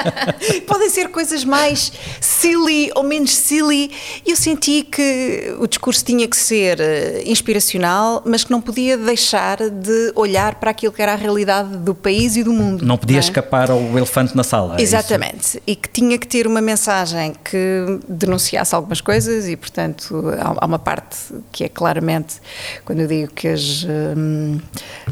Podem 0.67 0.89
ser 0.91 1.09
coisas 1.09 1.45
mais 1.45 1.93
silly 2.21 2.91
ou 2.95 3.03
menos 3.03 3.37
silly. 3.37 3.91
Eu 4.27 4.37
senti 4.37 4.83
que 4.83 5.55
o 5.59 5.67
discurso 5.67 6.05
tinha 6.05 6.27
que 6.27 6.37
ser 6.37 6.81
eh, 6.81 7.23
inspiracional, 7.27 8.23
mas 8.25 8.45
que 8.45 8.51
não 8.51 8.61
podia 8.61 8.97
deixar 8.97 9.59
de 9.59 10.13
olhar 10.15 10.57
para 10.57 10.71
aquilo 10.71 10.93
que 10.93 11.03
era 11.03 11.13
a 11.13 11.17
realidade 11.17 11.77
do 11.79 11.95
país 11.95 12.37
e 12.37 12.45
do 12.45 12.53
mundo. 12.53 12.85
Não 12.85 12.97
podia 12.97 13.19
é? 13.19 13.21
escapar 13.21 13.71
ao 13.71 13.81
elefante 13.97 14.37
na 14.37 14.43
sala. 14.43 14.77
é 14.79 14.83
Exatamente. 14.83 15.63
E 15.67 15.77
que 15.77 15.89
tinha 15.89 16.19
que 16.19 16.27
ter 16.27 16.47
uma 16.47 16.61
mensagem 16.61 17.35
que 17.45 18.01
denunciasse 18.09 18.75
algumas 18.75 19.01
coisas 19.01 19.49
e, 19.49 19.57
portanto, 19.57 20.25
há, 20.39 20.65
uma 20.65 20.79
parte 20.79 21.17
que 21.53 21.65
é 21.65 21.69
claramente, 21.69 22.37
quando 22.85 23.01
eu 23.01 23.07
digo 23.07 23.33
que 23.33 23.49
as. 23.49 23.85
Hum, 23.85 24.59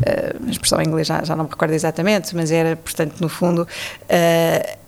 a 0.05 0.51
expressão 0.51 0.80
em 0.80 0.87
inglês 0.87 1.07
já, 1.07 1.22
já 1.22 1.37
não 1.37 1.45
me 1.45 1.51
recordo 1.51 1.72
exatamente, 1.72 2.35
mas 2.35 2.51
era, 2.51 2.76
portanto, 2.76 3.20
no 3.20 3.28
fundo, 3.28 3.66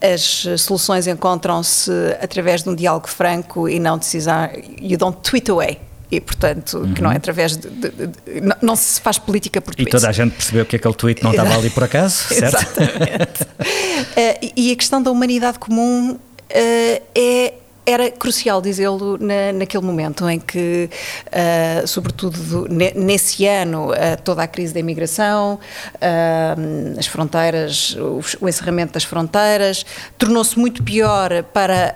as 0.00 0.46
soluções 0.60 1.06
encontram-se 1.06 1.90
através 2.20 2.62
de 2.62 2.68
um 2.68 2.74
diálogo 2.74 3.08
franco 3.08 3.68
e 3.68 3.78
não 3.78 3.98
decisão. 3.98 4.48
You 4.80 4.98
don't 4.98 5.18
tweet 5.22 5.50
away 5.50 5.78
e 6.10 6.20
portanto 6.20 6.78
uhum. 6.78 6.94
que 6.94 7.02
não 7.02 7.10
é 7.10 7.16
através 7.16 7.56
de, 7.56 7.68
de, 7.68 7.90
de, 7.90 8.06
de 8.06 8.40
não, 8.40 8.56
não, 8.62 8.76
se 8.76 9.00
faz 9.00 9.18
política 9.18 9.60
por 9.60 9.74
tweets. 9.74 9.88
E 9.88 9.90
toda 9.90 10.08
a 10.08 10.12
gente 10.12 10.32
percebeu 10.32 10.64
que 10.64 10.76
aquele 10.76 10.94
tweet 10.94 11.22
não 11.22 11.32
estava 11.32 11.54
ali 11.54 11.70
por 11.70 11.84
acaso, 11.84 12.28
certo? 12.32 12.56
Exatamente. 12.56 13.42
uh, 13.42 14.52
e 14.56 14.72
a 14.72 14.76
questão 14.76 15.02
da 15.02 15.10
humanidade 15.10 15.58
comum 15.58 16.12
uh, 16.12 17.02
é 17.14 17.54
era 17.86 18.10
crucial 18.10 18.60
dizê-lo 18.60 19.16
na, 19.18 19.52
naquele 19.52 19.84
momento 19.84 20.28
em 20.28 20.40
que, 20.40 20.90
uh, 21.26 21.86
sobretudo 21.86 22.66
nesse 22.68 23.46
ano, 23.46 23.92
uh, 23.92 23.94
toda 24.24 24.42
a 24.42 24.48
crise 24.48 24.74
da 24.74 24.80
imigração, 24.80 25.60
uh, 25.94 26.98
as 26.98 27.06
fronteiras, 27.06 27.96
o, 27.96 28.20
o, 28.44 28.48
encerramento 28.48 28.94
das 28.94 29.04
fronteiras, 29.04 29.86
tornou-se 30.18 30.58
muito 30.58 30.82
pior 30.82 31.44
para 31.52 31.94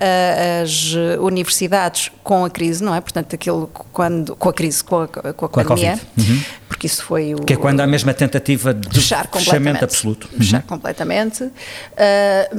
as 0.63 0.93
universidades 1.21 2.11
com 2.23 2.45
a 2.45 2.51
crise, 2.51 2.85
não 2.85 2.95
é? 2.95 3.01
Portanto, 3.01 3.35
aquilo 3.35 3.69
quando, 3.93 4.37
com 4.37 4.49
a 4.49 4.53
crise, 4.53 4.85
com 4.85 5.01
a, 5.01 5.09
com 5.09 5.29
a 5.29 5.33
com 5.33 5.49
pandemia, 5.49 5.95
a 5.95 6.21
uhum. 6.21 6.43
porque 6.69 6.87
isso 6.87 7.03
foi 7.03 7.35
o... 7.35 7.39
Que 7.39 7.55
é 7.55 7.57
quando 7.57 7.81
há 7.81 7.87
mesmo 7.87 8.11
a 8.11 8.15
tentativa 8.15 8.73
de 8.73 9.01
fechar 9.01 9.29
fechamento 9.33 9.85
absoluto. 9.85 10.29
Fechar 10.29 10.61
uhum. 10.61 10.67
completamente, 10.67 11.51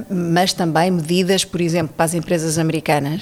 mas 0.10 0.52
também 0.52 0.92
medidas, 0.92 1.46
por 1.46 1.62
exemplo, 1.62 1.94
para 1.96 2.06
as 2.06 2.14
empresas 2.14 2.58
americanas, 2.58 3.21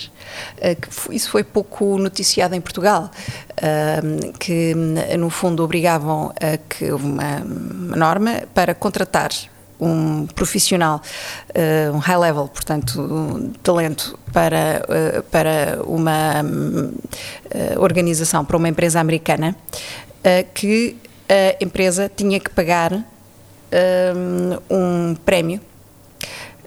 eh, 0.57 0.75
que 0.75 0.89
isso 1.15 1.29
foi 1.29 1.43
pouco 1.43 1.97
noticiado 1.97 2.55
em 2.55 2.61
Portugal, 2.61 3.09
que 4.39 4.73
no 5.17 5.29
fundo 5.29 5.63
obrigavam 5.63 6.31
a 6.39 6.57
que 6.57 6.91
houve 6.91 7.05
uma, 7.05 7.37
uma 7.37 7.95
norma 7.95 8.43
para 8.53 8.73
contratar 8.73 9.31
um 9.79 10.27
profissional, 10.27 11.01
uh, 11.49 11.95
um 11.95 11.99
high 11.99 12.17
level, 12.17 12.47
portanto, 12.47 13.01
um 13.01 13.51
talento 13.63 14.17
para, 14.31 14.81
para 15.31 15.79
uma 15.85 16.43
organização, 17.77 18.45
para 18.45 18.57
uma 18.57 18.69
empresa 18.69 18.99
americana, 18.99 19.55
que 20.53 20.97
a 21.29 21.63
empresa 21.63 22.11
tinha 22.13 22.39
que 22.39 22.49
pagar 22.49 22.93
um 24.69 25.15
prémio 25.25 25.61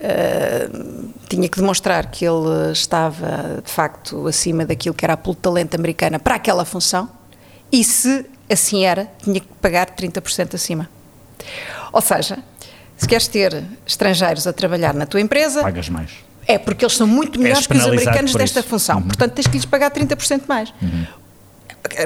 Uh, 0.03 1.12
tinha 1.28 1.48
que 1.48 1.61
demonstrar 1.61 2.11
que 2.11 2.24
ele 2.24 2.72
estava 2.72 3.62
de 3.64 3.70
facto 3.70 4.26
acima 4.26 4.66
daquilo 4.66 4.94
que 4.94 5.05
era 5.05 5.14
a 5.14 5.16
polo 5.16 5.36
talento 5.36 5.76
americana 5.76 6.18
para 6.18 6.34
aquela 6.34 6.64
função 6.64 7.09
e 7.70 7.84
se 7.84 8.26
assim 8.50 8.84
era, 8.84 9.09
tinha 9.22 9.38
que 9.38 9.46
pagar 9.61 9.94
30% 9.94 10.55
acima. 10.55 10.90
Ou 11.92 12.00
seja, 12.00 12.38
se 12.96 13.07
queres 13.07 13.28
ter 13.28 13.62
estrangeiros 13.86 14.44
a 14.46 14.53
trabalhar 14.53 14.92
na 14.92 15.07
tua 15.07 15.20
empresa, 15.20 15.62
pagas 15.62 15.88
mais. 15.88 16.11
É 16.48 16.59
porque 16.59 16.84
eles 16.84 16.96
são 16.96 17.07
muito 17.07 17.40
melhores 17.40 17.68
que 17.68 17.76
os 17.76 17.86
americanos 17.86 18.34
desta 18.34 18.61
função, 18.61 18.96
uhum. 18.96 19.03
portanto 19.05 19.34
tens 19.34 19.46
que 19.46 19.53
lhes 19.53 19.64
pagar 19.64 19.92
30% 19.92 20.42
mais. 20.48 20.74
Uhum 20.82 21.07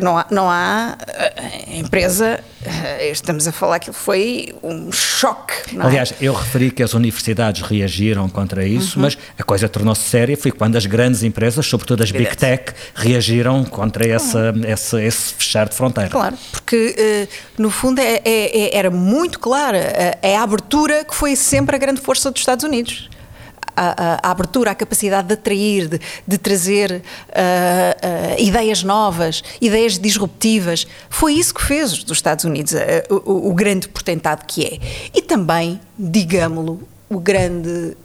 não 0.02 0.18
há, 0.18 0.26
não 0.30 0.50
há 0.50 0.96
eh, 1.06 1.78
empresa, 1.78 2.40
eh, 2.64 3.10
estamos 3.10 3.46
a 3.46 3.52
falar 3.52 3.78
que 3.78 3.92
foi 3.92 4.54
um 4.62 4.90
choque. 4.90 5.76
É? 5.76 5.80
Aliás, 5.80 6.14
eu 6.20 6.34
referi 6.34 6.70
que 6.70 6.82
as 6.82 6.94
universidades 6.94 7.62
reagiram 7.62 8.28
contra 8.28 8.66
isso, 8.66 8.96
uhum. 8.96 9.02
mas 9.02 9.18
a 9.38 9.42
coisa 9.42 9.68
tornou-se 9.68 10.02
séria 10.02 10.36
foi 10.36 10.50
quando 10.50 10.76
as 10.76 10.86
grandes 10.86 11.22
empresas, 11.22 11.66
sobretudo 11.66 12.02
as 12.02 12.10
Big 12.10 12.36
Tech, 12.36 12.72
reagiram 12.94 13.64
contra 13.64 14.06
essa, 14.06 14.54
essa, 14.64 15.02
esse 15.02 15.34
fechar 15.34 15.68
de 15.68 15.74
fronteira. 15.74 16.10
Claro, 16.10 16.36
porque 16.50 16.94
eh, 16.98 17.28
no 17.58 17.70
fundo 17.70 18.00
é, 18.00 18.20
é, 18.24 18.58
é, 18.58 18.76
era 18.76 18.90
muito 18.90 19.38
clara, 19.38 19.78
é 20.22 20.36
a 20.36 20.42
abertura 20.42 21.04
que 21.04 21.14
foi 21.14 21.36
sempre 21.36 21.76
a 21.76 21.78
grande 21.78 22.00
força 22.00 22.30
dos 22.30 22.40
Estados 22.40 22.64
Unidos 22.64 23.08
a, 23.76 24.18
a, 24.26 24.30
abertura, 24.30 24.70
a 24.70 24.74
capacidade 24.74 25.28
de 25.28 25.34
atrair, 25.34 25.86
de, 25.86 26.00
de 26.26 26.38
trazer 26.38 26.90
uh, 26.92 26.96
uh, 26.96 28.42
ideias 28.42 28.82
novas, 28.82 29.44
ideias 29.60 29.98
disruptivas. 29.98 30.86
Foi 31.10 31.34
isso 31.34 31.54
que 31.54 31.62
fez 31.62 32.02
dos 32.02 32.16
Estados 32.16 32.44
Unidos 32.44 32.72
uh, 32.72 32.76
o, 33.10 33.50
o, 33.50 33.54
grande 33.54 33.88
portentado 33.88 34.44
que 34.46 34.64
é. 34.64 34.78
E 35.14 35.20
também, 35.20 35.78
digamos-lo, 35.98 36.80
o 37.08 37.20
grande 37.20 37.96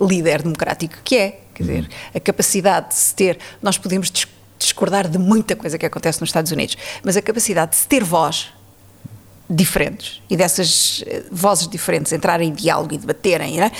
líder 0.00 0.42
democrático 0.42 0.96
que 1.04 1.16
é. 1.16 1.40
Quer 1.54 1.62
dizer, 1.62 1.88
a 2.12 2.18
capacidade 2.18 2.88
de 2.88 2.94
se 2.96 3.14
ter. 3.14 3.38
Nós 3.62 3.78
podemos 3.78 4.12
discordar 4.58 5.08
de 5.08 5.18
muita 5.18 5.54
coisa 5.54 5.78
que 5.78 5.86
acontece 5.86 6.20
nos 6.20 6.28
Estados 6.28 6.50
Unidos, 6.50 6.76
mas 7.02 7.16
a 7.16 7.22
capacidade 7.22 7.70
de 7.70 7.76
se 7.76 7.86
ter 7.86 8.02
voz 8.02 8.52
diferentes 9.48 10.20
e 10.28 10.36
dessas 10.36 11.04
vozes 11.30 11.68
diferentes 11.68 12.12
entrarem 12.12 12.48
em 12.48 12.52
diálogo 12.52 12.94
e 12.94 12.98
debaterem, 12.98 13.60
é? 13.60 13.70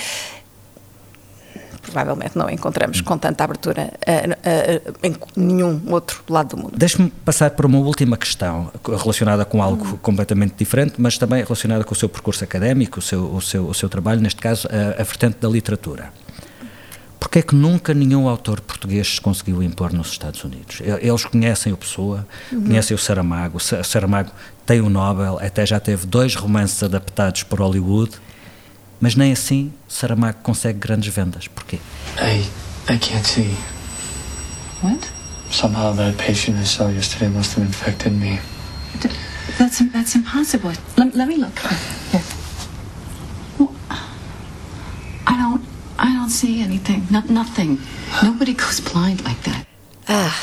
Provavelmente 1.95 2.37
não 2.37 2.49
encontramos 2.49 2.99
com 2.99 3.17
tanta 3.17 3.45
abertura 3.45 3.89
uh, 4.05 4.91
uh, 4.91 4.95
em 5.01 5.15
nenhum 5.37 5.81
outro 5.87 6.21
lado 6.29 6.49
do 6.49 6.57
mundo. 6.57 6.73
Deixe-me 6.77 7.09
passar 7.09 7.51
para 7.51 7.65
uma 7.65 7.77
última 7.77 8.17
questão 8.17 8.69
relacionada 8.85 9.45
com 9.45 9.63
algo 9.63 9.85
uhum. 9.85 9.97
completamente 9.97 10.55
diferente, 10.57 10.95
mas 10.97 11.17
também 11.17 11.41
relacionada 11.41 11.85
com 11.85 11.93
o 11.93 11.95
seu 11.95 12.09
percurso 12.09 12.43
académico, 12.43 12.99
o 12.99 13.01
seu, 13.01 13.33
o 13.33 13.41
seu, 13.41 13.65
o 13.69 13.73
seu 13.73 13.87
trabalho, 13.87 14.19
neste 14.19 14.41
caso, 14.41 14.67
a, 14.67 15.01
a 15.01 15.03
vertente 15.05 15.37
da 15.39 15.47
literatura. 15.47 16.11
Porquê 17.17 17.39
é 17.39 17.41
que 17.41 17.55
nunca 17.55 17.93
nenhum 17.93 18.27
autor 18.27 18.59
português 18.59 19.15
se 19.15 19.21
conseguiu 19.21 19.63
impor 19.63 19.93
nos 19.93 20.11
Estados 20.11 20.43
Unidos? 20.43 20.81
Eles 20.81 21.23
conhecem 21.23 21.71
o 21.71 21.77
Pessoa, 21.77 22.27
uhum. 22.51 22.65
conhecem 22.65 22.93
o 22.93 22.97
Saramago, 22.97 23.57
o 23.57 23.83
Saramago 23.83 24.31
tem 24.65 24.81
o 24.81 24.89
Nobel, 24.89 25.39
até 25.41 25.65
já 25.65 25.79
teve 25.79 26.05
dois 26.05 26.35
romances 26.35 26.83
adaptados 26.83 27.43
por 27.43 27.61
Hollywood, 27.61 28.11
mas 28.99 29.15
nem 29.15 29.31
assim 29.31 29.73
Saramago 29.87 30.39
consegue 30.41 30.79
grandes 30.79 31.13
vendas. 31.13 31.47
Porquê? 31.47 31.79
I, 32.17 32.45
I 32.93 32.97
can't 32.97 33.27
see. 33.27 33.55
What? 34.81 35.07
Somehow 35.51 35.95
that 35.95 36.17
patient 36.17 36.57
I 36.59 36.65
saw 36.65 36.89
yesterday 36.89 37.29
must 37.29 37.55
have 37.55 37.65
infected 37.67 38.13
me. 38.13 38.39
That's, 39.57 39.79
that's 39.91 40.15
impossible. 40.15 40.71
Let, 40.97 41.15
let 41.15 41.27
me 41.27 41.37
look. 41.37 41.57
Here. 42.11 42.21
Well, 43.59 43.71
I 45.27 45.37
don't, 45.37 45.63
I 45.97 46.13
don't 46.13 46.29
see 46.29 46.61
anything. 46.61 47.07
No, 47.09 47.21
nothing. 47.29 47.79
Nobody 48.23 48.53
goes 48.53 48.79
blind 48.79 49.23
like 49.23 49.41
that. 49.43 49.65
Ah, 50.07 50.33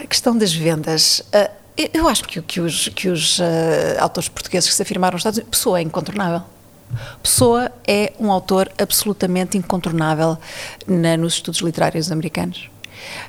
a 0.00 0.06
questão 0.06 0.36
das 0.36 0.52
vendas. 0.52 1.22
Uh, 1.32 1.48
eu 1.94 2.08
acho 2.08 2.24
que, 2.24 2.42
que 2.42 2.60
os, 2.60 2.88
que 2.88 3.08
os 3.08 3.38
uh, 3.38 3.42
autores 4.00 4.28
portugueses 4.28 4.68
que 4.68 4.74
se 4.74 4.82
afirmaram 4.82 5.14
nos 5.14 5.20
Estados 5.20 5.38
Unidos, 5.38 5.56
pessoa 5.56 5.78
é 5.78 5.82
incontornável. 5.82 6.42
Pessoa 7.22 7.70
é 7.86 8.12
um 8.18 8.30
autor 8.30 8.70
absolutamente 8.78 9.56
incontornável 9.56 10.38
na, 10.86 11.16
nos 11.16 11.34
estudos 11.34 11.60
literários 11.60 12.10
americanos. 12.10 12.70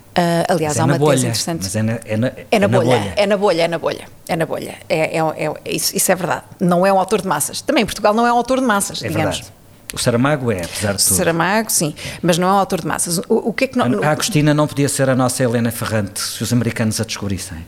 Uh, 0.10 0.44
aliás, 0.50 0.78
é 0.78 0.82
há 0.82 0.86
uma 0.86 0.98
bolha, 0.98 1.12
tese 1.12 1.28
interessante. 1.28 1.64
Mas 1.64 1.76
é 1.76 1.82
na, 1.82 2.00
é 2.06 2.18
na, 2.18 2.28
é 2.28 2.32
na, 2.32 2.46
é 2.52 2.60
na 2.60 2.68
bolha, 2.68 2.86
bolha, 2.86 3.14
É 3.16 3.26
na 3.26 3.38
bolha, 3.38 3.62
é 3.62 3.68
na 3.68 3.78
bolha. 3.78 4.06
É 4.28 4.36
na 4.36 4.46
bolha. 4.46 4.76
É, 4.90 5.18
é, 5.18 5.20
é, 5.20 5.54
isso, 5.66 5.96
isso, 5.96 6.12
é 6.12 6.16
verdade. 6.16 6.44
Não 6.60 6.86
é 6.86 6.92
um 6.92 7.00
autor 7.00 7.22
de 7.22 7.28
massas. 7.28 7.62
Também 7.62 7.84
em 7.84 7.86
Portugal 7.86 8.14
não 8.14 8.26
é 8.26 8.34
um 8.34 8.38
autor 8.38 8.60
de 8.60 8.66
massas, 8.66 9.04
é 9.04 9.08
digamos. 9.08 9.38
Verdade. 9.38 9.60
O 9.94 9.98
Saramago 9.98 10.52
é, 10.52 10.64
apesar 10.64 10.94
de 10.94 11.04
tudo. 11.04 11.16
Saramago, 11.16 11.72
sim, 11.72 11.96
mas 12.22 12.38
não 12.38 12.48
é 12.48 12.52
um 12.52 12.58
autor 12.58 12.82
de 12.82 12.88
massas. 12.88 13.18
O, 13.28 13.50
o 13.50 13.54
que 13.54 13.64
é 13.64 13.68
que 13.68 13.78
não, 13.78 14.04
a 14.04 14.12
Agostina 14.12 14.54
não 14.54 14.68
podia 14.68 14.88
ser 14.88 15.10
a 15.10 15.16
nossa 15.16 15.44
Helena 15.44 15.72
Ferrante 15.72 16.20
se 16.20 16.44
os 16.44 16.54
americanos 16.54 17.02
a 17.02 17.04
descobrissem. 17.04 17.66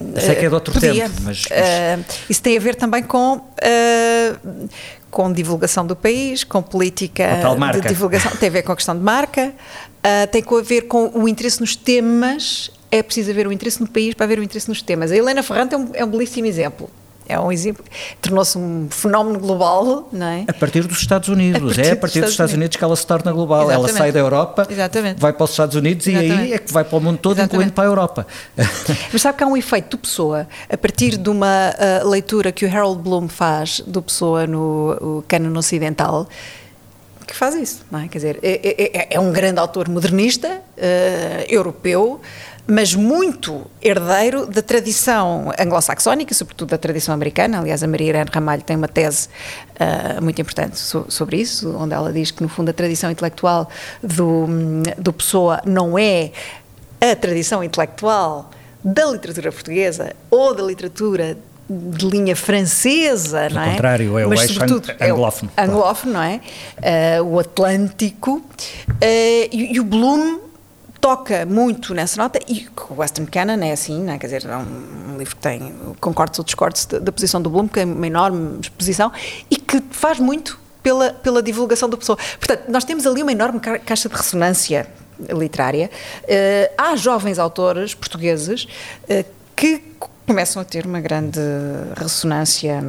Eu 0.00 0.20
sei 0.20 0.34
que 0.34 0.46
é 0.46 0.48
de 0.48 0.54
outro 0.54 0.72
Podia. 0.72 0.92
tempo, 0.92 1.14
mas. 1.22 1.44
mas... 1.50 1.98
Uh, 1.98 2.04
isso 2.28 2.42
tem 2.42 2.56
a 2.56 2.60
ver 2.60 2.74
também 2.74 3.02
com. 3.02 3.36
Uh, 3.36 4.68
com 5.10 5.32
divulgação 5.32 5.86
do 5.86 5.96
país, 5.96 6.44
com 6.44 6.62
política 6.62 7.40
de 7.80 7.88
divulgação, 7.88 8.30
tem 8.36 8.50
a 8.50 8.52
ver 8.52 8.62
com 8.62 8.72
a 8.72 8.76
questão 8.76 8.94
de 8.94 9.02
marca, 9.02 9.46
uh, 9.48 10.26
tem 10.30 10.44
a 10.46 10.62
ver 10.62 10.82
com 10.82 11.10
o 11.14 11.26
interesse 11.26 11.60
nos 11.60 11.74
temas. 11.74 12.70
É 12.90 13.02
preciso 13.02 13.30
haver 13.30 13.46
o 13.46 13.52
interesse 13.52 13.80
no 13.80 13.88
país 13.88 14.14
para 14.14 14.24
haver 14.24 14.38
o 14.38 14.42
interesse 14.42 14.68
nos 14.68 14.82
temas. 14.82 15.10
A 15.10 15.16
Helena 15.16 15.42
Ferrante 15.42 15.74
é 15.74 15.78
um, 15.78 15.90
é 15.94 16.04
um 16.04 16.08
belíssimo 16.08 16.46
exemplo 16.46 16.90
é 17.28 17.38
um 17.38 17.52
exemplo, 17.52 17.84
tornou-se 18.20 18.56
um 18.56 18.88
fenómeno 18.90 19.38
global, 19.38 20.08
não 20.12 20.26
é? 20.26 20.44
A 20.48 20.52
partir 20.52 20.82
dos 20.82 20.98
Estados 20.98 21.28
Unidos, 21.28 21.78
a 21.78 21.82
é 21.82 21.90
a 21.92 21.96
partir 21.96 22.20
dos, 22.20 22.30
Estados, 22.30 22.52
Unidos. 22.52 22.54
Unidos 22.54 22.76
que 22.76 22.84
ela 22.84 22.96
se 22.96 23.06
torna 23.06 23.30
global. 23.30 23.64
Exatamente. 23.64 23.90
Ela 23.90 23.98
sai 23.98 24.12
da 24.12 24.18
Europa, 24.18 24.66
Exatamente. 24.68 25.20
vai 25.20 25.32
para 25.32 25.44
os 25.44 25.50
Estados 25.50 25.76
Unidos 25.76 26.06
Exatamente. 26.06 26.34
e 26.34 26.42
aí 26.44 26.52
é 26.54 26.58
que 26.58 26.72
vai 26.72 26.84
para 26.84 26.96
o 26.96 27.00
mundo 27.00 27.18
todo, 27.18 27.32
Exatamente. 27.38 27.54
incluindo 27.54 27.72
para 27.72 27.84
a 27.84 27.86
Europa. 27.86 28.26
Mas 29.12 29.22
sabe 29.22 29.36
que 29.36 29.44
há 29.44 29.46
um 29.46 29.56
efeito 29.56 29.90
do 29.90 29.98
Pessoa, 29.98 30.48
a 30.70 30.76
partir 30.76 31.16
de 31.16 31.28
uma 31.28 31.74
uh, 32.02 32.08
leitura 32.08 32.50
que 32.50 32.64
o 32.64 32.68
Harold 32.68 33.02
Bloom 33.02 33.28
faz 33.28 33.80
do 33.86 34.00
Pessoa 34.00 34.46
no 34.46 35.22
Cânon 35.28 35.56
Ocidental, 35.58 36.26
que 37.26 37.36
faz 37.36 37.54
isso, 37.54 37.84
não 37.90 38.00
é? 38.00 38.08
Quer 38.08 38.18
dizer, 38.18 38.38
é, 38.42 39.10
é, 39.12 39.16
é 39.16 39.20
um 39.20 39.30
grande 39.30 39.60
autor 39.60 39.86
modernista, 39.88 40.48
uh, 40.48 41.44
europeu, 41.46 42.20
mas 42.70 42.94
muito 42.94 43.64
herdeiro 43.80 44.46
da 44.46 44.60
tradição 44.60 45.50
anglo-saxónica, 45.58 46.34
sobretudo 46.34 46.68
da 46.68 46.76
tradição 46.76 47.14
americana. 47.14 47.60
Aliás, 47.60 47.82
a 47.82 47.88
Maria 47.88 48.08
Irene 48.08 48.30
Ramalho 48.30 48.62
tem 48.62 48.76
uma 48.76 48.86
tese 48.86 49.28
uh, 49.80 50.22
muito 50.22 50.38
importante 50.38 50.78
so, 50.78 51.06
sobre 51.08 51.38
isso, 51.38 51.74
onde 51.78 51.94
ela 51.94 52.12
diz 52.12 52.30
que, 52.30 52.42
no 52.42 52.48
fundo, 52.48 52.68
a 52.68 52.74
tradição 52.74 53.10
intelectual 53.10 53.70
do, 54.02 54.46
do 54.98 55.14
Pessoa 55.14 55.62
não 55.64 55.98
é 55.98 56.30
a 57.00 57.16
tradição 57.16 57.64
intelectual 57.64 58.50
da 58.84 59.06
literatura 59.06 59.50
portuguesa 59.50 60.12
ou 60.30 60.54
da 60.54 60.62
literatura 60.62 61.38
de 61.70 62.06
linha 62.06 62.36
francesa, 62.36 63.48
não 63.48 63.62
é? 63.62 63.70
contrário, 63.72 64.18
é 64.18 64.26
o 64.26 64.28
Mas, 64.28 64.42
eixo 64.42 64.54
sobretudo, 64.54 64.92
anglófono. 65.00 65.50
É 65.56 65.62
o 65.62 65.64
anglófono, 65.64 66.12
não 66.12 66.22
é? 66.22 66.40
Uh, 67.20 67.24
o 67.24 67.38
Atlântico. 67.38 68.36
Uh, 68.36 68.44
e, 69.52 69.74
e, 69.74 69.80
o 69.80 69.84
Bloom 69.84 70.47
toca 71.00 71.46
muito 71.46 71.94
nessa 71.94 72.20
nota 72.20 72.38
e 72.48 72.68
o 72.90 72.94
Western 72.94 73.30
Canon 73.30 73.62
é 73.62 73.72
assim, 73.72 74.02
não 74.02 74.12
é? 74.12 74.18
quer 74.18 74.26
dizer, 74.26 74.46
é 74.46 74.56
um, 74.56 75.16
livro 75.16 75.36
que 75.36 75.42
tem 75.42 75.74
concordes 76.00 76.38
ou 76.38 76.44
discordes 76.44 76.86
da, 76.86 77.12
posição 77.12 77.40
do 77.40 77.50
Bloom, 77.50 77.68
que 77.68 77.80
é 77.80 77.84
uma 77.84 78.06
enorme 78.06 78.60
exposição 78.60 79.12
e 79.50 79.56
que 79.56 79.82
faz 79.90 80.18
muito 80.18 80.58
pela, 80.82 81.12
pela 81.12 81.42
divulgação 81.42 81.88
da 81.88 81.96
pessoa. 81.96 82.16
Portanto, 82.38 82.64
nós 82.68 82.84
temos 82.84 83.06
ali 83.06 83.22
uma 83.22 83.32
enorme 83.32 83.60
ca 83.60 83.78
caixa 83.78 84.08
de 84.08 84.14
ressonância 84.14 84.86
literária. 85.30 85.90
Uh, 86.22 86.72
há 86.78 86.94
jovens 86.96 87.38
autores 87.38 87.94
portugueses 87.94 88.64
uh, 88.64 89.24
que 89.56 89.82
começam 90.26 90.62
a 90.62 90.64
ter 90.64 90.86
uma 90.86 91.00
grande 91.00 91.40
ressonância 91.96 92.82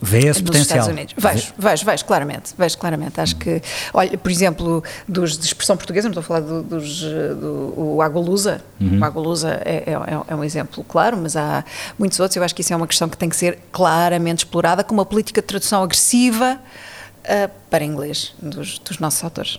Vê 0.00 0.28
esse 0.28 0.42
potencial. 0.42 0.86
Vejo, 1.16 1.52
vejo, 1.58 1.84
vejo, 1.84 2.04
claramente, 2.04 2.54
vejo 2.56 2.78
claramente. 2.78 3.20
Acho 3.20 3.36
que, 3.36 3.60
olha, 3.92 4.16
por 4.16 4.30
exemplo, 4.30 4.84
dos 5.08 5.36
de 5.36 5.44
expressão 5.44 5.76
portuguesa, 5.76 6.08
não 6.08 6.12
estou 6.12 6.20
a 6.20 6.24
falar 6.24 6.40
do, 6.40 6.62
dos, 6.62 7.00
do 7.00 7.74
o 7.76 8.02
Agualusa, 8.02 8.62
uhum. 8.80 9.00
o 9.00 9.04
Agualusa 9.04 9.60
é, 9.64 9.84
é, 9.86 9.92
é, 10.28 10.34
um 10.34 10.44
exemplo 10.44 10.84
claro, 10.84 11.16
mas 11.16 11.36
há 11.36 11.64
muitos 11.98 12.20
outros, 12.20 12.36
eu 12.36 12.44
acho 12.44 12.54
que 12.54 12.60
isso 12.60 12.72
é 12.72 12.76
uma 12.76 12.86
questão 12.86 13.08
que 13.08 13.16
tem 13.16 13.28
que 13.28 13.36
ser 13.36 13.58
claramente 13.72 14.38
explorada 14.38 14.84
com 14.84 14.94
uma 14.94 15.04
política 15.04 15.40
de 15.40 15.46
tradução 15.46 15.82
agressiva 15.82 16.60
uh, 17.28 17.50
para 17.70 17.84
inglês 17.84 18.34
dos, 18.40 18.78
dos 18.78 18.98
nossos 18.98 19.22
autores. 19.22 19.58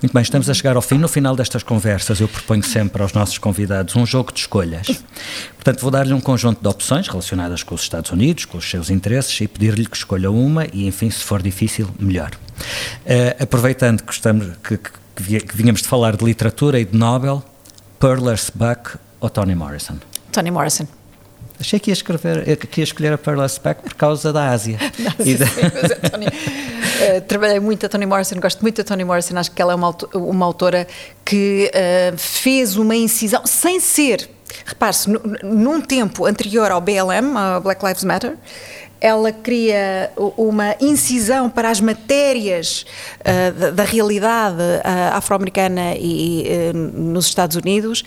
Muito 0.00 0.12
bem, 0.12 0.22
estamos 0.22 0.48
a 0.48 0.54
chegar 0.54 0.76
ao 0.76 0.82
fim. 0.82 0.98
No 0.98 1.08
final 1.08 1.34
destas 1.34 1.62
conversas, 1.62 2.20
eu 2.20 2.28
proponho 2.28 2.62
sempre 2.62 3.02
aos 3.02 3.12
nossos 3.12 3.38
convidados 3.38 3.96
um 3.96 4.06
jogo 4.06 4.32
de 4.32 4.40
escolhas. 4.40 5.02
Portanto, 5.54 5.80
vou 5.80 5.90
dar-lhe 5.90 6.12
um 6.12 6.20
conjunto 6.20 6.60
de 6.60 6.68
opções 6.68 7.08
relacionadas 7.08 7.62
com 7.62 7.74
os 7.74 7.82
Estados 7.82 8.10
Unidos, 8.10 8.44
com 8.44 8.58
os 8.58 8.68
seus 8.68 8.90
interesses 8.90 9.40
e 9.40 9.48
pedir-lhe 9.48 9.86
que 9.86 9.96
escolha 9.96 10.30
uma 10.30 10.66
e, 10.72 10.86
enfim, 10.86 11.10
se 11.10 11.24
for 11.24 11.42
difícil, 11.42 11.88
melhor. 11.98 12.30
Uh, 13.04 13.42
aproveitando 13.42 14.02
que, 14.02 14.12
estamos, 14.12 14.56
que, 14.62 14.78
que, 14.78 15.40
que 15.40 15.56
vínhamos 15.56 15.82
de 15.82 15.88
falar 15.88 16.16
de 16.16 16.24
literatura 16.24 16.78
e 16.78 16.84
de 16.84 16.96
Nobel, 16.96 17.42
Perler's 17.98 18.50
Buck 18.54 18.98
ou 19.20 19.28
Toni 19.30 19.54
Morrison? 19.54 19.96
Toni 20.30 20.50
Morrison. 20.50 20.86
Achei 21.58 21.78
que 21.78 21.90
ia, 21.90 21.94
escrever, 21.94 22.56
que 22.56 22.80
ia 22.80 22.84
escolher 22.84 23.12
a 23.12 23.18
Perler's 23.18 23.58
Buck 23.58 23.82
por 23.82 23.94
causa 23.94 24.32
da 24.32 24.50
Ásia. 24.50 24.78
Não, 24.98 25.26
e 25.26 25.34
da... 25.34 25.46
sim, 25.46 25.60
é 25.62 26.08
Toni... 26.10 26.26
Uh, 26.26 27.20
trabalhei 27.26 27.60
muito 27.60 27.84
a 27.84 27.88
Toni 27.88 28.06
Morrison, 28.06 28.38
gosto 28.40 28.60
muito 28.62 28.76
da 28.76 28.84
Toni 28.84 29.04
Morrison, 29.04 29.36
acho 29.38 29.50
que 29.50 29.60
ela 29.60 29.72
é 29.72 29.74
uma, 29.74 29.94
uma 30.14 30.46
autora 30.46 30.86
que 31.24 31.70
uh, 31.74 32.16
fez 32.16 32.76
uma 32.76 32.94
incisão, 32.94 33.42
sem 33.46 33.80
ser, 33.80 34.28
repare-se, 34.64 35.10
num 35.42 35.80
tempo 35.80 36.26
anterior 36.26 36.70
ao 36.70 36.80
BLM, 36.80 37.36
ao 37.36 37.60
Black 37.60 37.84
Lives 37.84 38.04
Matter, 38.04 38.34
ela 38.98 39.30
cria 39.30 40.10
uma 40.38 40.74
incisão 40.80 41.50
para 41.50 41.70
as 41.70 41.80
matérias 41.80 42.86
uh, 43.20 43.52
da, 43.52 43.70
da, 43.70 43.84
realidade 43.84 44.62
afro-americana 45.12 45.94
e 45.96 46.72
nos 46.74 47.26
Estados 47.26 47.56
Unidos 47.56 48.04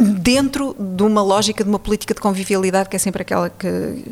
dentro 0.00 0.74
de 0.78 1.02
uma 1.02 1.22
lógica 1.22 1.62
de 1.62 1.68
uma 1.68 1.78
política 1.78 2.14
de 2.14 2.20
convivialidade 2.20 2.88
que 2.88 2.96
é 2.96 2.98
sempre 2.98 3.22
aquela 3.22 3.50
que, 3.50 3.66
uh, 3.66 4.06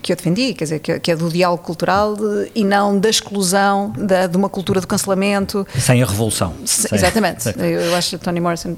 que 0.00 0.12
eu 0.12 0.16
defendi, 0.16 0.54
quer 0.54 0.64
dizer, 0.64 0.78
que, 0.80 1.10
é 1.10 1.16
do 1.16 1.28
diálogo 1.28 1.62
cultural 1.62 2.16
de, 2.16 2.50
e 2.54 2.64
não 2.64 2.98
da 2.98 3.10
exclusão 3.10 3.92
da, 3.96 4.26
de 4.26 4.36
uma 4.36 4.48
cultura 4.48 4.80
do 4.80 4.86
cancelamento. 4.86 5.66
Sem 5.78 6.02
a 6.02 6.06
revolução. 6.06 6.54
Se, 6.64 6.88
Sem, 6.88 6.98
exatamente. 6.98 7.48
Eu, 7.58 7.64
eu, 7.64 7.94
acho 7.94 8.18
que 8.18 8.24
Toni 8.24 8.40
Morrison 8.40 8.76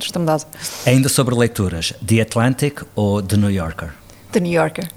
está 0.00 0.18
mudado. 0.18 0.46
Ainda 0.86 1.08
sobre 1.08 1.34
leituras, 1.34 1.92
The 2.06 2.22
Atlantic 2.22 2.82
ou 2.94 3.22
The 3.22 3.36
New 3.36 3.50
Yorker? 3.50 3.90
The 4.32 4.40
New 4.40 4.52
Yorker. 4.52 4.88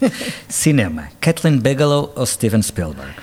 Cinema, 0.48 1.08
Kathleen 1.20 1.58
Bigelow 1.58 2.12
ou 2.16 2.26
Steven 2.26 2.62
Spielberg? 2.62 3.14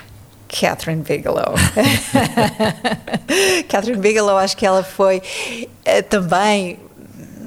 Catherine 0.48 1.02
Bigelow. 1.02 1.54
Catherine 3.68 4.00
Bigelow, 4.00 4.36
acho 4.36 4.56
que 4.56 4.66
ela 4.66 4.82
foi 4.82 5.18
uh, 5.18 6.02
também 6.08 6.78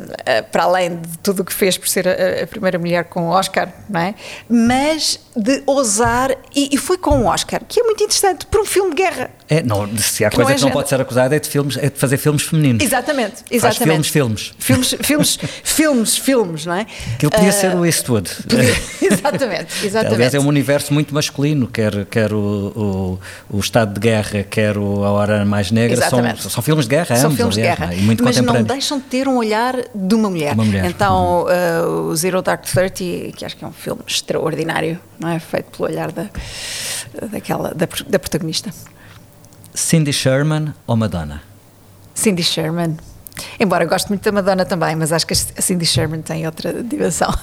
uh, 0.05 0.51
para 0.51 0.63
além 0.63 0.97
de 0.97 1.17
tudo 1.19 1.41
o 1.41 1.45
que 1.45 1.53
fez 1.53 1.77
por 1.77 1.87
ser 1.87 2.07
a, 2.07 2.43
a, 2.43 2.47
primeira 2.47 2.77
mulher 2.77 3.05
com 3.05 3.27
o 3.27 3.29
Oscar, 3.29 3.71
não 3.89 3.99
é? 3.99 4.15
Mas 4.49 5.19
de 5.35 5.63
ousar, 5.65 6.35
e, 6.55 6.69
e 6.73 6.77
foi 6.77 6.97
com 6.97 7.21
o 7.21 7.25
Oscar, 7.25 7.61
que 7.67 7.79
é 7.79 7.83
muito 7.83 8.03
interessante, 8.03 8.45
por 8.45 8.61
um 8.61 8.65
filme 8.65 8.91
de 8.91 9.03
guerra. 9.03 9.31
É, 9.47 9.61
não, 9.61 9.87
se 9.97 10.25
há 10.25 10.31
coisa 10.31 10.53
que 10.53 10.53
não, 10.53 10.55
é 10.55 10.55
que 10.55 10.61
não 10.65 10.71
pode 10.71 10.89
ser 10.89 10.99
acusada 10.99 11.35
é 11.35 11.39
de, 11.39 11.47
filmes, 11.47 11.77
é 11.77 11.87
de 11.89 11.99
fazer 11.99 12.17
filmes 12.17 12.41
femininos. 12.41 12.83
Exatamente, 12.83 13.43
exatamente. 13.51 13.59
Faz 13.59 13.77
filmes, 13.77 14.07
filmes. 14.07 14.53
Filmes, 14.57 14.95
filmes, 15.01 15.39
filmes, 15.63 16.17
filmes, 16.17 16.65
não 16.65 16.73
é? 16.73 16.87
Aquilo 17.13 17.31
podia 17.31 17.49
uh, 17.49 17.53
ser 17.53 17.75
o 17.75 17.85
Eastwood. 17.85 18.27
exatamente, 18.99 19.67
exatamente. 19.85 20.15
Aliás, 20.15 20.33
é 20.33 20.39
um 20.39 20.47
universo 20.47 20.91
muito 20.91 21.13
masculino, 21.13 21.67
quer, 21.67 22.05
quer 22.05 22.33
o, 22.33 23.19
o, 23.51 23.55
o 23.57 23.59
Estado 23.59 23.93
de 23.93 23.99
Guerra, 23.99 24.43
quer 24.43 24.79
o 24.79 25.03
A 25.03 25.11
Hora 25.11 25.45
Mais 25.45 25.69
Negra, 25.69 26.09
são, 26.09 26.19
são 26.37 26.63
filmes 26.63 26.85
de 26.85 26.95
guerra, 26.95 27.15
São 27.15 27.25
ambos, 27.27 27.37
filmes 27.37 27.57
aliás, 27.57 27.77
de 27.77 27.85
guerra, 27.85 27.93
e 27.93 28.01
muito 28.01 28.23
mas 28.23 28.37
não 28.37 28.63
deixam 28.63 28.97
de 28.97 29.03
ter 29.05 29.27
um 29.27 29.35
olhar 29.35 29.75
de 29.93 30.15
uma 30.15 30.29
mulher. 30.29 30.53
Uma 30.53 30.65
mulher. 30.65 30.85
Então, 30.85 31.45
uh, 31.45 32.07
o 32.07 32.15
Zero 32.15 32.41
Dark 32.41 32.65
Thirty, 32.65 33.31
que 33.37 33.45
acho 33.45 33.55
que 33.55 33.63
é 33.63 33.67
um 33.67 33.71
filme 33.71 34.01
extraordinário, 34.07 34.99
não 35.19 35.29
é? 35.29 35.37
Feito 35.37 35.77
pelo 35.77 35.87
olhar 35.87 36.11
da, 36.11 36.25
daquela, 37.31 37.75
da, 37.75 37.87
da 38.07 38.17
protagonista. 38.17 38.71
Cindy 39.75 40.13
Sherman 40.13 40.73
ou 40.87 40.95
Madonna? 40.95 41.41
Cindy 42.13 42.43
Sherman. 42.43 42.97
Embora 43.59 43.85
goste 43.85 44.09
muito 44.09 44.23
da 44.23 44.31
Madonna 44.31 44.65
também, 44.65 44.95
mas 44.95 45.11
acho 45.11 45.27
que 45.27 45.33
a 45.33 45.61
Cindy 45.61 45.85
Sherman 45.85 46.21
tem 46.21 46.45
outra 46.45 46.81
dimensão. 46.81 47.33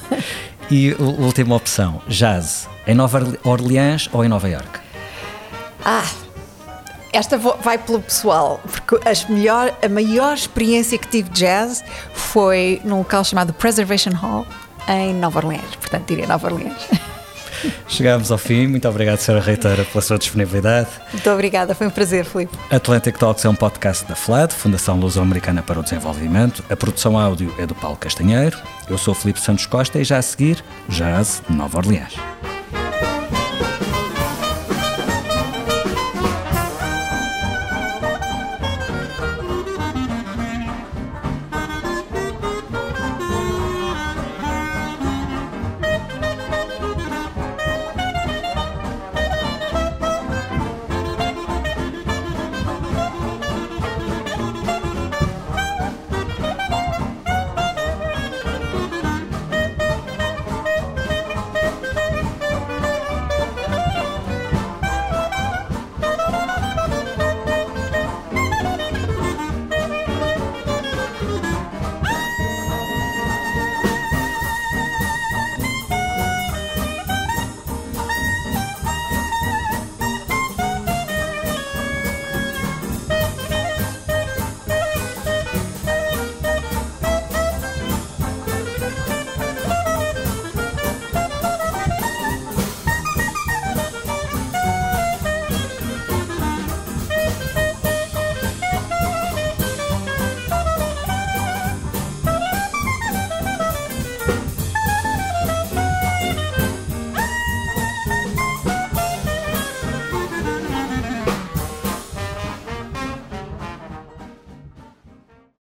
E 0.71 0.93
a 0.93 1.03
última 1.03 1.55
opção, 1.55 2.01
jazz, 2.09 2.67
em 2.87 2.95
Nova 2.95 3.37
Orleans 3.45 4.09
ou 4.13 4.25
em 4.25 4.29
Nova 4.29 4.49
York? 4.49 4.81
Ah, 5.85 6.09
esta 7.13 7.37
vai 7.37 7.77
pelo 7.77 8.01
pessoal, 8.01 8.59
porque 8.63 8.97
melhor, 9.29 9.77
a 9.83 9.89
maior 9.89 10.33
experiência 10.33 10.97
que 10.97 11.07
tive 11.09 11.29
de 11.29 11.41
jazz 11.41 11.85
foi 12.15 12.81
num 12.85 12.99
local 12.99 13.23
chamado 13.23 13.53
Preservation 13.53 14.13
Hall, 14.13 14.47
em 14.89 15.13
Nova 15.15 15.41
Orleans. 15.41 15.77
Portanto, 15.79 16.07
diria 16.07 16.27
Nova 16.27 16.47
Orleans. 16.47 16.89
Chegámos 17.89 18.31
ao 18.31 18.39
fim. 18.39 18.67
Muito 18.67 18.89
obrigado, 18.89 19.19
Sra. 19.19 19.41
Reitora, 19.41 19.85
pela 19.85 20.03
sua 20.03 20.19
disponibilidade. 20.19 20.89
Muito 21.13 21.31
obrigada, 21.31 21.75
foi 21.75 21.87
um 21.87 21.91
prazer, 21.91 22.25
Filipe. 22.25 22.57
Atlantic 22.71 23.17
Talks 23.19 23.45
é 23.45 23.49
um 23.49 23.55
podcast 23.55 24.05
da 24.07 24.15
FLAD, 24.15 24.55
Fundação 24.55 24.99
Luso-Americana 24.99 25.63
para 25.63 25.81
o 25.81 25.83
Desenvolvimento. 25.83 26.65
A 26.71 26.77
produção 26.77 27.19
áudio 27.19 27.55
é 27.59 27.67
do 27.67 27.75
Paulo 27.75 27.97
Castanheiro. 27.97 28.59
Eu 28.89 28.99
sou 28.99 29.15
Filipe 29.15 29.41
Santos 29.41 29.67
Costa 29.67 29.99
e 29.99 30.05
já 30.05 30.19
a 30.19 30.23
seguir, 30.23 30.63
Jazz 30.89 31.43
de 31.49 31.55
Nova 31.55 31.79
Orleans. 31.79 32.15